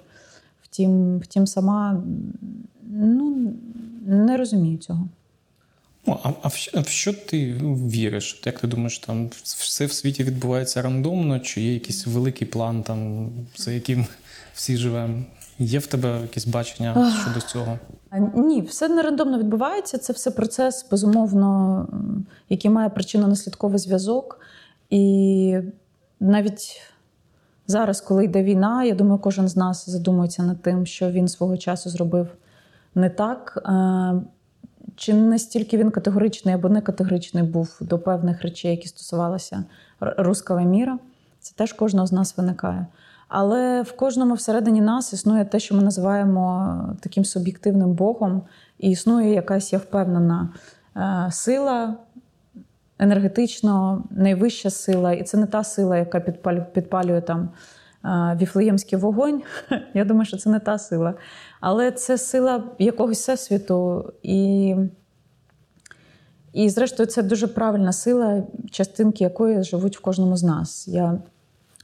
Втім, 0.62 1.18
втім, 1.18 1.46
сама 1.46 2.02
ну, 2.92 3.52
не 4.06 4.36
розумію 4.36 4.78
цього. 4.78 5.08
Ну, 6.06 6.18
а, 6.22 6.28
а, 6.42 6.48
в, 6.48 6.54
а 6.74 6.80
в 6.80 6.88
що 6.88 7.12
ти 7.12 7.52
віриш? 7.88 8.42
Як 8.44 8.60
ти 8.60 8.66
думаєш, 8.66 8.98
там 8.98 9.30
все 9.44 9.86
в 9.86 9.92
світі 9.92 10.24
відбувається 10.24 10.82
рандомно, 10.82 11.38
чи 11.38 11.60
є 11.60 11.74
якийсь 11.74 12.06
великий 12.06 12.48
план, 12.48 12.82
там, 12.82 13.30
за 13.56 13.72
яким 13.72 14.06
всі 14.54 14.76
живемо? 14.76 15.22
Є 15.58 15.78
в 15.78 15.86
тебе 15.86 16.20
якесь 16.22 16.46
бачення 16.46 17.12
щодо 17.22 17.46
цього? 17.46 17.78
Ні, 18.34 18.62
все 18.62 18.88
не 18.88 19.02
рандомно 19.02 19.38
відбувається. 19.38 19.98
Це 19.98 20.12
все 20.12 20.30
процес, 20.30 20.86
безумовно, 20.90 21.88
який 22.48 22.70
має 22.70 22.88
причинно-наслідковий 22.88 23.78
зв'язок. 23.78 24.40
І 24.90 25.56
навіть 26.20 26.80
зараз, 27.66 28.00
коли 28.00 28.24
йде 28.24 28.42
війна, 28.42 28.84
я 28.84 28.94
думаю, 28.94 29.18
кожен 29.18 29.48
з 29.48 29.56
нас 29.56 29.90
задумується 29.90 30.42
над 30.42 30.62
тим, 30.62 30.86
що 30.86 31.10
він 31.10 31.28
свого 31.28 31.56
часу 31.56 31.90
зробив 31.90 32.28
не 32.94 33.10
так. 33.10 33.62
Е, 33.66 34.22
чи 34.96 35.14
не 35.14 35.38
стільки 35.38 35.78
він 35.78 35.90
категоричний 35.90 36.54
або 36.54 36.68
не 36.68 36.80
категоричний 36.80 37.42
був 37.42 37.78
до 37.80 37.98
певних 37.98 38.42
речей, 38.42 38.70
які 38.70 38.88
стосувалися 38.88 39.64
руского 40.00 40.60
міра, 40.60 40.98
це 41.40 41.54
теж 41.54 41.72
кожного 41.72 42.06
з 42.06 42.12
нас 42.12 42.36
виникає. 42.36 42.86
Але 43.28 43.82
в 43.82 43.96
кожному 43.96 44.34
всередині 44.34 44.80
нас 44.80 45.12
існує 45.12 45.44
те, 45.44 45.58
що 45.58 45.74
ми 45.74 45.82
називаємо 45.82 46.78
таким 47.00 47.24
суб'єктивним 47.24 47.92
Богом, 47.92 48.42
і 48.78 48.90
існує 48.90 49.34
якась 49.34 49.72
я 49.72 49.78
впевнена 49.78 50.48
е, 50.96 51.28
сила 51.32 51.94
енергетично, 52.98 54.04
найвища 54.10 54.70
сила, 54.70 55.12
і 55.12 55.22
це 55.22 55.36
не 55.36 55.46
та 55.46 55.64
сила, 55.64 55.96
яка 55.96 56.20
підпалює 56.60 57.20
там 57.20 57.48
віфлеємський 58.40 58.98
вогонь. 58.98 59.42
Я 59.94 60.04
думаю, 60.04 60.26
що 60.26 60.36
це 60.36 60.50
не 60.50 60.60
та 60.60 60.78
сила. 60.78 61.14
Але 61.60 61.92
це 61.92 62.18
сила 62.18 62.64
якогось 62.78 63.18
всесвіту. 63.18 64.12
І, 64.22 64.76
і 66.52 66.68
зрештою, 66.68 67.06
це 67.06 67.22
дуже 67.22 67.46
правильна 67.46 67.92
сила, 67.92 68.42
частинки 68.70 69.24
якої 69.24 69.62
живуть 69.62 69.98
в 69.98 70.00
кожному 70.00 70.36
з 70.36 70.42
нас. 70.42 70.88
Я 70.88 71.18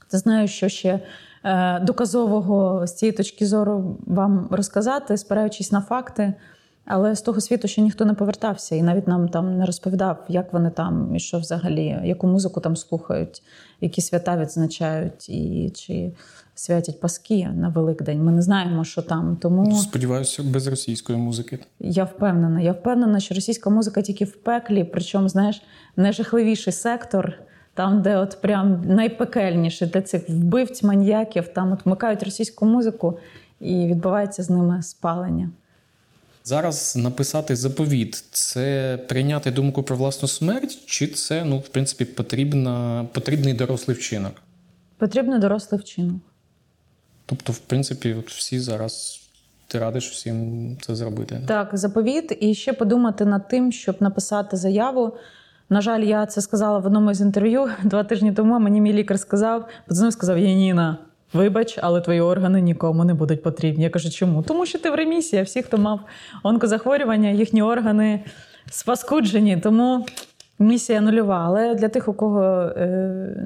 знаю, 0.09 0.47
що 0.47 0.69
ще 0.69 0.99
е, 1.43 1.79
доказового 1.79 2.87
з 2.87 2.95
цієї 2.95 3.17
точки 3.17 3.45
зору 3.45 3.97
вам 4.07 4.47
розказати, 4.51 5.17
спираючись 5.17 5.71
на 5.71 5.81
факти. 5.81 6.33
Але 6.87 7.15
з 7.15 7.21
того 7.21 7.41
світу 7.41 7.67
ще 7.67 7.81
ніхто 7.81 8.05
не 8.05 8.13
повертався, 8.13 8.75
і 8.75 8.81
навіть 8.81 9.07
нам 9.07 9.29
там 9.29 9.57
не 9.57 9.65
розповідав, 9.65 10.25
як 10.27 10.53
вони 10.53 10.69
там 10.69 11.15
і 11.15 11.19
що 11.19 11.39
взагалі, 11.39 11.99
яку 12.03 12.27
музику 12.27 12.61
там 12.61 12.75
слухають, 12.75 13.43
які 13.81 14.01
свята 14.01 14.37
відзначають, 14.37 15.29
і 15.29 15.71
чи 15.75 16.11
святять 16.55 16.99
Паски 16.99 17.49
на 17.55 17.69
Великдень. 17.69 18.23
Ми 18.23 18.31
не 18.31 18.41
знаємо, 18.41 18.83
що 18.83 19.01
там. 19.01 19.37
Тому 19.41 19.75
Сподіваюся, 19.75 20.43
без 20.43 20.67
російської 20.67 21.19
музики. 21.19 21.59
я 21.79 22.03
впевнена. 22.03 22.61
Я 22.61 22.71
впевнена, 22.71 23.19
що 23.19 23.35
російська 23.35 23.69
музика 23.69 24.01
тільки 24.01 24.25
в 24.25 24.35
пеклі, 24.35 24.83
причому, 24.83 25.29
знаєш, 25.29 25.61
найжахливіший 25.95 26.73
сектор, 26.73 27.33
там, 27.73 28.01
де 28.01 28.17
от 28.17 28.37
прям 28.41 28.81
найпекельніше 28.85 29.85
для 29.85 30.01
цих 30.01 30.29
вбивць, 30.29 30.83
маньяків, 30.83 31.47
там 31.47 31.71
от 31.71 31.85
вмикають 31.85 32.23
російську 32.23 32.65
музику 32.65 33.19
і 33.59 33.85
відбувається 33.85 34.43
з 34.43 34.49
ними 34.49 34.81
спалення. 34.81 35.49
Зараз 36.47 36.95
написати 36.95 37.55
заповіт 37.55 38.15
це 38.31 38.97
прийняти 39.07 39.51
думку 39.51 39.83
про 39.83 39.95
власну 39.95 40.27
смерть, 40.27 40.85
чи 40.85 41.07
це, 41.07 41.45
ну, 41.45 41.59
в 41.59 41.67
принципі, 41.67 42.05
потрібна, 42.05 43.05
потрібний 43.13 43.53
дорослий 43.53 43.97
вчинок? 43.97 44.31
Потрібно 44.97 45.39
дорослий 45.39 45.81
вчинок. 45.81 46.21
Тобто, 47.25 47.53
в 47.53 47.57
принципі, 47.57 48.13
от 48.19 48.31
всі 48.31 48.59
зараз 48.59 49.21
ти 49.67 49.79
радиш 49.79 50.09
всім 50.09 50.77
це 50.81 50.95
зробити. 50.95 51.41
Так, 51.47 51.69
заповіт, 51.73 52.37
і 52.41 52.55
ще 52.55 52.73
подумати 52.73 53.25
над 53.25 53.47
тим, 53.47 53.71
щоб 53.71 54.01
написати 54.01 54.57
заяву. 54.57 55.17
На 55.69 55.81
жаль, 55.81 56.01
я 56.01 56.25
це 56.25 56.41
сказала 56.41 56.79
в 56.79 56.85
одному 56.85 57.13
з 57.13 57.21
інтерв'ю 57.21 57.69
два 57.83 58.03
тижні 58.03 58.31
тому. 58.31 58.59
Мені 58.59 58.81
мій 58.81 58.93
лікар 58.93 59.19
сказав, 59.19 59.67
подзвонив, 59.87 60.13
сказав: 60.13 60.39
Яніна, 60.39 60.97
вибач, 61.33 61.79
але 61.81 62.01
твої 62.01 62.21
органи 62.21 62.61
нікому 62.61 63.03
не 63.05 63.13
будуть 63.13 63.43
потрібні. 63.43 63.83
Я 63.83 63.89
кажу, 63.89 64.09
чому? 64.09 64.43
Тому 64.43 64.65
що 64.65 64.79
ти 64.79 64.89
в 64.89 64.95
ремісії, 64.95 65.39
а 65.39 65.43
всі, 65.43 65.61
хто 65.61 65.77
мав 65.77 65.99
онкозахворювання, 66.43 67.29
їхні 67.29 67.61
органи 67.61 68.19
спаскуджені. 68.71 69.57
Тому 69.57 70.05
місія 70.59 71.01
нульова. 71.01 71.43
Але 71.45 71.75
для 71.75 71.89
тих, 71.89 72.07
у 72.07 72.13
кого 72.13 72.41
е, 72.61 72.85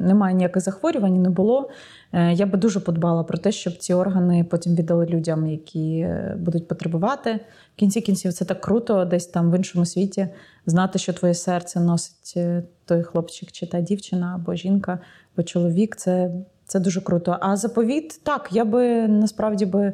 немає 0.02 0.36
ніяких 0.36 0.64
захворювань, 0.64 1.22
не 1.22 1.30
було. 1.30 1.70
е, 2.14 2.34
Я 2.34 2.46
би 2.46 2.58
дуже 2.58 2.80
подбала 2.80 3.24
про 3.24 3.38
те, 3.38 3.52
щоб 3.52 3.78
ці 3.78 3.94
органи 3.94 4.44
потім 4.50 4.76
віддали 4.76 5.06
людям, 5.06 5.48
які 5.48 6.00
е, 6.00 6.36
будуть 6.40 6.68
потребувати. 6.68 7.40
В 7.76 7.80
кінці 7.80 8.02
кінців 8.02 8.34
це 8.34 8.46
так 8.46 8.62
круто, 8.62 9.06
десь 9.06 9.28
там 9.28 9.52
в 9.52 9.56
іншому 9.56 9.86
світі 9.86 10.28
знати, 10.66 11.00
що 11.00 11.14
твоє 11.14 11.34
серце 11.34 11.80
носить 11.80 12.34
е, 12.38 12.64
той 12.86 13.04
хлопчик 13.04 13.52
чи 13.52 13.66
та 13.66 13.82
дівчина, 13.82 14.32
або 14.36 14.56
жінка, 14.56 15.00
або 15.36 15.44
чоловік. 15.44 15.96
Це, 15.96 16.32
це 16.72 16.80
дуже 16.80 17.02
круто. 17.02 17.38
А 17.42 17.58
заповіт, 17.58 18.20
так, 18.24 18.50
я 18.52 18.66
би 18.66 19.08
насправді 19.08 19.66
би 19.66 19.94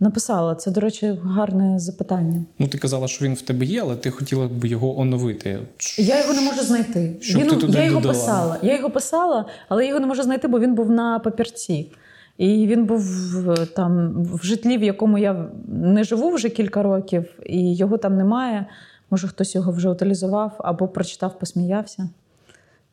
написала. 0.00 0.54
Це, 0.54 0.70
до 0.70 0.80
речі, 0.80 1.18
гарне 1.24 1.78
запитання. 1.78 2.44
Ну, 2.58 2.68
ти 2.68 2.78
казала, 2.78 3.08
що 3.08 3.24
він 3.24 3.34
в 3.34 3.42
тебе 3.42 3.64
є, 3.64 3.82
але 3.82 3.96
ти 3.96 4.10
хотіла 4.10 4.48
б 4.48 4.64
його 4.64 5.00
оновити. 5.00 5.58
Я 5.96 6.20
його 6.20 6.34
не 6.34 6.40
можу 6.40 6.62
знайти. 6.62 7.16
Щоб 7.20 7.40
він, 7.40 7.50
ти 7.50 7.56
туди 7.56 7.78
я 7.78 7.84
його 7.84 8.00
додала. 8.00 8.14
писала. 8.14 8.58
Я 8.62 8.76
його 8.76 8.90
писала, 8.90 9.46
але 9.68 9.82
я 9.82 9.88
його 9.88 10.00
не 10.00 10.06
можу 10.06 10.22
знайти, 10.22 10.48
бо 10.48 10.60
він 10.60 10.74
був 10.74 10.90
на 10.90 11.18
папірці. 11.18 11.92
І 12.38 12.66
він 12.66 12.84
був 12.84 13.04
там 13.76 14.24
в 14.24 14.44
житлі, 14.44 14.78
в 14.78 14.82
якому 14.82 15.18
я 15.18 15.48
не 15.68 16.04
живу 16.04 16.30
вже 16.30 16.48
кілька 16.48 16.82
років, 16.82 17.24
і 17.46 17.76
його 17.76 17.98
там 17.98 18.16
немає. 18.16 18.66
Може, 19.10 19.28
хтось 19.28 19.54
його 19.54 19.72
вже 19.72 19.88
утилізував 19.88 20.52
або 20.58 20.88
прочитав, 20.88 21.38
посміявся. 21.38 22.08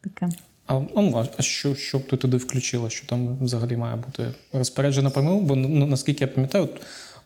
Таке. 0.01 0.29
А, 0.69 0.79
ну, 0.95 1.25
а 1.37 1.41
що, 1.41 1.75
що 1.75 1.99
б 1.99 2.07
ти 2.07 2.17
туди 2.17 2.37
включила? 2.37 2.89
Що 2.89 3.07
там 3.07 3.37
взагалі 3.41 3.77
має 3.77 3.95
бути 3.95 4.25
розпоряджена 4.53 5.09
помилка? 5.09 5.45
Бо 5.45 5.55
ну, 5.55 5.85
наскільки 5.85 6.23
я 6.23 6.27
пам'ятаю, 6.27 6.63
от 6.63 6.81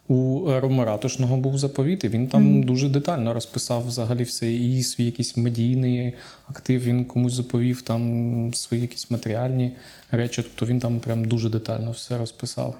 у 0.08 0.46
Ратушного 0.86 1.38
був 1.38 1.58
заповіт, 1.58 2.04
і 2.04 2.08
він 2.08 2.28
там 2.28 2.64
дуже 2.64 2.90
детально 2.90 3.34
розписав 3.34 3.88
взагалі 3.88 4.24
все. 4.24 4.54
І 4.54 4.84
свій 4.84 5.06
якийсь 5.06 5.38
медійний 5.38 6.14
актив 6.48 6.82
він 6.84 7.06
комусь 7.06 7.34
заповів, 7.34 7.82
там 7.82 8.54
свої 8.54 8.82
якісь 8.82 9.12
матеріальні 9.12 9.76
речі. 10.12 10.42
Тобто 10.42 10.66
він 10.66 10.80
там 10.80 11.00
прям 11.00 11.26
дуже 11.26 11.50
детально 11.50 11.92
все 11.92 12.18
розписав. 12.18 12.76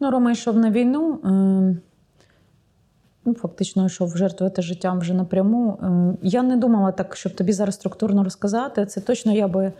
Ну, 0.00 0.10
Рома 0.10 0.32
йшов 0.32 0.56
на 0.56 0.70
війну. 0.70 1.20
е, 1.24 1.80
Ну, 3.28 3.34
фактично 3.34 3.86
йшов 3.86 4.16
жертвувати 4.16 4.62
життям 4.62 4.98
вже 5.00 5.14
напряму. 5.14 5.78
Е, 5.82 6.16
Я 6.22 6.42
не 6.42 6.56
думала 6.56 6.92
так, 6.92 7.16
щоб 7.16 7.34
тобі 7.34 7.52
зараз 7.52 7.74
структурно 7.74 8.24
розказати. 8.24 8.86
Це 8.86 9.00
точно 9.00 9.32
я 9.32 9.48
би. 9.48 9.72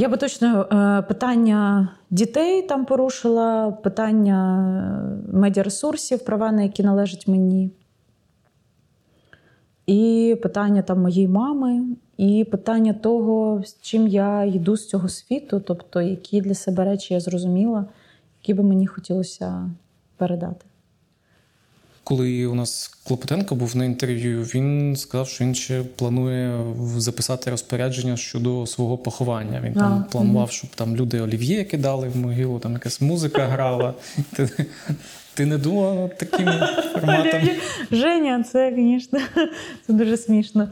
Я 0.00 0.08
би 0.08 0.16
точно 0.16 0.62
е, 0.62 1.02
питання 1.02 1.88
дітей 2.10 2.62
там 2.62 2.84
порушила, 2.84 3.70
питання 3.70 4.38
е, 5.32 5.36
медіаресурсів, 5.36 6.24
права, 6.24 6.52
на 6.52 6.62
які 6.62 6.82
належать 6.82 7.28
мені. 7.28 7.70
І 9.86 10.36
питання 10.42 10.82
там 10.82 11.02
моєї 11.02 11.28
мами, 11.28 11.84
і 12.16 12.44
питання 12.44 12.92
того, 12.92 13.62
з 13.64 13.80
чим 13.80 14.08
я 14.08 14.44
йду 14.44 14.76
з 14.76 14.88
цього 14.88 15.08
світу, 15.08 15.62
тобто 15.66 16.00
які 16.00 16.40
для 16.40 16.54
себе 16.54 16.84
речі 16.84 17.14
я 17.14 17.20
зрозуміла, 17.20 17.84
які 18.42 18.54
би 18.54 18.62
мені 18.62 18.86
хотілося 18.86 19.70
передати. 20.16 20.69
Коли 22.04 22.46
у 22.46 22.54
нас 22.54 22.88
Клопотенко 23.06 23.54
був 23.54 23.76
на 23.76 23.84
інтерв'ю, 23.84 24.42
він 24.42 24.96
сказав, 24.96 25.28
що 25.28 25.44
він 25.44 25.54
ще 25.54 25.82
планує 25.82 26.64
записати 26.96 27.50
розпорядження 27.50 28.16
щодо 28.16 28.66
свого 28.66 28.98
поховання. 28.98 29.60
Він 29.64 29.74
там 29.74 30.04
А, 30.08 30.12
планував, 30.12 30.50
щоб 30.50 30.70
там 30.70 30.96
люди 30.96 31.20
олів'є 31.20 31.64
кидали 31.64 32.08
в 32.08 32.16
могилу, 32.16 32.58
там 32.58 32.72
якась 32.72 33.00
музика 33.00 33.46
грала. 33.46 33.94
Ти, 34.32 34.66
ти 35.34 35.46
не 35.46 35.58
думала 35.58 35.94
над 35.94 36.18
таким 36.18 36.48
форматом? 36.92 37.40
Женя, 37.90 38.42
це, 38.42 38.72
звісно, 38.76 39.18
це 39.86 39.92
дуже 39.92 40.16
смішно. 40.16 40.68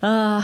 А, 0.00 0.40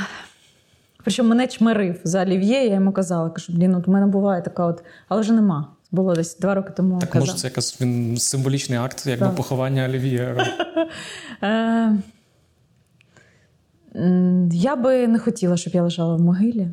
причому 1.05 1.29
мене 1.29 1.47
чмирив 1.47 2.01
за 2.05 2.23
олів'є, 2.23 2.65
я 2.67 2.75
йому 2.75 2.93
казала, 2.93 3.31
кажу, 3.31 3.53
блін, 3.53 3.75
от 3.75 3.87
в 3.87 3.91
мене 3.91 4.07
буває 4.07 4.43
така 4.43 4.67
от, 4.67 4.85
але 5.09 5.21
вже 5.21 5.33
нема. 5.33 5.69
Було 5.93 6.15
десь 6.15 6.39
два 6.39 6.55
роки 6.55 6.73
тому. 6.77 6.99
Так 6.99 7.11
казав. 7.11 7.29
може 7.29 7.39
це 7.39 7.47
якась 7.47 7.81
він 7.81 8.17
символічний 8.17 8.79
акт, 8.79 9.07
якби 9.07 9.27
Так. 9.27 9.37
поховання 9.37 9.85
Олів'єра. 9.85 10.47
Е, 13.95 14.49
Я 14.53 14.77
би 14.77 15.07
не 15.09 15.19
хотіла, 15.19 15.57
щоб 15.57 15.75
я 15.75 15.83
лежала 15.83 16.17
в 16.17 16.21
могилі. 16.21 16.69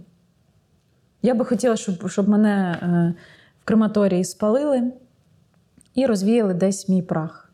Я 1.22 1.34
би 1.34 1.46
хотіла, 1.46 1.76
щоб, 1.78 2.10
щоб 2.10 2.30
мене 2.30 2.80
е, 2.84 3.14
в 3.62 3.66
крематорії 3.66 4.24
спалили 4.24 4.84
і 5.96 6.06
розвіяли 6.06 6.54
десь 6.54 6.90
мій 6.90 7.02
прах. 7.02 7.52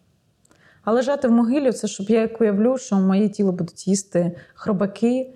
А 0.83 0.91
лежати 0.91 1.27
в 1.27 1.31
могилі 1.31 1.71
це 1.71 1.87
щоб 1.87 2.09
я 2.09 2.21
як 2.21 2.41
уявлю, 2.41 2.77
що 2.77 2.95
моє 2.95 3.29
тіло 3.29 3.51
будуть 3.51 3.87
їсти 3.87 4.31
хробаки. 4.53 5.33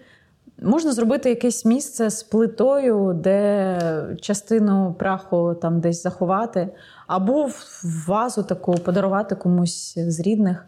Можна 0.61 0.91
зробити 0.91 1.29
якесь 1.29 1.65
місце 1.65 2.09
з 2.09 2.23
плитою, 2.23 3.13
де 3.13 4.17
частину 4.21 4.95
праху 4.99 5.55
там 5.61 5.79
десь 5.79 6.03
заховати, 6.03 6.69
або 7.07 7.45
в 7.45 8.05
вазу 8.07 8.43
таку 8.43 8.73
подарувати 8.73 9.35
комусь 9.35 9.93
з 9.97 10.19
рідних. 10.19 10.65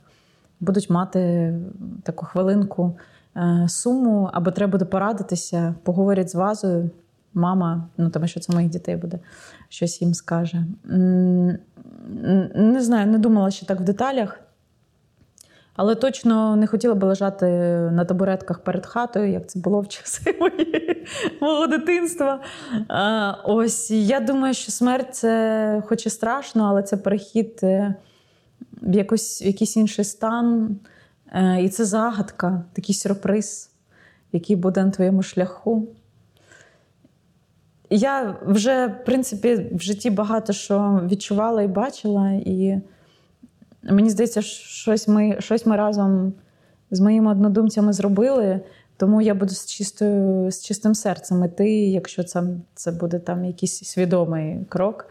Будуть 0.59 0.89
мати 0.89 1.53
таку 2.03 2.25
хвилинку 2.25 2.97
е, 3.37 3.65
суму, 3.69 4.29
або 4.33 4.51
треба 4.51 4.71
буде 4.71 4.85
порадитися, 4.85 5.75
поговорять 5.83 6.29
з 6.29 6.35
вазою. 6.35 6.89
Мама, 7.33 7.87
ну 7.97 8.09
тому 8.09 8.27
що 8.27 8.39
це 8.39 8.53
моїх 8.53 8.69
дітей 8.69 8.95
буде, 8.95 9.19
щось 9.69 10.01
їм 10.01 10.13
скаже. 10.13 10.65
Не 12.55 12.81
знаю, 12.81 13.07
не 13.07 13.17
думала 13.17 13.51
ще 13.51 13.65
так 13.65 13.79
в 13.79 13.83
деталях. 13.83 14.39
Але 15.75 15.95
точно 15.95 16.55
не 16.55 16.67
хотіла 16.67 16.95
би 16.95 17.07
лежати 17.07 17.45
на 17.91 18.05
табуретках 18.05 18.59
перед 18.59 18.85
хатою, 18.85 19.31
як 19.31 19.49
це 19.49 19.59
було 19.59 19.81
в 19.81 19.87
часи 19.87 20.35
мої- 20.39 21.05
мого 21.41 21.67
дитинства. 21.67 22.39
А, 22.87 23.33
ось 23.45 23.91
я 23.91 24.19
думаю, 24.19 24.53
що 24.53 24.71
смерть 24.71 25.15
це, 25.15 25.83
хоч 25.85 26.05
і 26.05 26.09
страшно, 26.09 26.63
але 26.63 26.83
це 26.83 26.97
перехід 26.97 27.59
е, 27.63 27.95
в, 28.81 28.95
якось, 28.95 29.41
в 29.41 29.45
якийсь 29.45 29.77
інший 29.77 30.05
стан. 30.05 30.75
Е, 31.33 31.63
І 31.63 31.69
це 31.69 31.85
загадка, 31.85 32.63
такий 32.73 32.95
сюрприз, 32.95 33.71
який 34.31 34.55
буде 34.55 34.83
на 34.85 34.91
твоєму 34.91 35.23
шляху. 35.23 35.87
Я 37.89 38.35
вже, 38.45 38.87
в 38.87 39.05
принципі, 39.05 39.69
в 39.71 39.81
житті 39.81 40.09
багато 40.09 40.53
що 40.53 41.01
відчувала 41.11 41.61
і 41.61 41.67
бачила, 41.67 42.31
і 42.31 42.81
мені 43.83 44.09
здається, 44.09 44.41
щось 44.41 45.07
ми, 45.07 45.35
щось 45.39 45.65
ми 45.65 45.75
разом 45.75 46.33
з 46.91 46.99
моїми 46.99 47.31
однодумцями 47.31 47.93
зробили. 47.93 48.61
Тому 48.97 49.21
я 49.21 49.33
буду 49.33 49.53
з 49.53 49.65
чистою, 49.65 50.51
з 50.51 50.63
чистим 50.63 50.95
серцем 50.95 51.45
іти, 51.45 51.69
якщо 51.69 52.23
це, 52.23 52.43
це 52.75 52.91
буде 52.91 53.19
там 53.19 53.45
якийсь 53.45 53.83
свідомий 53.83 54.65
крок. 54.69 55.09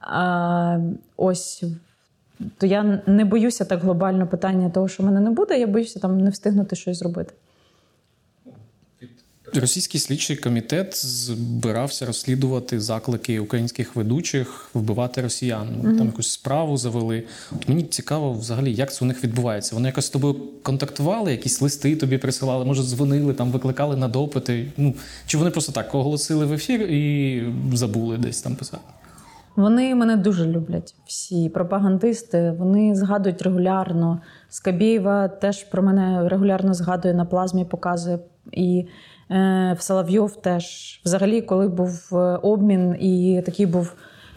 А, 0.00 0.78
ось 1.16 1.64
то 2.58 2.66
я 2.66 3.02
не 3.06 3.24
боюся 3.24 3.64
так 3.64 3.80
глобально 3.80 4.26
питання 4.26 4.70
того, 4.70 4.88
що 4.88 5.02
мене 5.02 5.20
не 5.20 5.30
буде. 5.30 5.60
Я 5.60 5.66
боюся 5.66 6.00
там 6.00 6.20
не 6.20 6.30
встигнути 6.30 6.76
щось 6.76 6.98
зробити. 6.98 7.34
Російський 9.54 10.00
слідчий 10.00 10.36
комітет 10.36 11.06
збирався 11.06 12.06
розслідувати 12.06 12.80
заклики 12.80 13.40
українських 13.40 13.96
ведучих 13.96 14.70
вбивати 14.74 15.22
росіян. 15.22 15.68
Там 15.82 16.06
якусь 16.06 16.30
справу 16.30 16.76
завели. 16.76 17.24
От 17.56 17.68
мені 17.68 17.82
цікаво, 17.82 18.32
взагалі, 18.32 18.74
як 18.74 18.92
це 18.92 19.04
у 19.04 19.08
них 19.08 19.24
відбувається. 19.24 19.74
Вони 19.74 19.88
якось 19.88 20.06
з 20.06 20.10
тобою 20.10 20.36
контактували, 20.62 21.30
якісь 21.30 21.60
листи 21.60 21.96
тобі 21.96 22.18
присилали, 22.18 22.64
може, 22.64 22.82
дзвонили, 22.82 23.34
там 23.34 23.50
викликали 23.50 23.96
на 23.96 24.08
допити. 24.08 24.72
Ну 24.76 24.94
чи 25.26 25.38
вони 25.38 25.50
просто 25.50 25.72
так 25.72 25.94
оголосили 25.94 26.46
в 26.46 26.52
ефір 26.52 26.80
і 26.82 27.42
забули 27.74 28.18
десь 28.18 28.42
там 28.42 28.56
писати? 28.56 28.82
Вони 29.56 29.94
мене 29.94 30.16
дуже 30.16 30.46
люблять. 30.46 30.94
Всі 31.06 31.48
пропагандисти. 31.48 32.54
Вони 32.58 32.94
згадують 32.94 33.42
регулярно. 33.42 34.20
Скабєєва 34.48 35.28
теж 35.28 35.64
про 35.64 35.82
мене 35.82 36.28
регулярно 36.28 36.74
згадує 36.74 37.14
на 37.14 37.24
плазмі, 37.24 37.64
показує. 37.64 38.18
І 38.52 38.86
в 39.30 39.76
Соловйов 39.78 40.36
теж. 40.36 41.00
Взагалі, 41.04 41.42
коли 41.42 41.68
був 41.68 42.08
е, 42.12 42.16
обмін 42.42 42.96
і 43.00 43.42
такий 43.46 43.66
був 43.66 43.92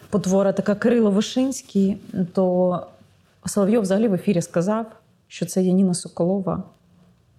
потвора, 0.09 0.51
така 0.51 0.75
Кирило 0.75 1.11
Вишинський, 1.11 1.97
то 2.33 2.87
Соловйов 3.45 3.83
взагалі 3.83 4.07
в 4.07 4.13
ефірі 4.13 4.41
сказав, 4.41 4.85
що 5.27 5.45
це 5.45 5.63
Яніна 5.63 5.93
Соколова 5.93 6.63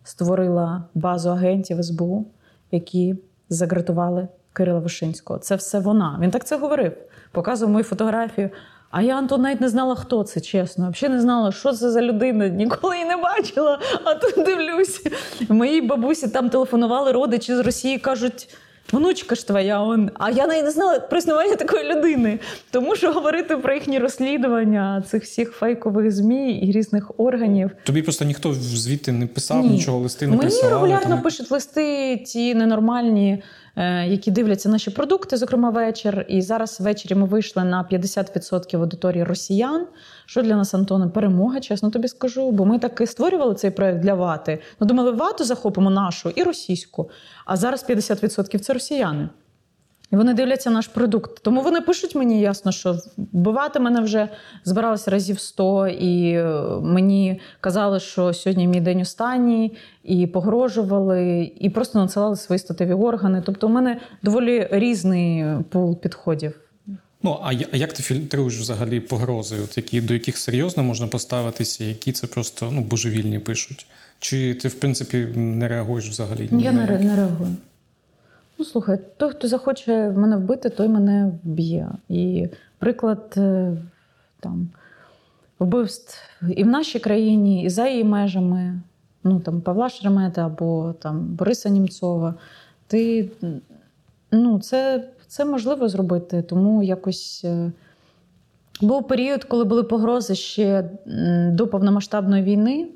створила 0.04 0.84
базу 0.94 1.30
агентів 1.30 1.84
СБУ, 1.84 2.26
які 2.70 3.16
загратували 3.48 4.28
Кирила 4.52 4.78
Вишинського. 4.78 5.38
Це 5.38 5.56
все 5.56 5.78
вона. 5.78 6.18
Він 6.20 6.30
так 6.30 6.46
це 6.46 6.58
говорив. 6.58 6.92
Показував 7.32 7.72
мою 7.72 7.84
фотографію. 7.84 8.50
А 8.92 9.02
я 9.02 9.16
Антон 9.18 9.42
навіть 9.42 9.60
не 9.60 9.68
знала, 9.68 9.94
хто 9.94 10.22
це, 10.24 10.40
чесно. 10.40 10.90
Взагалі 10.96 11.16
не 11.16 11.22
знала, 11.22 11.52
що 11.52 11.72
це 11.72 11.90
за 11.90 12.02
людина. 12.02 12.48
Ніколи 12.48 12.94
її 12.96 13.08
не 13.08 13.16
бачила. 13.16 13.78
А 14.04 14.14
тут 14.14 14.44
дивлюся. 14.44 15.10
Моїй 15.48 15.80
бабусі 15.80 16.28
там 16.28 16.48
телефонували 16.50 17.12
родичі 17.12 17.54
з 17.54 17.58
Росії, 17.60 17.98
кажуть. 17.98 18.48
Внучка 18.92 19.34
ж 19.34 19.46
твоя, 19.46 19.80
он. 19.82 20.10
а 20.14 20.30
я 20.30 20.46
навіть 20.46 20.64
не 20.64 20.70
знала 20.70 21.00
про 21.00 21.18
існування 21.18 21.56
такої 21.56 21.84
людини. 21.94 22.38
Тому 22.70 22.96
що 22.96 23.12
говорити 23.12 23.56
про 23.56 23.74
їхні 23.74 23.98
розслідування 23.98 25.02
цих 25.10 25.22
всіх 25.22 25.52
фейкових 25.52 26.10
ЗМІ 26.12 26.58
і 26.58 26.72
різних 26.72 27.10
органів. 27.16 27.70
Тобі 27.84 28.02
просто 28.02 28.24
ніхто 28.24 28.54
звідти 28.54 29.12
не 29.12 29.26
писав, 29.26 29.62
Ні. 29.62 29.68
нічого 29.68 29.98
листи 29.98 30.26
не 30.26 30.30
Мені 30.30 30.40
присилали. 30.42 30.70
регулярно 30.74 31.08
там. 31.14 31.22
пишуть 31.22 31.50
листи 31.50 32.16
ті 32.16 32.54
ненормальні, 32.54 33.42
які 34.06 34.30
дивляться 34.30 34.68
наші 34.68 34.90
продукти, 34.90 35.36
зокрема 35.36 35.70
вечір. 35.70 36.26
І 36.28 36.42
зараз 36.42 36.80
ввечері 36.80 37.14
ми 37.14 37.26
вийшли 37.26 37.64
на 37.64 37.88
50% 37.92 38.76
аудиторії 38.76 39.24
росіян. 39.24 39.86
Що 40.26 40.42
для 40.42 40.56
нас, 40.56 40.74
Антоне, 40.74 41.08
перемога, 41.08 41.60
чесно 41.60 41.90
тобі 41.90 42.08
скажу. 42.08 42.50
Бо 42.50 42.64
ми 42.64 42.78
так 42.78 43.00
і 43.00 43.06
створювали 43.06 43.54
цей 43.54 43.70
проект 43.70 44.00
для 44.00 44.14
вати. 44.14 44.62
Ну, 44.80 44.86
думали, 44.86 45.10
вату 45.10 45.44
захопимо 45.44 45.90
нашу 45.90 46.30
і 46.30 46.42
російську. 46.42 47.10
А 47.44 47.56
зараз 47.56 47.84
50% 47.88 48.58
це 48.58 48.72
росіяни. 48.72 49.28
І 50.12 50.16
вони 50.16 50.34
дивляться 50.34 50.70
наш 50.70 50.86
продукт. 50.86 51.42
Тому 51.42 51.62
вони 51.62 51.80
пишуть 51.80 52.14
мені 52.14 52.40
ясно, 52.40 52.72
що 52.72 52.98
вбивати 53.16 53.80
мене 53.80 54.00
вже 54.00 54.28
збиралися 54.64 55.10
разів 55.10 55.40
100, 55.40 55.88
і 55.88 56.32
е, 56.32 56.44
мені 56.82 57.40
казали, 57.60 58.00
що 58.00 58.34
сьогодні 58.34 58.68
мій 58.68 58.80
день 58.80 59.00
останній, 59.00 59.76
і 60.04 60.26
погрожували, 60.26 61.52
і 61.60 61.70
просто 61.70 61.98
надсилали 61.98 62.36
свої 62.36 62.58
статеві 62.58 62.92
органи. 62.92 63.42
Тобто, 63.46 63.66
у 63.66 63.70
мене 63.70 64.00
доволі 64.22 64.68
різний 64.70 65.44
пул 65.70 66.00
підходів. 66.00 66.60
Ну 67.22 67.38
а 67.42 67.52
як 67.52 67.92
ти 67.92 68.02
фільтруєш 68.02 68.58
взагалі 68.58 69.00
погрози? 69.00 69.56
От 69.64 69.76
які 69.76 70.00
до 70.00 70.14
яких 70.14 70.38
серйозно 70.38 70.82
можна 70.82 71.06
поставитися, 71.06 71.84
які 71.84 72.12
це 72.12 72.26
просто 72.26 72.70
ну 72.72 72.80
божевільні 72.80 73.38
пишуть? 73.38 73.86
Чи 74.18 74.54
ти 74.54 74.68
в 74.68 74.74
принципі 74.74 75.16
не 75.36 75.68
реагуєш 75.68 76.08
взагалі? 76.08 76.48
ні 76.50 76.62
Я 76.62 76.72
не, 76.72 76.86
не 76.86 77.16
реагую. 77.16 77.56
Ну, 78.62 78.66
слухай, 78.66 78.98
той, 79.16 79.30
хто 79.30 79.48
захоче 79.48 80.10
мене 80.10 80.36
вбити, 80.36 80.70
той 80.70 80.88
мене 80.88 81.32
вб'є. 81.44 81.88
І 82.08 82.48
приклад 82.78 83.34
е, 83.36 83.76
там, 84.40 84.68
вбивств 85.58 86.18
і 86.56 86.64
в 86.64 86.66
нашій 86.66 86.98
країні, 86.98 87.64
і 87.64 87.68
за 87.68 87.88
її 87.88 88.04
межами, 88.04 88.80
ну 89.24 89.40
там 89.40 89.60
Павла 89.60 89.88
Шеремета 89.88 90.46
або 90.46 90.94
там 91.00 91.20
Бориса 91.20 91.68
Німцова. 91.68 92.34
Ти, 92.86 93.30
ну, 94.30 94.60
це, 94.60 95.08
це 95.26 95.44
можливо 95.44 95.88
зробити, 95.88 96.42
тому 96.42 96.82
якось. 96.82 97.42
е, 97.44 97.72
Був 98.80 99.08
період, 99.08 99.44
коли 99.44 99.64
були 99.64 99.82
погрози 99.82 100.34
ще 100.34 100.90
до 101.52 101.66
повномасштабної 101.68 102.42
війни. 102.42 102.88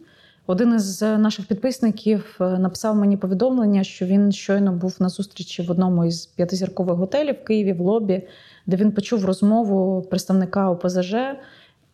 Один 0.46 0.74
із 0.74 1.02
наших 1.02 1.46
підписників 1.46 2.36
е, 2.40 2.44
написав 2.44 2.96
мені 2.96 3.16
повідомлення, 3.16 3.84
що 3.84 4.06
він 4.06 4.32
щойно 4.32 4.72
був 4.72 4.96
на 5.00 5.08
зустрічі 5.08 5.62
в 5.62 5.70
одному 5.70 6.04
із 6.04 6.26
п'ятизіркових 6.26 6.96
готелів 6.96 7.34
в 7.34 7.44
Києві 7.44 7.72
в 7.72 7.80
лобі, 7.80 8.22
де 8.66 8.76
він 8.76 8.92
почув 8.92 9.24
розмову 9.24 10.02
представника 10.02 10.70
ОПЗЖ 10.70 11.14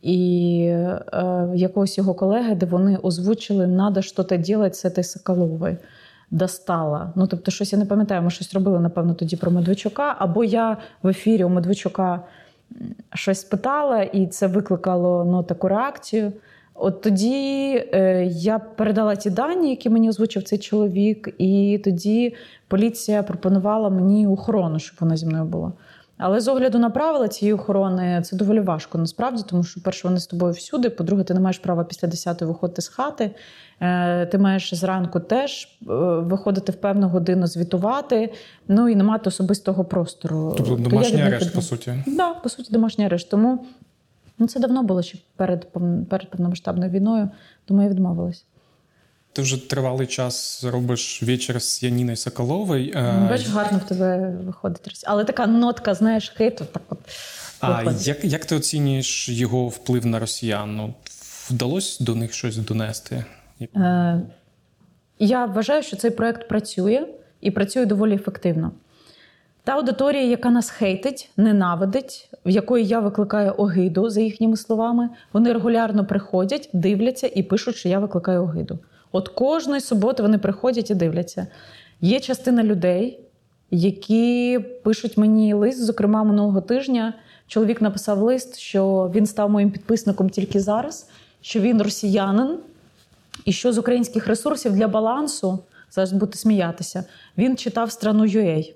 і 0.02 0.58
е, 0.68 1.48
якогось 1.54 1.98
його 1.98 2.14
колеги, 2.14 2.54
де 2.54 2.66
вони 2.66 2.96
озвучили 2.96 3.66
«надо 3.66 4.02
щось 4.02 4.32
робити 4.32 4.74
з 4.74 4.80
цією 4.80 5.04
Соколовою». 5.04 5.76
Достала. 6.30 7.12
Ну, 7.14 7.26
тобто, 7.26 7.50
щось 7.50 7.72
я 7.72 7.78
не 7.78 7.86
пам'ятаю, 7.86 8.22
ми 8.22 8.30
щось 8.30 8.54
робили, 8.54 8.80
напевно, 8.80 9.14
тоді 9.14 9.36
про 9.36 9.50
Медведчука, 9.50 10.16
або 10.18 10.44
я 10.44 10.76
в 11.02 11.08
ефірі 11.08 11.44
у 11.44 11.48
Медведчука 11.48 12.20
щось 13.14 13.40
спитала, 13.40 14.02
і 14.02 14.26
це 14.26 14.46
викликало 14.46 15.24
ну, 15.24 15.42
таку 15.42 15.68
реакцію. 15.68 16.32
От 16.84 17.00
тоді 17.00 17.84
е, 17.94 18.24
я 18.26 18.58
передала 18.58 19.16
ті 19.16 19.30
дані, 19.30 19.70
які 19.70 19.90
мені 19.90 20.08
озвучив 20.08 20.42
цей 20.42 20.58
чоловік, 20.58 21.28
і 21.38 21.80
тоді 21.84 22.34
поліція 22.68 23.22
пропонувала 23.22 23.90
мені 23.90 24.26
охорону, 24.26 24.78
щоб 24.78 24.96
вона 25.00 25.16
зі 25.16 25.26
мною 25.26 25.44
була. 25.44 25.72
Але 26.18 26.40
з 26.40 26.48
огляду 26.48 26.78
на 26.78 26.90
правила 26.90 27.28
цієї 27.28 27.54
охорони 27.54 28.22
це 28.24 28.36
доволі 28.36 28.60
важко 28.60 28.98
насправді, 28.98 29.42
тому 29.46 29.64
що, 29.64 29.80
перше, 29.82 30.08
вони 30.08 30.20
з 30.20 30.26
тобою 30.26 30.52
всюди. 30.52 30.90
По-друге, 30.90 31.24
ти 31.24 31.34
не 31.34 31.40
маєш 31.40 31.58
права 31.58 31.84
після 31.84 32.08
10 32.08 32.42
виходити 32.42 32.82
з 32.82 32.88
хати. 32.88 33.30
Е, 33.80 34.26
Ти 34.26 34.38
маєш 34.38 34.74
зранку 34.74 35.20
теж 35.20 35.64
е, 35.82 35.84
виходити 36.20 36.72
в 36.72 36.76
певну 36.76 37.08
годину, 37.08 37.46
звітувати, 37.46 38.32
ну 38.68 38.88
і 38.88 38.96
не 38.96 39.04
мати 39.04 39.28
особистого 39.28 39.84
простору. 39.84 40.54
Тобто 40.56 40.76
То 40.76 40.82
домашній 40.82 41.22
арешт, 41.22 41.54
по 41.54 41.62
суті. 41.62 41.94
Да, 42.06 42.34
по 42.34 42.48
суті, 42.48 42.72
домашній 42.72 43.06
арешт. 43.06 43.30
Тому 43.30 43.66
ну, 44.42 44.48
це 44.48 44.60
давно 44.60 44.82
було 44.82 45.02
ще 45.02 45.18
перед, 45.36 45.72
перед 46.08 46.30
повномасштабною 46.30 46.90
війною, 46.90 47.30
тому 47.64 47.82
я 47.82 47.88
відмовилась. 47.88 48.44
Ти 49.32 49.42
вже 49.42 49.68
тривалий 49.70 50.06
час 50.06 50.64
робиш 50.64 51.22
вечір 51.22 51.62
з 51.62 51.82
Яніною 51.82 52.16
Соколовою. 52.16 52.92
Е, 52.94 53.18
Ну, 53.20 53.28
Бачиш, 53.28 53.48
гарно 53.48 53.78
в 53.78 53.88
тебе 53.88 54.36
виходить. 54.44 55.04
Але 55.06 55.24
така 55.24 55.46
нотка, 55.46 55.94
знаєш, 55.94 56.32
хейту, 56.36 56.64
так 56.64 56.82
от. 56.88 56.98
А 57.60 57.92
як, 58.00 58.24
як 58.24 58.44
ти 58.44 58.56
оцінюєш 58.56 59.28
його 59.28 59.68
вплив 59.68 60.06
на 60.06 60.18
росіян? 60.18 60.76
Ну, 60.76 60.94
вдалося 61.50 62.04
до 62.04 62.14
них 62.14 62.32
щось 62.32 62.56
донести? 62.56 63.24
Е, 63.76 64.20
я 65.18 65.46
вважаю, 65.46 65.82
що 65.82 65.96
цей 65.96 66.10
проект 66.10 66.48
працює 66.48 67.06
і 67.40 67.50
працює 67.50 67.86
доволі 67.86 68.14
ефективно. 68.14 68.72
Та 69.64 69.72
аудиторія, 69.72 70.22
яка 70.22 70.50
нас 70.50 70.70
хейтить, 70.70 71.30
ненавидить, 71.36 72.28
в 72.46 72.50
якої 72.50 72.86
я 72.86 73.00
викликаю 73.00 73.54
огиду, 73.56 74.10
за 74.10 74.20
їхніми 74.20 74.56
словами, 74.56 75.08
вони 75.32 75.52
регулярно 75.52 76.06
приходять, 76.06 76.70
дивляться 76.72 77.30
і 77.34 77.42
пишуть, 77.42 77.76
що 77.76 77.88
я 77.88 77.98
викликаю 77.98 78.42
огиду. 78.42 78.78
От 79.12 79.28
кожної 79.28 79.80
суботи 79.80 80.22
вони 80.22 80.38
приходять 80.38 80.90
і 80.90 80.94
дивляться. 80.94 81.46
Є 82.00 82.20
частина 82.20 82.64
людей, 82.64 83.20
які 83.70 84.60
пишуть 84.82 85.16
мені 85.16 85.54
лист. 85.54 85.84
Зокрема, 85.84 86.24
минулого 86.24 86.60
тижня 86.60 87.14
чоловік 87.46 87.82
написав 87.82 88.18
лист, 88.18 88.58
що 88.58 89.10
він 89.14 89.26
став 89.26 89.50
моїм 89.50 89.70
підписником 89.70 90.30
тільки 90.30 90.60
зараз, 90.60 91.08
що 91.40 91.60
він 91.60 91.82
росіянин, 91.82 92.58
і 93.44 93.52
що 93.52 93.72
з 93.72 93.78
українських 93.78 94.26
ресурсів 94.26 94.72
для 94.72 94.88
балансу, 94.88 95.58
зараз 95.90 96.12
будете 96.12 96.38
сміятися, 96.38 97.04
він 97.38 97.56
читав 97.56 97.92
страну 97.92 98.26
UA. 98.26 98.72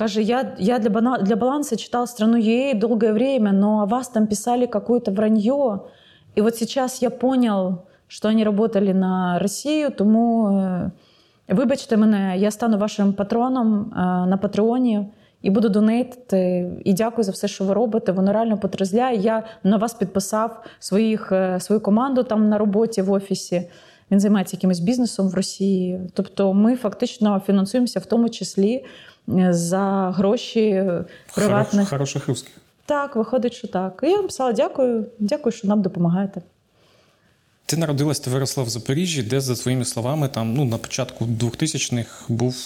Каже, 0.00 0.22
я, 0.22 0.54
я 0.58 0.78
для, 0.78 1.18
для 1.18 1.36
баланса 1.36 1.76
читал 1.76 2.06
страну 2.06 2.38
UA 2.38 2.74
долгое 2.74 3.12
время, 3.12 3.52
но 3.52 3.82
о 3.82 3.86
вас 3.86 4.08
там 4.08 4.26
писали 4.26 4.64
какое-то 4.66 5.10
вранье. 5.10 5.82
И 6.36 6.40
вот 6.40 6.56
сейчас 6.56 7.02
я 7.02 7.10
понял, 7.10 7.82
что 8.08 8.28
они 8.28 8.44
работали 8.44 8.92
на 8.92 9.38
Росію, 9.38 9.90
тому 9.90 10.48
е, 10.48 10.90
вибачте 11.48 11.96
мене, 11.96 12.38
я 12.38 12.50
стану 12.50 12.78
вашим 12.78 13.12
патроном 13.12 13.92
е, 13.92 13.96
на 14.26 14.38
Патреоні 14.42 15.06
і 15.42 15.50
буду 15.50 15.68
донейтити. 15.68 16.70
І 16.84 16.92
дякую 16.92 17.24
за 17.24 17.32
все, 17.32 17.48
що 17.48 17.64
ви 17.64 17.74
робите. 17.74 18.12
Воно 18.12 18.32
реально 18.32 18.58
потрясляє. 18.58 19.16
Я 19.16 19.42
на 19.64 19.76
вас 19.76 19.94
підписав 19.94 20.64
своїх, 20.78 21.32
е, 21.32 21.60
свою 21.60 21.80
команду 21.80 22.22
там 22.22 22.48
на 22.48 22.58
роботі 22.58 23.02
в 23.02 23.12
офісі. 23.12 23.68
Він 24.10 24.20
займається 24.20 24.56
якимось 24.56 24.80
бізнесом 24.80 25.28
в 25.28 25.34
Росії. 25.34 26.00
Тобто, 26.14 26.54
ми 26.54 26.76
фактично 26.76 27.42
фінансуємося 27.46 28.00
в 28.00 28.06
тому 28.06 28.28
числі 28.28 28.84
за 29.50 30.14
гроші 30.16 30.84
приватних. 31.34 31.88
Хороших 31.88 32.28
русських. 32.28 32.52
Так, 32.86 33.16
виходить, 33.16 33.52
що 33.52 33.68
так. 33.68 34.00
І 34.02 34.06
я 34.06 34.16
вам 34.16 34.26
писала 34.26 34.52
дякую, 34.52 35.06
дякую, 35.18 35.52
що 35.52 35.68
нам 35.68 35.82
допомагаєте. 35.82 36.42
Ти 37.66 37.76
народилась 37.76 38.20
та 38.20 38.30
виросла 38.30 38.62
в 38.62 38.68
Запоріжжі, 38.68 39.22
де, 39.22 39.40
за 39.40 39.54
твоїми 39.54 39.84
словами, 39.84 40.28
там 40.28 40.54
ну 40.54 40.64
на 40.64 40.78
початку 40.78 41.24
2000-х 41.24 42.24
був 42.28 42.56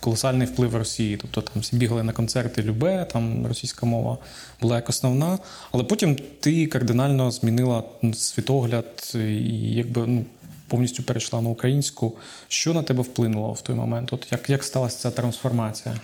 колосальний 0.00 0.46
вплив 0.46 0.76
Росії. 0.76 1.16
Тобто 1.16 1.40
там 1.40 1.62
всі 1.62 1.76
бігали 1.76 2.02
на 2.02 2.12
концерти 2.12 2.62
Любе, 2.62 3.06
там 3.12 3.46
російська 3.46 3.86
мова 3.86 4.18
була 4.60 4.76
як 4.76 4.88
основна. 4.88 5.38
Але 5.72 5.84
потім 5.84 6.16
ти 6.40 6.66
кардинально 6.66 7.30
змінила 7.30 7.82
світогляд 8.14 9.12
і 9.14 9.72
якби 9.74 10.06
ну, 10.06 10.24
повністю 10.68 11.02
перейшла 11.02 11.40
на 11.40 11.50
українську. 11.50 12.16
Що 12.48 12.74
на 12.74 12.82
тебе 12.82 13.02
вплинуло 13.02 13.52
в 13.52 13.60
той 13.60 13.76
момент? 13.76 14.12
От 14.12 14.32
як, 14.32 14.50
як 14.50 14.64
сталася 14.64 14.98
ця 14.98 15.16
трансформація? 15.16 15.94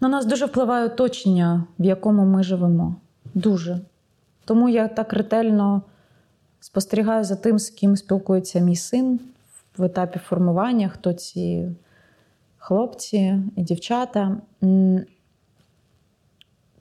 На 0.00 0.08
нас 0.08 0.26
дуже 0.26 0.46
впливає 0.46 0.84
оточення, 0.84 1.64
в 1.78 1.84
якому 1.84 2.24
ми 2.24 2.42
живемо. 2.42 2.96
Дуже. 3.34 3.80
Тому 4.44 4.68
я 4.68 4.88
так 4.88 5.12
ретельно 5.12 5.82
спостерігаю 6.60 7.24
за 7.24 7.36
тим, 7.36 7.58
з 7.58 7.70
ким 7.70 7.96
спілкується 7.96 8.58
мій 8.58 8.76
син 8.76 9.20
в 9.76 9.84
етапі 9.84 10.18
формування, 10.18 10.88
хто 10.88 11.12
ці 11.12 11.68
хлопці 12.58 13.42
і 13.56 13.62
дівчата. 13.62 14.36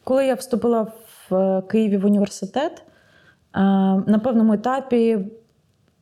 Коли 0.03 0.25
я 0.25 0.33
вступила 0.33 0.91
в 1.29 1.61
Києві 1.61 1.97
в 1.97 2.05
університет, 2.05 2.71
е, 2.81 3.59
на 4.07 4.21
певному 4.23 4.53
етапі 4.53 5.19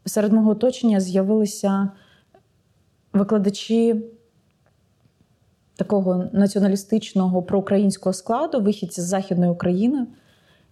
серед 0.06 0.34
мого 0.34 0.52
оточення 0.52 1.00
з'явилися 1.00 1.90
викладачі 3.14 3.96
такого 5.76 6.26
націоналістичного 6.34 7.44
проукраїнського 7.44 8.14
складу, 8.14 8.62
вихідці 8.62 9.02
з 9.02 9.06
Західної 9.06 9.52
України, 9.52 10.08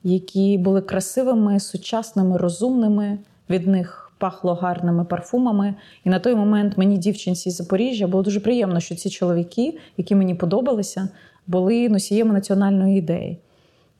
які 0.04 0.58
були 0.58 0.82
красивими, 0.82 1.60
сучасними, 1.60 2.38
розумними. 2.38 3.20
Від 3.50 3.68
них 3.68 4.12
пахло 4.18 4.54
гарними 4.54 5.06
парфумами. 5.06 5.76
І 6.04 6.10
на 6.10 6.20
той 6.20 6.36
момент 6.36 6.78
мені, 6.78 6.98
дівчинці 6.98 7.52
з 7.52 7.56
Запоріжжя, 7.56 8.08
було 8.08 8.24
дуже 8.24 8.40
приємно, 8.40 8.80
що 8.80 8.96
ці 8.96 9.10
чоловіки, 9.10 9.78
які 9.98 10.16
мені 10.16 10.36
подобалися, 10.36 11.10
були 11.48 11.90
носіями 11.90 12.34
національної 12.34 12.98
ідеї. 12.98 13.40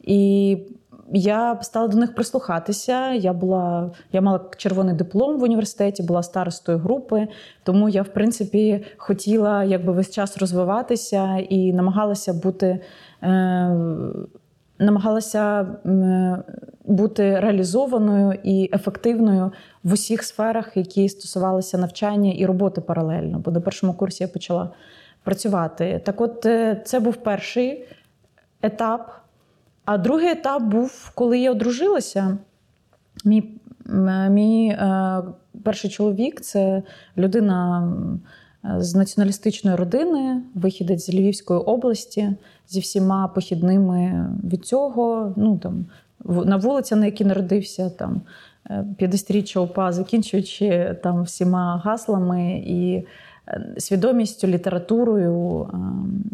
І 0.02 0.58
я 1.14 1.60
стала 1.62 1.88
до 1.88 1.98
них 1.98 2.16
прислухатися. 2.16 3.14
Я 3.14 3.34
була, 3.34 3.92
я 4.12 4.22
мала 4.22 4.40
червоний 4.58 4.96
диплом 4.96 5.40
в 5.40 5.44
університеті, 5.44 6.04
була 6.04 6.24
старостою 6.24 6.78
групи, 6.78 7.28
тому 7.64 7.90
я, 7.90 8.02
в 8.02 8.08
принципі, 8.08 8.86
хотіла 8.98 9.64
якби 9.64 9.94
весь 9.94 10.12
час 10.12 10.38
розвиватися 10.38 11.38
і 11.50 11.74
намагалася 11.74 12.34
бути. 12.34 12.80
Е, 13.24 13.78
Намагалася 14.80 15.68
бути 16.86 17.40
реалізованою 17.40 18.40
і 18.44 18.70
ефективною 18.74 19.52
в 19.84 19.94
усіх 19.94 20.24
сферах, 20.24 20.78
які 20.78 21.10
стосувалися 21.10 21.78
навчання 21.78 22.32
і 22.32 22.46
роботи 22.46 22.82
паралельно. 22.82 23.40
Бо 23.40 23.52
на 23.52 23.62
першому 23.62 23.94
курсі 23.94 24.24
я 24.24 24.28
почала 24.28 24.70
працювати. 25.24 26.02
Так, 26.06 26.22
от 26.22 26.46
е, 26.46 26.82
це 26.86 27.00
був 27.00 27.16
перший 27.16 27.86
етап. 28.62 29.23
А 29.86 29.98
другий 29.98 30.30
етап 30.30 30.64
був, 30.64 31.12
коли 31.16 31.40
я 31.40 31.52
одружилася. 31.52 32.38
Мій 33.26 33.44
мій 34.30 34.68
е, 34.68 35.22
перший 35.64 35.90
чоловік 35.90 36.42
це 36.42 36.84
людина 37.18 37.88
з 38.78 38.96
націоналістичної 38.96 39.76
родини, 39.78 40.42
вихідець 40.56 41.06
з 41.06 41.14
Львівської 41.14 41.60
області, 41.60 42.36
зі 42.68 42.80
всіма 42.80 43.28
похідними 43.28 44.30
від 44.44 44.66
цього. 44.66 45.34
Ну, 45.38 45.58
там, 45.58 45.86
На 46.46 46.58
вулиці, 46.58 46.96
на 46.96 47.06
якій 47.06 47.26
народився, 47.26 47.90
там 47.90 48.22
50-річчя 48.70 49.60
УПА, 49.60 49.92
закінчуючи 49.92 50.98
там 51.04 51.24
всіма 51.24 51.82
гаслами 51.86 52.64
і 52.66 53.04
свідомістю, 53.78 54.48
літературою 54.48 55.68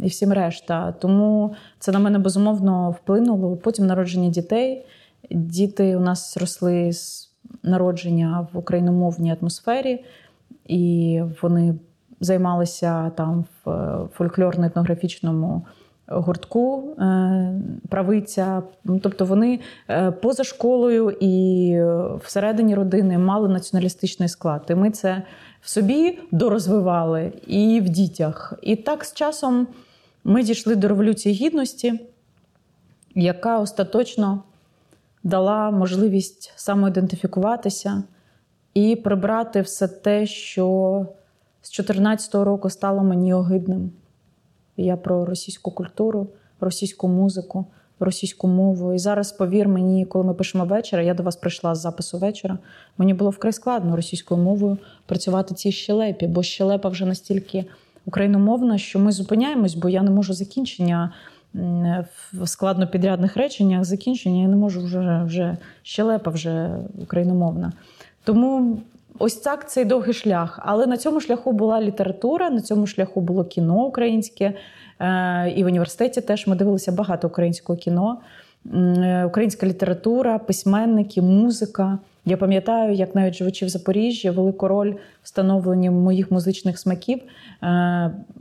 і 0.04 0.08
всім 0.08 0.34
решта. 0.34 0.92
Тому 0.92 1.54
це 1.80 1.92
на 1.92 2.00
мене 2.00 2.20
безумовно 2.20 2.92
вплинуло. 2.92 3.58
Потім 3.58 3.86
народження 3.86 4.30
дітей. 4.30 4.86
Діти 5.32 5.96
у 5.96 6.00
нас 6.00 6.38
росли 6.38 6.94
з 6.94 7.30
народження 7.64 8.48
в 8.54 8.58
україномовній 8.58 9.36
атмосфері, 9.42 10.06
і 10.68 11.22
вони 11.42 11.76
займалися 12.20 13.10
там 13.10 13.46
в 13.66 13.70
фольклорно-етнографічному 14.18 15.62
гуртку 16.08 16.96
е, 17.00 17.62
правиця. 17.90 18.64
Тобто 19.02 19.26
вони 19.26 19.60
е, 19.90 20.12
поза 20.12 20.44
школою 20.44 21.18
і 21.20 21.76
всередині 22.26 22.76
родини 22.76 23.18
мали 23.18 23.50
націоналістичний 23.50 24.30
склад. 24.30 24.66
І 24.70 24.76
ми 24.76 24.92
це 24.92 25.22
в 25.62 25.70
собі 25.70 26.20
дорозвивали 26.32 27.34
і 27.48 27.82
в 27.82 27.90
дітях. 27.90 28.54
І 28.62 28.76
так 28.76 29.06
з 29.06 29.14
часом 29.14 29.68
ми 30.24 30.44
дійшли 30.44 30.76
до 30.76 30.88
Революції 30.88 31.36
Гідності, 31.36 32.00
яка 33.16 33.60
остаточно 33.60 34.44
дала 35.24 35.72
можливість 35.72 36.54
самоідентифікуватися 36.56 38.04
і 38.74 38.96
прибрати 38.96 39.62
все 39.62 39.88
те, 39.88 40.26
що 40.26 40.66
з 41.62 41.72
2014 41.72 42.36
року 42.36 42.70
стало 42.70 43.04
мені 43.04 43.34
огидним. 43.34 43.92
Я 44.78 44.98
про 44.98 45.26
російську 45.26 45.72
культуру, 45.72 46.28
російську 46.60 47.08
музику, 47.08 47.66
російську 48.00 48.48
мову. 48.48 48.94
І 48.94 49.00
зараз, 49.00 49.32
повір 49.32 49.68
мені, 49.68 50.06
коли 50.06 50.26
ми 50.26 50.34
пишемо 50.34 50.66
вечора, 50.66 51.04
я 51.04 51.14
до 51.14 51.24
вас 51.24 51.36
прийшла 51.36 51.76
з 51.76 51.82
запису 51.82 52.18
вечора. 52.18 52.58
Мені 52.98 53.14
було 53.14 53.30
вкрай 53.30 53.54
складно 53.54 53.96
російською 53.96 54.42
мовою 54.42 54.78
працювати 55.06 55.56
цій 55.56 55.72
щелепі, 55.72 56.28
бо 56.28 56.44
щелепа 56.44 56.90
вже 56.90 57.06
настільки 57.06 57.66
україномовна, 58.06 58.78
що 58.78 59.00
ми 59.00 59.12
зупиняємось, 59.12 59.76
бо 59.76 59.90
я 59.90 60.02
не 60.02 60.12
можу 60.12 60.34
закінчення 60.34 61.14
в 62.34 62.48
складнопідрядних 62.48 63.38
реченнях. 63.38 63.84
Закінчення 63.84 64.42
я 64.42 64.48
не 64.48 64.56
можу 64.56 64.82
вже 64.82 65.24
вже 65.26 65.58
щелепа 65.84 66.32
вже 66.32 66.70
україномовна. 67.02 67.72
Тому. 68.24 68.78
Ось 69.22 69.36
так 69.36 69.70
цей 69.70 69.86
довгий 69.86 70.14
шлях. 70.14 70.60
Але 70.64 70.88
на 70.88 70.98
цьому 70.98 71.22
шляху 71.22 71.52
була 71.52 71.82
література, 71.82 72.50
на 72.50 72.62
цьому 72.62 72.88
шляху 72.88 73.22
було 73.22 73.44
кіно 73.44 73.86
українське. 73.86 74.54
Е, 75.00 75.54
і 75.56 75.64
в 75.64 75.66
університеті 75.66 76.22
теж 76.22 76.48
ми 76.48 76.56
дивилися 76.56 76.92
багато 76.92 77.28
українського 77.28 77.80
кіно, 77.80 78.18
е, 78.76 79.26
українська 79.26 79.68
література, 79.68 80.40
письменники, 80.40 81.22
музика. 81.22 82.00
Я 82.26 82.38
пам'ятаю, 82.38 82.94
як 82.94 83.16
навіть 83.16 83.36
живучи 83.36 83.66
в 83.66 83.70
Запоріжжі, 83.70 84.30
велику 84.30 84.68
роль 84.68 84.94
встановлення 85.24 85.92
моїх 85.92 86.32
музичних 86.32 86.80
смаків. 86.80 87.20
Е, 87.20 87.26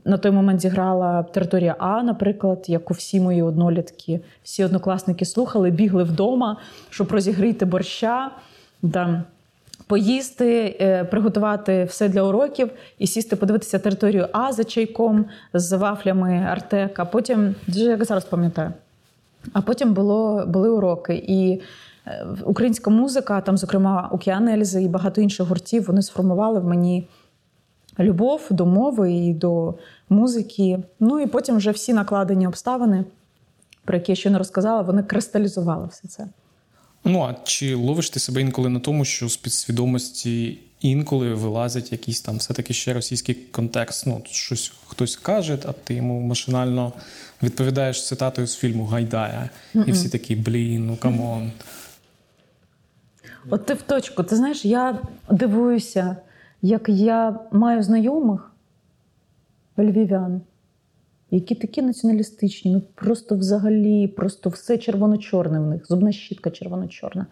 на 0.04 0.18
той 0.20 0.32
момент 0.32 0.60
зіграла 0.60 1.22
територія 1.22 1.76
А, 1.78 2.02
наприклад, 2.02 2.64
яку 2.68 2.94
всі 2.94 3.20
мої 3.20 3.42
однолітки, 3.42 4.20
всі 4.42 4.64
однокласники 4.64 5.24
слухали, 5.24 5.70
бігли 5.70 6.04
вдома, 6.04 6.56
щоб 6.90 7.12
розігріти 7.12 7.64
борща. 7.64 8.30
Там, 8.92 9.22
поїсти, 9.88 10.76
е, 10.80 11.04
приготувати 11.04 11.84
все 11.84 12.08
для 12.08 12.22
уроків 12.22 12.70
і 12.98 13.06
сісти, 13.06 13.36
подивитися 13.36 13.78
територію 13.78 14.28
А 14.32 14.52
за 14.52 14.64
чайком 14.64 15.24
з 15.54 15.76
вафлями 15.76 16.46
Артек. 16.50 16.98
А 16.98 17.04
потім 17.04 17.54
як 17.66 18.04
зараз 18.04 18.24
пам'ятаю. 18.24 18.72
А 19.52 19.62
потім 19.62 19.94
було, 19.94 20.46
були 20.46 20.68
уроки. 20.68 21.24
І 21.26 21.62
е, 22.06 22.26
українська 22.44 22.90
музика, 22.90 23.40
там, 23.40 23.56
зокрема, 23.56 24.08
Океан 24.12 24.48
Ельзи 24.48 24.82
і 24.82 24.88
багато 24.88 25.20
інших 25.20 25.46
гуртів, 25.46 25.86
вони 25.86 26.02
сформували 26.02 26.60
в 26.60 26.64
мені 26.64 27.08
любов 27.98 28.46
до 28.50 28.66
мови 28.66 29.12
і 29.12 29.34
до 29.34 29.74
музики. 30.08 30.78
Ну 31.00 31.20
і 31.20 31.26
потім 31.26 31.56
вже 31.56 31.70
всі 31.70 31.92
накладені 31.92 32.46
обставини, 32.46 33.04
про 33.84 33.96
які 33.96 34.12
я 34.12 34.16
ще 34.16 34.30
не 34.30 34.38
розказала, 34.38 34.82
вони 34.82 35.02
кристалізували 35.02 35.86
все 35.86 36.08
це. 36.08 36.26
Ну 37.08 37.22
а 37.22 37.34
чи 37.44 37.74
ловиш 37.74 38.10
ти 38.10 38.20
себе 38.20 38.40
інколи 38.40 38.68
на 38.68 38.80
тому, 38.80 39.04
що 39.04 39.28
з 39.28 39.36
підсвідомості 39.36 40.58
інколи 40.80 41.34
вилазять 41.34 41.92
якийсь 41.92 42.20
там 42.20 42.36
все-таки 42.36 42.74
ще 42.74 42.92
російський 42.92 43.34
контекст? 43.34 44.06
Ну, 44.06 44.22
щось 44.30 44.72
хтось 44.86 45.16
каже, 45.16 45.58
а 45.66 45.72
ти 45.72 45.94
йому 45.94 46.20
машинально 46.20 46.92
відповідаєш 47.42 48.06
цитатою 48.06 48.46
з 48.46 48.56
фільму 48.56 48.84
Гайдая, 48.84 49.50
і 49.86 49.92
всі 49.92 50.08
такі 50.08 50.36
блін, 50.36 50.86
ну 50.86 50.96
come 50.96 51.27
on. 51.27 51.50
От 53.50 53.66
ти 53.66 53.74
в 53.74 53.82
точку. 53.82 54.22
Ти 54.22 54.36
знаєш, 54.36 54.64
я 54.64 54.98
дивуюся, 55.30 56.16
як 56.62 56.88
я 56.88 57.40
маю 57.52 57.82
знайомих 57.82 58.52
львів'ян 59.78 60.40
які 61.30 61.54
такі 61.54 61.82
націоналістичні, 61.82 62.72
ну 62.72 62.82
просто 62.94 63.36
взагалі, 63.36 64.08
просто 64.08 64.50
все 64.50 64.78
червоно-чорне 64.78 65.60
в 65.60 65.66
них, 65.66 65.86
зубна 65.86 66.12
щітка 66.12 66.50
червоно-чорна. 66.50 67.26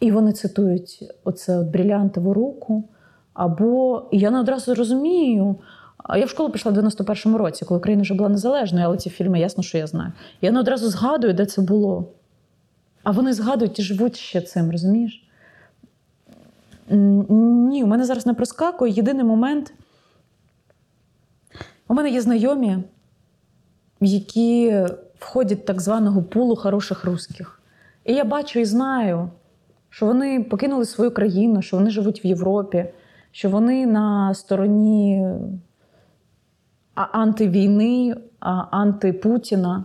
І 0.00 0.10
вони 0.10 0.32
цитують 0.32 1.12
оце 1.24 1.58
от 1.58 1.66
брілянтову 1.66 2.34
руку. 2.34 2.84
Або 3.34 4.02
і 4.12 4.18
я 4.18 4.30
не 4.30 4.40
одразу 4.40 4.74
розумію. 4.74 5.56
Я 6.16 6.24
в 6.24 6.28
школу 6.28 6.50
пішла 6.50 6.72
в 6.72 6.78
91-му 6.78 7.38
році, 7.38 7.64
коли 7.64 7.78
Україна 7.78 8.02
вже 8.02 8.14
була 8.14 8.28
незалежною, 8.28 8.86
але 8.86 8.96
ці 8.96 9.10
фільми 9.10 9.40
ясно, 9.40 9.62
що 9.62 9.78
я 9.78 9.86
знаю. 9.86 10.12
Я 10.40 10.50
не 10.50 10.60
одразу 10.60 10.88
згадую, 10.88 11.34
де 11.34 11.46
це 11.46 11.62
було. 11.62 12.08
А 13.02 13.10
вони 13.10 13.32
згадують 13.32 13.78
і 13.78 13.82
живуть 13.82 14.16
ще 14.16 14.40
цим, 14.40 14.70
розумієш? 14.70 15.28
Ні, 16.88 17.84
у 17.84 17.86
мене 17.86 18.04
зараз 18.04 18.26
не 18.26 18.34
проскакує. 18.34 18.92
Єдиний 18.92 19.24
момент. 19.24 19.72
У 21.88 21.94
мене 21.94 22.10
є 22.10 22.20
знайомі, 22.20 22.78
які 24.00 24.84
входять 25.18 25.64
так 25.64 25.80
званого 25.80 26.22
пулу 26.22 26.56
хороших 26.56 27.04
русських. 27.04 27.62
І 28.04 28.14
я 28.14 28.24
бачу 28.24 28.60
і 28.60 28.64
знаю, 28.64 29.30
що 29.90 30.06
вони 30.06 30.44
покинули 30.44 30.84
свою 30.84 31.10
країну, 31.10 31.62
що 31.62 31.76
вони 31.76 31.90
живуть 31.90 32.24
в 32.24 32.26
Європі, 32.26 32.86
що 33.30 33.50
вони 33.50 33.86
на 33.86 34.34
стороні 34.34 35.28
антивійни, 36.94 38.16
антипутіна. 38.70 39.84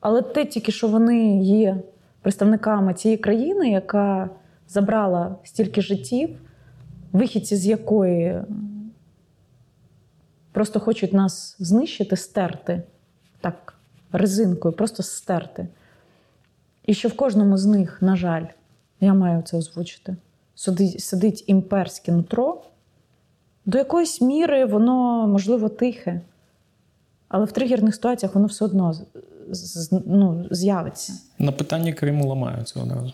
Але 0.00 0.22
те 0.22 0.44
тільки, 0.44 0.72
що 0.72 0.88
вони 0.88 1.42
є 1.42 1.76
представниками 2.22 2.94
цієї 2.94 3.18
країни, 3.18 3.70
яка 3.70 4.30
забрала 4.68 5.36
стільки 5.44 5.82
життів, 5.82 6.40
вихідці 7.12 7.56
з 7.56 7.66
якої 7.66 8.42
просто 10.62 10.80
хочуть 10.80 11.12
нас 11.12 11.56
знищити, 11.58 12.16
стерти 12.16 12.82
так, 13.40 13.74
резинкою, 14.12 14.74
просто 14.74 15.02
стерти. 15.02 15.68
І 16.86 16.94
що 16.94 17.08
в 17.08 17.16
кожному 17.16 17.56
з 17.56 17.66
них, 17.66 18.02
на 18.02 18.16
жаль, 18.16 18.44
я 19.00 19.14
маю 19.14 19.42
це 19.42 19.56
озвучити, 19.56 20.16
сидить, 20.54 21.00
сидить 21.00 21.44
імперське 21.46 22.12
нутро, 22.12 22.62
до 23.66 23.78
якоїсь 23.78 24.20
міри 24.20 24.64
воно, 24.64 25.26
можливо, 25.26 25.68
тихе, 25.68 26.20
але 27.28 27.44
в 27.44 27.52
тригерних 27.52 27.94
ситуаціях 27.94 28.34
воно 28.34 28.46
все 28.46 28.64
одно 28.64 28.94
ну, 30.06 30.46
з'явиться. 30.50 31.12
На 31.38 31.52
питанні 31.52 31.92
Криму 31.92 32.28
ламаються 32.28 32.80
одразу. 32.80 33.12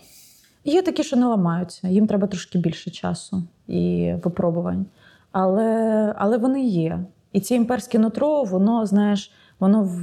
Є 0.63 0.81
такі, 0.81 1.03
що 1.03 1.15
не 1.15 1.25
ламаються, 1.25 1.87
їм 1.87 2.07
треба 2.07 2.27
трошки 2.27 2.57
більше 2.57 2.91
часу 2.91 3.43
і 3.67 4.13
випробувань. 4.23 4.85
Але, 5.31 6.13
але 6.17 6.37
вони 6.37 6.65
є. 6.65 6.99
І 7.33 7.39
це 7.39 7.55
імперське 7.55 7.99
нутро, 7.99 8.43
воно, 8.43 8.85
знаєш, 8.85 9.31
воно 9.59 9.83
в, 9.83 9.95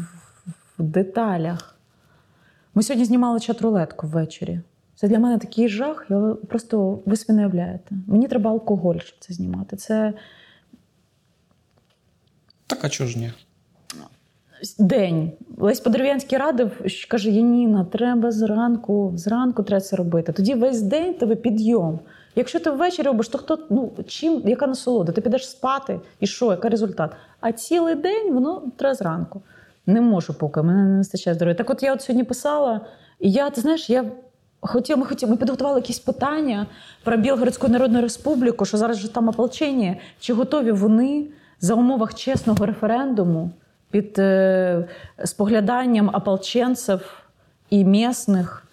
в 0.79 0.83
деталях. 0.83 1.77
Ми 2.74 2.83
сьогодні 2.83 3.05
знімали 3.05 3.39
чат-рулетку 3.39 4.07
ввечері. 4.07 4.61
Це 4.95 5.09
для 5.09 5.18
мене 5.18 5.39
такий 5.39 5.68
жах, 5.68 6.07
я 6.11 6.37
просто 6.49 7.03
ви 7.07 7.16
собі 7.16 7.37
не 7.37 7.43
уявляєте. 7.43 7.95
Мені 8.07 8.29
треба 8.29 8.51
алкоголь, 8.51 8.99
щоб 8.99 9.18
це 9.20 9.35
знімати. 9.35 9.77
Це 9.77 10.12
Так, 12.66 12.85
а 12.85 12.89
чого 12.89 13.11
ж 13.11 13.18
ні? 13.18 13.33
день. 14.79 15.33
Лесь 15.57 15.81
Подерев'янський 15.81 16.39
радив, 16.39 16.81
що 16.87 17.09
каже: 17.09 17.31
Яніна, 17.31 17.85
треба 17.85 18.33
зранку, 18.33 19.12
зранку 19.14 19.62
треба 19.62 19.81
це 19.81 19.97
робити. 19.97 20.33
Тоді 20.33 20.55
весь 20.55 20.83
день 20.83 21.14
тебе 21.14 21.37
підйом. 21.37 21.99
Якщо 22.37 22.61
ти 22.61 22.70
ввечері 22.70 23.07
робиш, 23.07 23.28
то 23.28 23.39
хто 23.39 23.59
ну 23.70 23.93
чим, 24.07 24.43
яка 24.45 24.66
насолода? 24.66 25.12
Ти 25.12 25.20
підеш 25.20 25.51
спати, 25.51 26.01
і 26.20 26.26
що, 26.26 26.51
який 26.51 26.70
результат? 26.70 27.11
А 27.41 27.53
цілий 27.53 27.95
день 27.95 28.32
воно 28.34 28.62
треба 28.76 28.95
зранку. 28.95 29.43
Не 29.87 30.01
можу 30.01 30.34
поки, 30.34 30.62
мене 30.62 30.82
не 30.84 30.99
вистачає 30.99 31.34
здоров'я. 31.34 31.55
Так 31.55 31.70
от 31.70 31.82
я 31.82 31.93
от 31.95 32.03
сьогодні 32.03 32.24
писала, 32.24 32.80
і 33.20 33.30
я, 33.30 33.51
ти 33.51 33.61
знаєш, 33.61 33.91
я 33.91 34.05
хотіла, 34.61 34.99
ми 34.99 35.07
хотіли, 35.07 35.32
ми 35.32 35.37
підготували 35.37 35.78
якісь 35.80 35.99
питання 35.99 36.66
про 37.05 37.16
Білгородську 37.16 37.68
Народну 37.68 38.01
Республіку, 38.01 38.64
що 38.64 38.76
зараз 38.76 38.99
же 38.99 39.09
там 39.09 39.28
ополчення. 39.28 39.97
Чи 40.20 40.34
готові 40.34 40.72
вони 40.72 41.26
за 41.61 41.74
умовах 41.74 42.14
чесного 42.14 42.66
референдуму 42.66 43.51
під 43.91 44.18
е, 44.18 44.89
спогляданням 45.24 46.11
ополченців 46.14 47.22
і 47.70 47.84
місних 47.84 48.66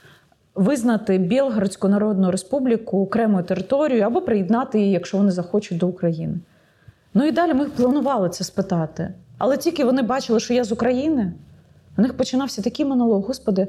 визнати 0.56 1.18
Білгородську 1.18 1.88
Народну 1.88 2.32
Республіку 2.32 3.04
окремою 3.04 3.43
територією 3.43 4.06
або 4.06 4.22
приєднати 4.22 4.80
її, 4.80 4.91
якщо 4.91 5.18
вони 5.18 5.32
захочуть 5.32 5.78
до 5.78 5.88
України. 5.88 6.39
Ну 7.14 7.26
і 7.26 7.32
далі 7.32 7.54
ми 7.54 7.66
планували 7.66 8.30
це 8.30 8.43
спитати. 8.43 9.14
Але 9.38 9.58
тільки 9.58 9.86
вони 9.86 10.01
бачили, 10.01 10.39
що 10.39 10.54
я 10.54 10.64
з 10.64 10.72
України, 10.72 11.34
у 11.97 12.01
них 12.01 12.18
починався 12.18 12.62
такий 12.62 12.86
монолог. 12.86 13.22
Господи, 13.22 13.68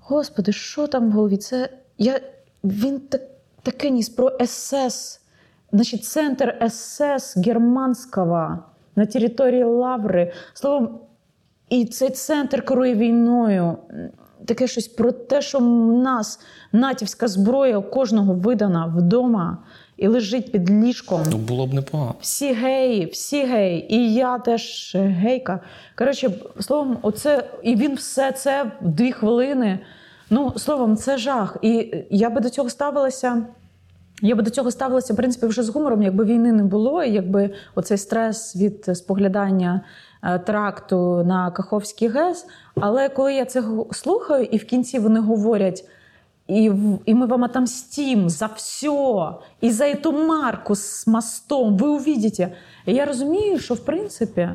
Господи, 0.00 0.52
що 0.52 0.86
там 0.86 1.08
в 1.08 1.12
голові? 1.12 1.36
Це 1.36 1.68
я, 1.98 2.20
він 2.64 3.00
так, 3.00 3.22
таке 3.62 3.90
ніс 3.90 4.08
про 4.08 4.32
СС, 4.46 5.20
значить, 5.72 6.04
центр 6.04 6.70
СС 6.70 7.36
германського 7.36 8.58
на 8.96 9.06
території 9.06 9.64
Лаври. 9.64 10.32
Словом, 10.54 10.98
і 11.68 11.84
цей 11.84 12.10
центр 12.10 12.64
керує 12.64 12.94
війною. 12.94 13.76
Таке 14.46 14.66
щось 14.66 14.88
про 14.88 15.12
те, 15.12 15.42
що 15.42 15.58
в 15.58 15.92
нас 15.92 16.40
натівська 16.72 17.28
зброя 17.28 17.78
у 17.78 17.82
кожного 17.82 18.34
видана 18.34 18.94
вдома 18.96 19.58
і 19.96 20.06
лежить 20.08 20.52
під 20.52 20.70
ліжком. 20.70 21.22
Ну, 21.30 21.38
було 21.38 21.66
б 21.66 21.74
непогано. 21.74 22.14
Всі 22.20 22.52
геї, 22.52 23.06
всі 23.06 23.44
геї, 23.44 23.94
і 23.94 24.14
я 24.14 24.38
теж 24.38 24.92
гейка. 24.96 25.60
Коротше, 25.98 26.30
словом, 26.60 26.98
оце, 27.02 27.50
і 27.62 27.76
він 27.76 27.94
все 27.94 28.32
це 28.32 28.72
в 28.80 28.88
дві 28.88 29.12
хвилини. 29.12 29.78
Ну, 30.30 30.52
словом, 30.56 30.96
це 30.96 31.18
жах. 31.18 31.56
І 31.62 31.94
я 32.10 32.30
би 32.30 32.40
до 32.40 32.50
цього 32.50 32.70
ставилася. 32.70 33.42
Я 34.22 34.34
би 34.34 34.42
до 34.42 34.50
цього 34.50 34.70
ставилася, 34.70 35.12
в 35.12 35.16
принципі, 35.16 35.46
вже 35.46 35.62
з 35.62 35.68
гумором, 35.68 36.02
якби 36.02 36.24
війни 36.24 36.52
не 36.52 36.62
було, 36.62 37.02
і 37.02 37.12
якби 37.12 37.50
оцей 37.74 37.98
стрес 37.98 38.56
від 38.56 38.96
споглядання 38.96 39.80
тракту 40.46 41.24
на 41.24 41.50
Каховський 41.50 42.08
ГЕС. 42.08 42.46
Але 42.74 43.08
коли 43.08 43.34
я 43.34 43.44
це 43.44 43.62
слухаю, 43.92 44.44
і 44.44 44.56
в 44.56 44.64
кінці 44.64 44.98
вони 44.98 45.20
говорять. 45.20 45.84
І, 46.48 46.72
і 47.04 47.14
ми 47.14 47.26
вам 47.26 47.42
отомстим 47.42 48.28
за 48.28 48.46
все, 48.46 49.32
і 49.60 49.70
за 49.70 49.84
эту 49.84 50.26
марку 50.26 50.74
з 50.74 51.06
мостом, 51.06 51.76
ви 51.76 51.88
увидите. 51.88 52.52
І 52.86 52.94
я 52.94 53.04
розумію, 53.04 53.58
що 53.58 53.74
в 53.74 53.80
принципі, 53.80 54.48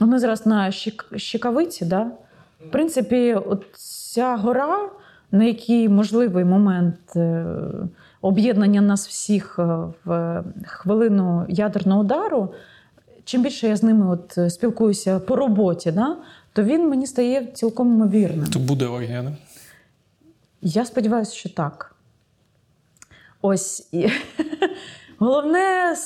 ми 0.00 0.18
зараз 0.18 0.46
на 0.46 0.70
Щекавиці, 1.16 1.84
да? 1.84 2.10
в 2.60 2.70
принципі, 2.70 3.38
ця 3.74 4.36
гора, 4.36 4.90
на 5.32 5.44
якій 5.44 5.88
можливий 5.88 6.44
момент 6.44 7.16
е, 7.16 7.46
об'єднання 8.20 8.80
нас 8.80 9.08
всіх 9.08 9.58
е, 9.58 9.62
в 10.04 10.42
хвилину 10.64 11.46
ядерного 11.48 12.00
удару, 12.00 12.54
чим 13.24 13.42
більше 13.42 13.68
я 13.68 13.76
з 13.76 13.82
ними 13.82 14.10
от 14.10 14.38
е, 14.38 14.50
спілкуюся 14.50 15.18
по 15.18 15.36
роботі, 15.36 15.92
да? 15.92 16.16
то 16.52 16.62
він 16.62 16.88
мені 16.88 17.06
стає 17.06 17.46
цілком 17.46 17.94
ймовірним. 17.94 18.46
То 18.46 18.58
буде 18.58 18.86
да? 18.86 19.36
Я 20.62 20.84
сподіваюся, 20.84 21.34
що 21.34 21.48
так. 21.48 21.94
Ось 23.42 23.88
і 23.92 24.08
головне 25.18 25.96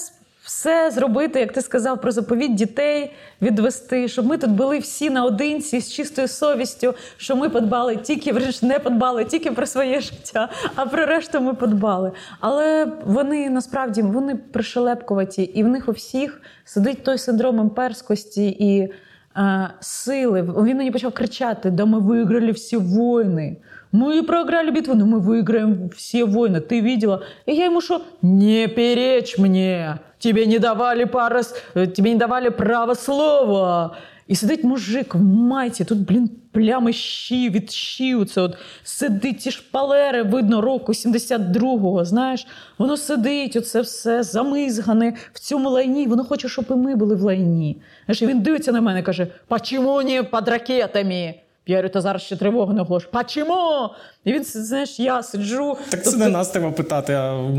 все 0.48 0.90
зробити, 0.90 1.40
як 1.40 1.52
ти 1.52 1.60
сказав, 1.60 2.00
про 2.00 2.12
заповідь 2.12 2.54
дітей 2.54 3.12
відвести, 3.42 4.08
щоб 4.08 4.26
ми 4.26 4.38
тут 4.38 4.50
були 4.50 4.78
всі 4.78 5.10
наодинці 5.10 5.80
з 5.80 5.92
чистою 5.92 6.28
совістю, 6.28 6.94
що 7.16 7.36
ми 7.36 7.48
подбали 7.48 7.96
тільки 7.96 8.52
не 8.62 8.78
подбали 8.78 9.24
тільки 9.24 9.50
про 9.50 9.66
своє 9.66 10.00
життя, 10.00 10.48
а 10.74 10.86
про 10.86 11.06
решту 11.06 11.40
ми 11.40 11.54
подбали. 11.54 12.12
Але 12.40 12.92
вони 13.06 13.50
насправді 13.50 14.02
вони 14.02 14.36
пришелепкуваті, 14.36 15.42
і 15.42 15.62
в 15.62 15.68
них 15.68 15.88
у 15.88 15.92
всіх 15.92 16.40
сидить 16.64 17.04
той 17.04 17.18
синдром 17.18 17.58
імперськості 17.58 18.48
і 18.48 18.92
е, 19.36 19.70
сили. 19.80 20.42
Він 20.42 20.76
мені 20.76 20.90
почав 20.90 21.12
кричати: 21.12 21.70
да 21.70 21.84
ми 21.84 21.98
виграли 21.98 22.50
всі 22.50 22.78
війни. 22.78 23.56
Мы 23.91 24.23
проиграли 24.23 24.71
битву, 24.71 24.95
но 24.95 25.05
мы 25.05 25.19
выиграем 25.19 25.89
все 25.95 26.25
войны. 26.25 26.61
Ты 26.61 26.81
видела? 26.81 27.21
И 27.45 27.53
я 27.53 27.65
ему 27.65 27.81
что? 27.81 28.01
Не 28.21 28.67
перечь 28.67 29.37
мне. 29.37 29.99
Тебе 30.19 30.45
не 30.47 30.59
давали 30.59 31.05
пара, 31.05 31.39
с- 31.43 31.55
э, 31.75 31.87
тебе 31.87 32.09
не 32.09 32.17
давали 32.17 32.49
право 32.49 32.95
слова. 32.95 33.95
І 34.27 34.35
сидить 34.35 34.63
мужик 34.63 35.15
в 35.15 35.21
майці, 35.23 35.85
тут, 35.85 35.97
блін, 35.99 36.29
плями 36.51 36.93
щі 36.93 37.49
від 37.49 37.71
щі. 37.71 38.25
Це 38.25 38.41
от 38.41 38.57
сидить 38.83 39.37
ті 39.37 39.51
шпалери, 39.51 40.23
видно, 40.23 40.61
року 40.61 40.93
72-го, 40.93 42.05
знаєш. 42.05 42.47
Воно 42.77 42.97
сидить, 42.97 43.55
оце 43.55 43.81
все 43.81 44.23
замизгане 44.23 45.13
в 45.33 45.39
цьому 45.39 45.69
лайні. 45.69 46.07
Воно 46.07 46.23
хоче, 46.23 46.47
щоб 46.49 46.65
і 46.69 46.73
ми 46.73 46.95
були 46.95 47.15
в 47.15 47.21
лайні. 47.21 47.77
Знаєш, 48.05 48.21
і 48.21 48.27
він 48.27 48.41
дивиться 48.41 48.71
на 48.71 48.81
мене 48.81 48.99
і 48.99 49.03
каже: 49.03 49.27
Почему 49.47 50.01
не 50.03 50.23
під 50.23 50.47
ракетами? 50.47 51.33
Я 51.68 51.76
говорю, 51.76 51.88
та 51.88 52.00
зараз 52.00 52.22
ще 52.22 52.36
тривогу 52.36 52.72
не 52.72 52.82
оголош. 52.82 53.04
Почему? 53.04 53.90
І 54.24 54.32
він, 54.32 54.44
знаєш, 54.44 55.00
я 55.00 55.22
сиджу. 55.22 55.76
Так 55.90 56.04
це 56.04 56.16
не 56.16 56.28
нас 56.28 56.48
треба 56.48 56.70
питати, 56.70 57.12
а 57.12 57.50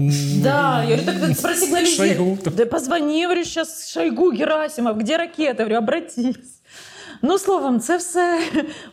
Да, 0.44 0.84
я 0.84 0.98
говорю, 0.98 1.02
так 1.06 1.42
просигнализируй. 1.42 1.86
Шойгу. 1.86 2.38
Да 2.58 2.66
позвони, 2.66 3.24
говорю, 3.24 3.44
сейчас 3.44 3.92
Шойгу, 3.92 4.32
Герасимов, 4.32 4.98
где 4.98 5.18
ракета? 5.18 5.64
Говорю, 5.64 5.78
обратись. 5.78 6.62
Ну, 7.22 7.38
словом, 7.38 7.80
це 7.80 7.98
все 7.98 8.40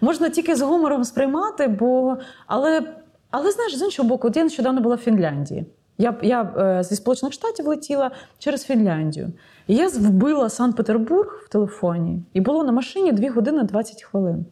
можна 0.01 0.29
тільки 0.29 0.57
з 0.57 0.61
гумором 0.61 1.05
сприймати, 1.05 1.69
бо 1.69 2.17
але, 2.47 2.83
але 3.31 3.51
знаєш, 3.51 3.77
з 3.77 3.83
іншого 3.83 4.09
боку, 4.09 4.29
от 4.29 4.37
я 4.37 4.45
нещодавно 4.45 4.81
була 4.81 4.97
в 4.97 4.99
Фінляндії. 4.99 5.67
Я, 5.99 6.15
я 6.23 6.43
е, 6.43 6.83
зі 6.83 6.97
Сполучених 6.97 7.33
Штатів 7.33 7.67
летіла 7.67 8.11
через 8.39 8.65
Фінляндію. 8.65 9.33
І 9.67 9.75
я 9.75 9.89
вбила 9.89 10.49
Санкт-Петербург 10.49 11.43
в 11.47 11.49
телефоні, 11.49 12.23
і 12.33 12.41
було 12.41 12.65
на 12.65 12.73
машині 12.73 13.13
2 13.13 13.31
години 13.31 13.63
20 13.63 14.03
хвилин. 14.03 14.47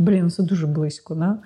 Блін, 0.00 0.30
це 0.30 0.42
дуже 0.42 0.66
близько, 0.66 1.14
да? 1.14 1.36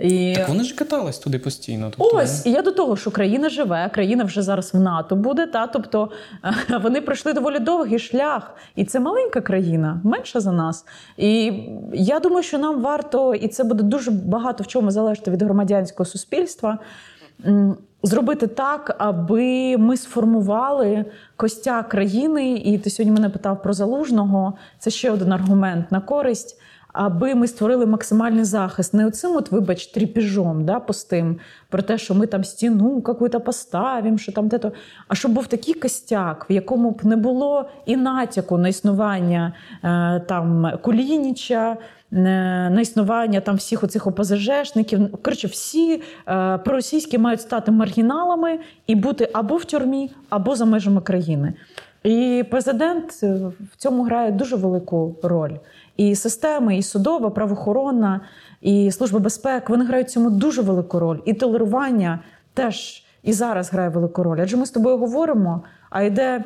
І... 0.00 0.32
Так 0.36 0.48
вони 0.48 0.64
ж 0.64 0.74
катались 0.74 1.18
туди 1.18 1.38
постійно. 1.38 1.90
Тобто, 1.96 2.16
Ось, 2.16 2.46
і 2.46 2.50
я 2.50 2.62
до 2.62 2.72
того, 2.72 2.96
що 2.96 3.10
країна 3.10 3.48
живе, 3.48 3.90
країна 3.94 4.24
вже 4.24 4.42
зараз 4.42 4.74
в 4.74 4.80
НАТО 4.80 5.16
буде. 5.16 5.46
Та 5.46 5.66
тобто 5.66 6.10
вони 6.82 7.00
пройшли 7.00 7.32
доволі 7.32 7.58
довгий 7.58 7.98
шлях, 7.98 8.54
і 8.76 8.84
це 8.84 9.00
маленька 9.00 9.40
країна, 9.40 10.00
менша 10.04 10.40
за 10.40 10.52
нас. 10.52 10.84
І 11.16 11.52
я 11.94 12.20
думаю, 12.20 12.42
що 12.42 12.58
нам 12.58 12.82
варто, 12.82 13.34
і 13.34 13.48
це 13.48 13.64
буде 13.64 13.82
дуже 13.82 14.10
багато 14.10 14.64
в 14.64 14.66
чому 14.66 14.90
залежати 14.90 15.30
від 15.30 15.42
громадянського 15.42 16.04
суспільства. 16.04 16.78
Зробити 18.02 18.46
так, 18.46 18.96
аби 18.98 19.76
ми 19.76 19.96
сформували 19.96 21.04
костяк 21.36 21.88
країни, 21.88 22.52
і 22.52 22.78
ти 22.78 22.90
сьогодні 22.90 23.14
мене 23.14 23.28
питав 23.28 23.62
про 23.62 23.72
залужного. 23.72 24.52
Це 24.78 24.90
ще 24.90 25.10
один 25.10 25.32
аргумент 25.32 25.92
на 25.92 26.00
користь 26.00 26.60
аби 26.92 27.34
ми 27.34 27.46
створили 27.46 27.86
максимальний 27.86 28.44
захист. 28.44 28.94
Не 28.94 29.06
оцим, 29.06 29.36
от, 29.36 29.52
вибач, 29.52 29.86
тріпіжом 29.86 30.64
да, 30.64 30.80
пустим, 30.80 31.38
про 31.68 31.82
те, 31.82 31.98
що 31.98 32.14
ми 32.14 32.26
там 32.26 32.44
стіну 32.44 33.02
какую-то 33.02 33.40
поставимо, 33.40 34.18
що 34.18 34.32
там 34.32 34.48
де-то. 34.48 34.72
А 35.08 35.14
щоб 35.14 35.32
був 35.32 35.46
такий 35.46 35.74
костяк, 35.74 36.46
в 36.50 36.52
якому 36.52 36.90
б 36.90 37.04
не 37.04 37.16
було 37.16 37.68
і 37.86 37.96
натяку 37.96 38.58
на 38.58 38.68
існування 38.68 39.52
е, 39.84 40.20
там 40.28 40.72
Кулініча, 40.82 41.76
е, 42.12 42.16
на 42.70 42.80
існування 42.80 43.40
там 43.40 43.56
всіх 43.56 43.84
оцих 43.84 44.06
ОПЗЖшників. 44.06 45.22
Коротше, 45.22 45.46
всі 45.46 46.02
е, 46.28 46.58
проросійські 46.58 47.18
мають 47.18 47.40
стати 47.40 47.70
маргіналами 47.70 48.58
і 48.86 48.94
бути 48.94 49.30
або 49.32 49.56
в 49.56 49.64
тюрмі, 49.64 50.10
або 50.30 50.56
за 50.56 50.64
межами 50.64 51.00
країни. 51.00 51.54
І 52.04 52.44
президент 52.50 53.20
е, 53.22 53.34
в 53.72 53.76
цьому 53.76 54.02
грає 54.02 54.30
дуже 54.30 54.56
велику 54.56 55.16
роль. 55.22 55.52
І 56.00 56.14
системи, 56.14 56.76
і 56.76 56.82
судова, 56.82 57.30
правоохоронна, 57.30 58.20
і 58.60 58.90
служба 58.90 59.18
безпеки 59.18 59.66
вони 59.68 59.84
грають 59.84 60.10
цьому 60.10 60.30
дуже 60.30 60.62
велику 60.62 60.98
роль. 60.98 61.18
І 61.24 61.34
толерування 61.34 62.20
теж 62.54 63.04
і 63.22 63.32
зараз 63.32 63.72
грає 63.72 63.88
велику 63.88 64.22
роль. 64.22 64.38
Адже 64.42 64.56
ми 64.56 64.66
з 64.66 64.70
тобою 64.70 64.96
говоримо, 64.96 65.62
а 65.90 66.02
йде 66.02 66.44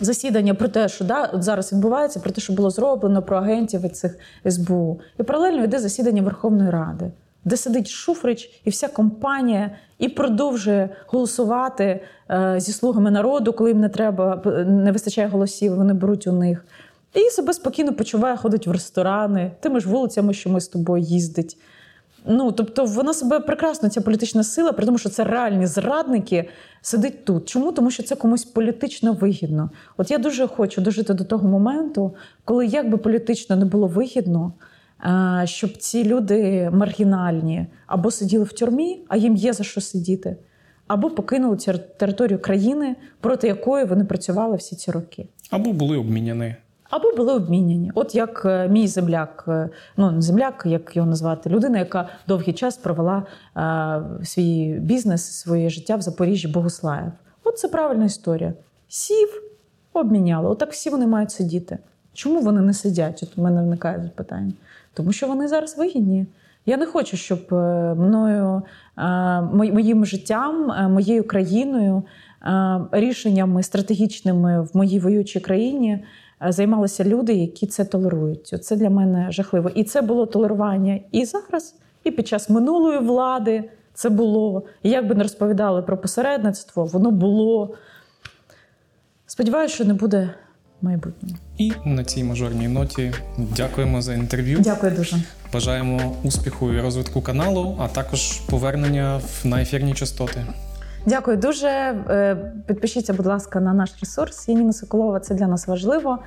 засідання 0.00 0.54
про 0.54 0.68
те, 0.68 0.88
що 0.88 1.04
да, 1.04 1.24
от 1.24 1.42
зараз 1.42 1.72
відбувається, 1.72 2.20
про 2.20 2.30
те, 2.30 2.40
що 2.40 2.52
було 2.52 2.70
зроблено 2.70 3.22
про 3.22 3.36
агентів 3.36 3.90
цих 3.90 4.18
СБУ. 4.50 5.00
І 5.18 5.22
паралельно 5.22 5.64
йде 5.64 5.78
засідання 5.78 6.22
Верховної 6.22 6.70
Ради, 6.70 7.10
де 7.44 7.56
сидить 7.56 7.88
Шуфрич 7.88 8.60
і 8.64 8.70
вся 8.70 8.88
компанія, 8.88 9.70
і 9.98 10.08
продовжує 10.08 10.88
голосувати 11.06 12.00
е, 12.30 12.54
зі 12.60 12.72
слугами 12.72 13.10
народу, 13.10 13.52
коли 13.52 13.70
їм 13.70 13.80
не 13.80 13.88
треба, 13.88 14.42
не 14.66 14.92
вистачає 14.92 15.28
голосів, 15.28 15.76
вони 15.76 15.94
беруть 15.94 16.26
у 16.26 16.32
них. 16.32 16.64
І 17.14 17.30
себе 17.30 17.52
спокійно 17.52 17.94
почуває, 17.94 18.36
ходить 18.36 18.66
в 18.66 18.70
ресторани, 18.70 19.52
тими 19.60 19.80
ж 19.80 19.88
вулицями, 19.88 20.34
що 20.34 20.50
ми 20.50 20.60
з 20.60 20.68
тобою 20.68 21.02
їздить. 21.02 21.56
Ну, 22.26 22.52
тобто 22.52 22.84
вона 22.84 23.14
себе 23.14 23.40
прекрасно, 23.40 23.88
ця 23.88 24.00
політична 24.00 24.44
сила, 24.44 24.72
при 24.72 24.86
тому, 24.86 24.98
що 24.98 25.08
це 25.08 25.24
реальні 25.24 25.66
зрадники, 25.66 26.48
сидить 26.82 27.24
тут. 27.24 27.48
Чому? 27.48 27.72
Тому 27.72 27.90
що 27.90 28.02
це 28.02 28.16
комусь 28.16 28.44
політично 28.44 29.12
вигідно. 29.12 29.70
От 29.96 30.10
я 30.10 30.18
дуже 30.18 30.46
хочу 30.46 30.80
дожити 30.80 31.14
до 31.14 31.24
того 31.24 31.48
моменту, 31.48 32.14
коли 32.44 32.66
як 32.66 32.90
би 32.90 32.96
політично 32.96 33.56
не 33.56 33.64
було 33.64 33.86
вигідно, 33.86 34.52
е, 35.04 35.42
щоб 35.46 35.76
ці 35.76 36.04
люди 36.04 36.70
маргінальні 36.72 37.66
або 37.86 38.10
сиділи 38.10 38.44
в 38.44 38.52
тюрмі, 38.52 39.04
а 39.08 39.16
їм 39.16 39.36
є 39.36 39.52
за 39.52 39.64
що 39.64 39.80
сидіти, 39.80 40.36
або 40.86 41.10
покинули 41.10 41.56
територію 41.96 42.38
країни, 42.38 42.96
проти 43.20 43.46
якої 43.46 43.84
вони 43.84 44.04
працювали 44.04 44.56
всі 44.56 44.76
ці 44.76 44.90
роки. 44.90 45.28
Або 45.50 45.72
були 45.72 45.96
обміняні. 45.96 46.54
Або 46.90 47.12
були 47.16 47.32
обміняні. 47.32 47.92
От 47.94 48.14
як 48.14 48.42
е, 48.44 48.68
мій 48.68 48.86
земляк, 48.86 49.44
е, 49.48 49.68
ну 49.96 50.10
не 50.10 50.22
земляк, 50.22 50.62
як 50.66 50.96
його 50.96 51.08
назвати, 51.08 51.50
людина, 51.50 51.78
яка 51.78 52.08
довгий 52.28 52.54
час 52.54 52.76
провела 52.76 53.22
е, 53.56 54.24
свій 54.24 54.78
бізнес, 54.80 55.32
своє 55.32 55.70
життя 55.70 55.96
в 55.96 56.02
Запоріжжі 56.02 56.48
Богослаєв. 56.48 57.12
От 57.44 57.58
це 57.58 57.68
правильна 57.68 58.04
історія. 58.04 58.52
Сів, 58.88 59.42
обміняли. 59.92 60.48
Отак 60.48 60.72
всі 60.72 60.90
вони 60.90 61.06
мають 61.06 61.30
сидіти. 61.30 61.78
Чому 62.14 62.40
вони 62.40 62.60
не 62.60 62.74
сидять? 62.74 63.20
От 63.22 63.38
у 63.38 63.42
мене 63.42 63.62
виникає 63.62 64.02
запитання. 64.02 64.52
Тому 64.94 65.12
що 65.12 65.26
вони 65.26 65.48
зараз 65.48 65.78
вигідні. 65.78 66.26
Я 66.66 66.76
не 66.76 66.86
хочу, 66.86 67.16
щоб 67.16 67.54
е, 67.54 67.94
мною, 67.94 68.62
моїм 69.52 70.06
життям, 70.06 70.72
моєю 70.92 71.26
країною, 71.26 72.02
рішеннями 72.92 73.62
стратегічними 73.62 74.62
в 74.62 74.70
моїй 74.74 74.98
воюючій 74.98 75.40
країні 75.40 76.04
займалися 76.48 77.04
люди, 77.04 77.32
які 77.34 77.66
це 77.66 77.84
толерують. 77.84 78.54
Це 78.62 78.76
для 78.76 78.90
мене 78.90 79.26
жахливо. 79.30 79.70
І 79.74 79.84
це 79.84 80.02
було 80.02 80.26
толерування 80.26 81.00
і 81.12 81.24
зараз, 81.24 81.74
і 82.04 82.10
під 82.10 82.28
час 82.28 82.50
минулої 82.50 82.98
влади 82.98 83.64
це 83.94 84.08
було. 84.08 84.62
І 84.82 84.90
як 84.90 85.06
би 85.08 85.14
не 85.14 85.22
розповідали 85.22 85.82
про 85.82 85.98
посередництво, 85.98 86.84
воно 86.84 87.10
було. 87.10 87.74
Сподіваюся, 89.26 89.74
що 89.74 89.84
не 89.84 89.94
буде 89.94 90.30
майбутнього. 90.82 91.36
І 91.58 91.72
на 91.84 92.04
цій 92.04 92.24
мажорній 92.24 92.68
ноті 92.68 93.12
дякуємо 93.56 94.02
за 94.02 94.14
інтерв'ю. 94.14 94.60
Дякую 94.60 94.92
дуже. 94.96 95.16
Бажаємо 95.52 96.16
успіху 96.24 96.72
і 96.72 96.80
розвитку 96.80 97.22
каналу, 97.22 97.76
а 97.80 97.88
також 97.88 98.32
повернення 98.40 99.16
в- 99.16 99.46
на 99.46 99.62
ефірні 99.62 99.94
частоти. 99.94 100.46
Дякую 101.06 101.36
дуже. 101.36 101.68
Е, 101.68 102.36
Підпишіться, 102.66 103.14
будь 103.14 103.26
ласка, 103.26 103.60
на 103.60 103.72
наш 103.72 103.90
ресурс. 104.00 104.48
Яніна 104.48 104.72
Соколова, 104.72 105.20
це 105.20 105.34
для 105.34 105.46
нас 105.46 105.68
важливо. 105.68 106.18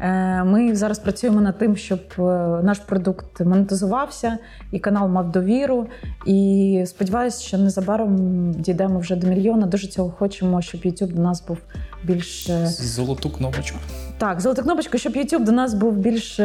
Е, 0.00 0.44
Ми 0.44 0.76
зараз 0.76 0.98
працюємо 0.98 1.40
над 1.40 1.58
тим, 1.58 1.76
щоб 1.76 2.00
е, 2.18 2.22
наш 2.62 2.78
продукт 2.78 3.40
монетизувався 3.40 4.38
і 4.72 4.78
канал 4.78 5.08
мав 5.08 5.32
довіру. 5.32 5.86
І 6.26 6.82
сподіваюся, 6.86 7.42
що 7.42 7.58
незабаром 7.58 8.52
дійдемо 8.52 8.98
вже 8.98 9.16
до 9.16 9.26
мільйона. 9.26 9.66
Дуже 9.66 9.88
цього 9.88 10.10
хочемо, 10.10 10.62
щоб 10.62 10.80
YouTube 10.80 11.12
до 11.14 11.22
нас 11.22 11.46
був 11.46 11.58
більш 12.04 12.50
золоту 12.80 13.30
кнопочку. 13.30 13.78
Так, 14.18 14.40
золоту 14.40 14.62
кнопочку, 14.62 14.98
щоб 14.98 15.12
YouTube 15.12 15.44
до 15.44 15.52
нас 15.52 15.74
був 15.74 15.96
більш 15.96 16.40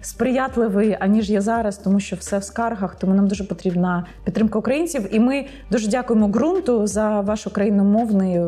сприятливий, 0.00 0.96
аніж 1.00 1.30
є 1.30 1.40
зараз, 1.40 1.78
тому 1.78 2.00
що 2.00 2.16
все 2.16 2.38
в 2.38 2.44
скаргах. 2.44 2.94
Тому 2.94 3.14
нам 3.14 3.28
дуже 3.28 3.44
потрібна 3.44 4.06
підтримка 4.24 4.58
українців. 4.58 5.08
І 5.14 5.20
ми 5.20 5.46
дуже 5.70 5.88
дякуємо 5.88 6.28
ґрунту 6.28 6.86
за 6.86 7.20
ваш 7.20 7.46
україномовний 7.46 8.40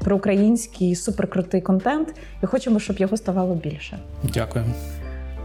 проукраїнський 0.00 0.94
суперкрутий 0.94 1.60
контент. 1.60 2.14
І 2.42 2.46
хочемо, 2.46 2.78
щоб 2.78 2.98
його 2.98 3.16
ставало 3.16 3.54
більше. 3.54 3.98
Дякую. 4.34 4.64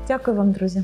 Дякую 0.08 0.38
вам, 0.38 0.52
друзі. 0.52 0.84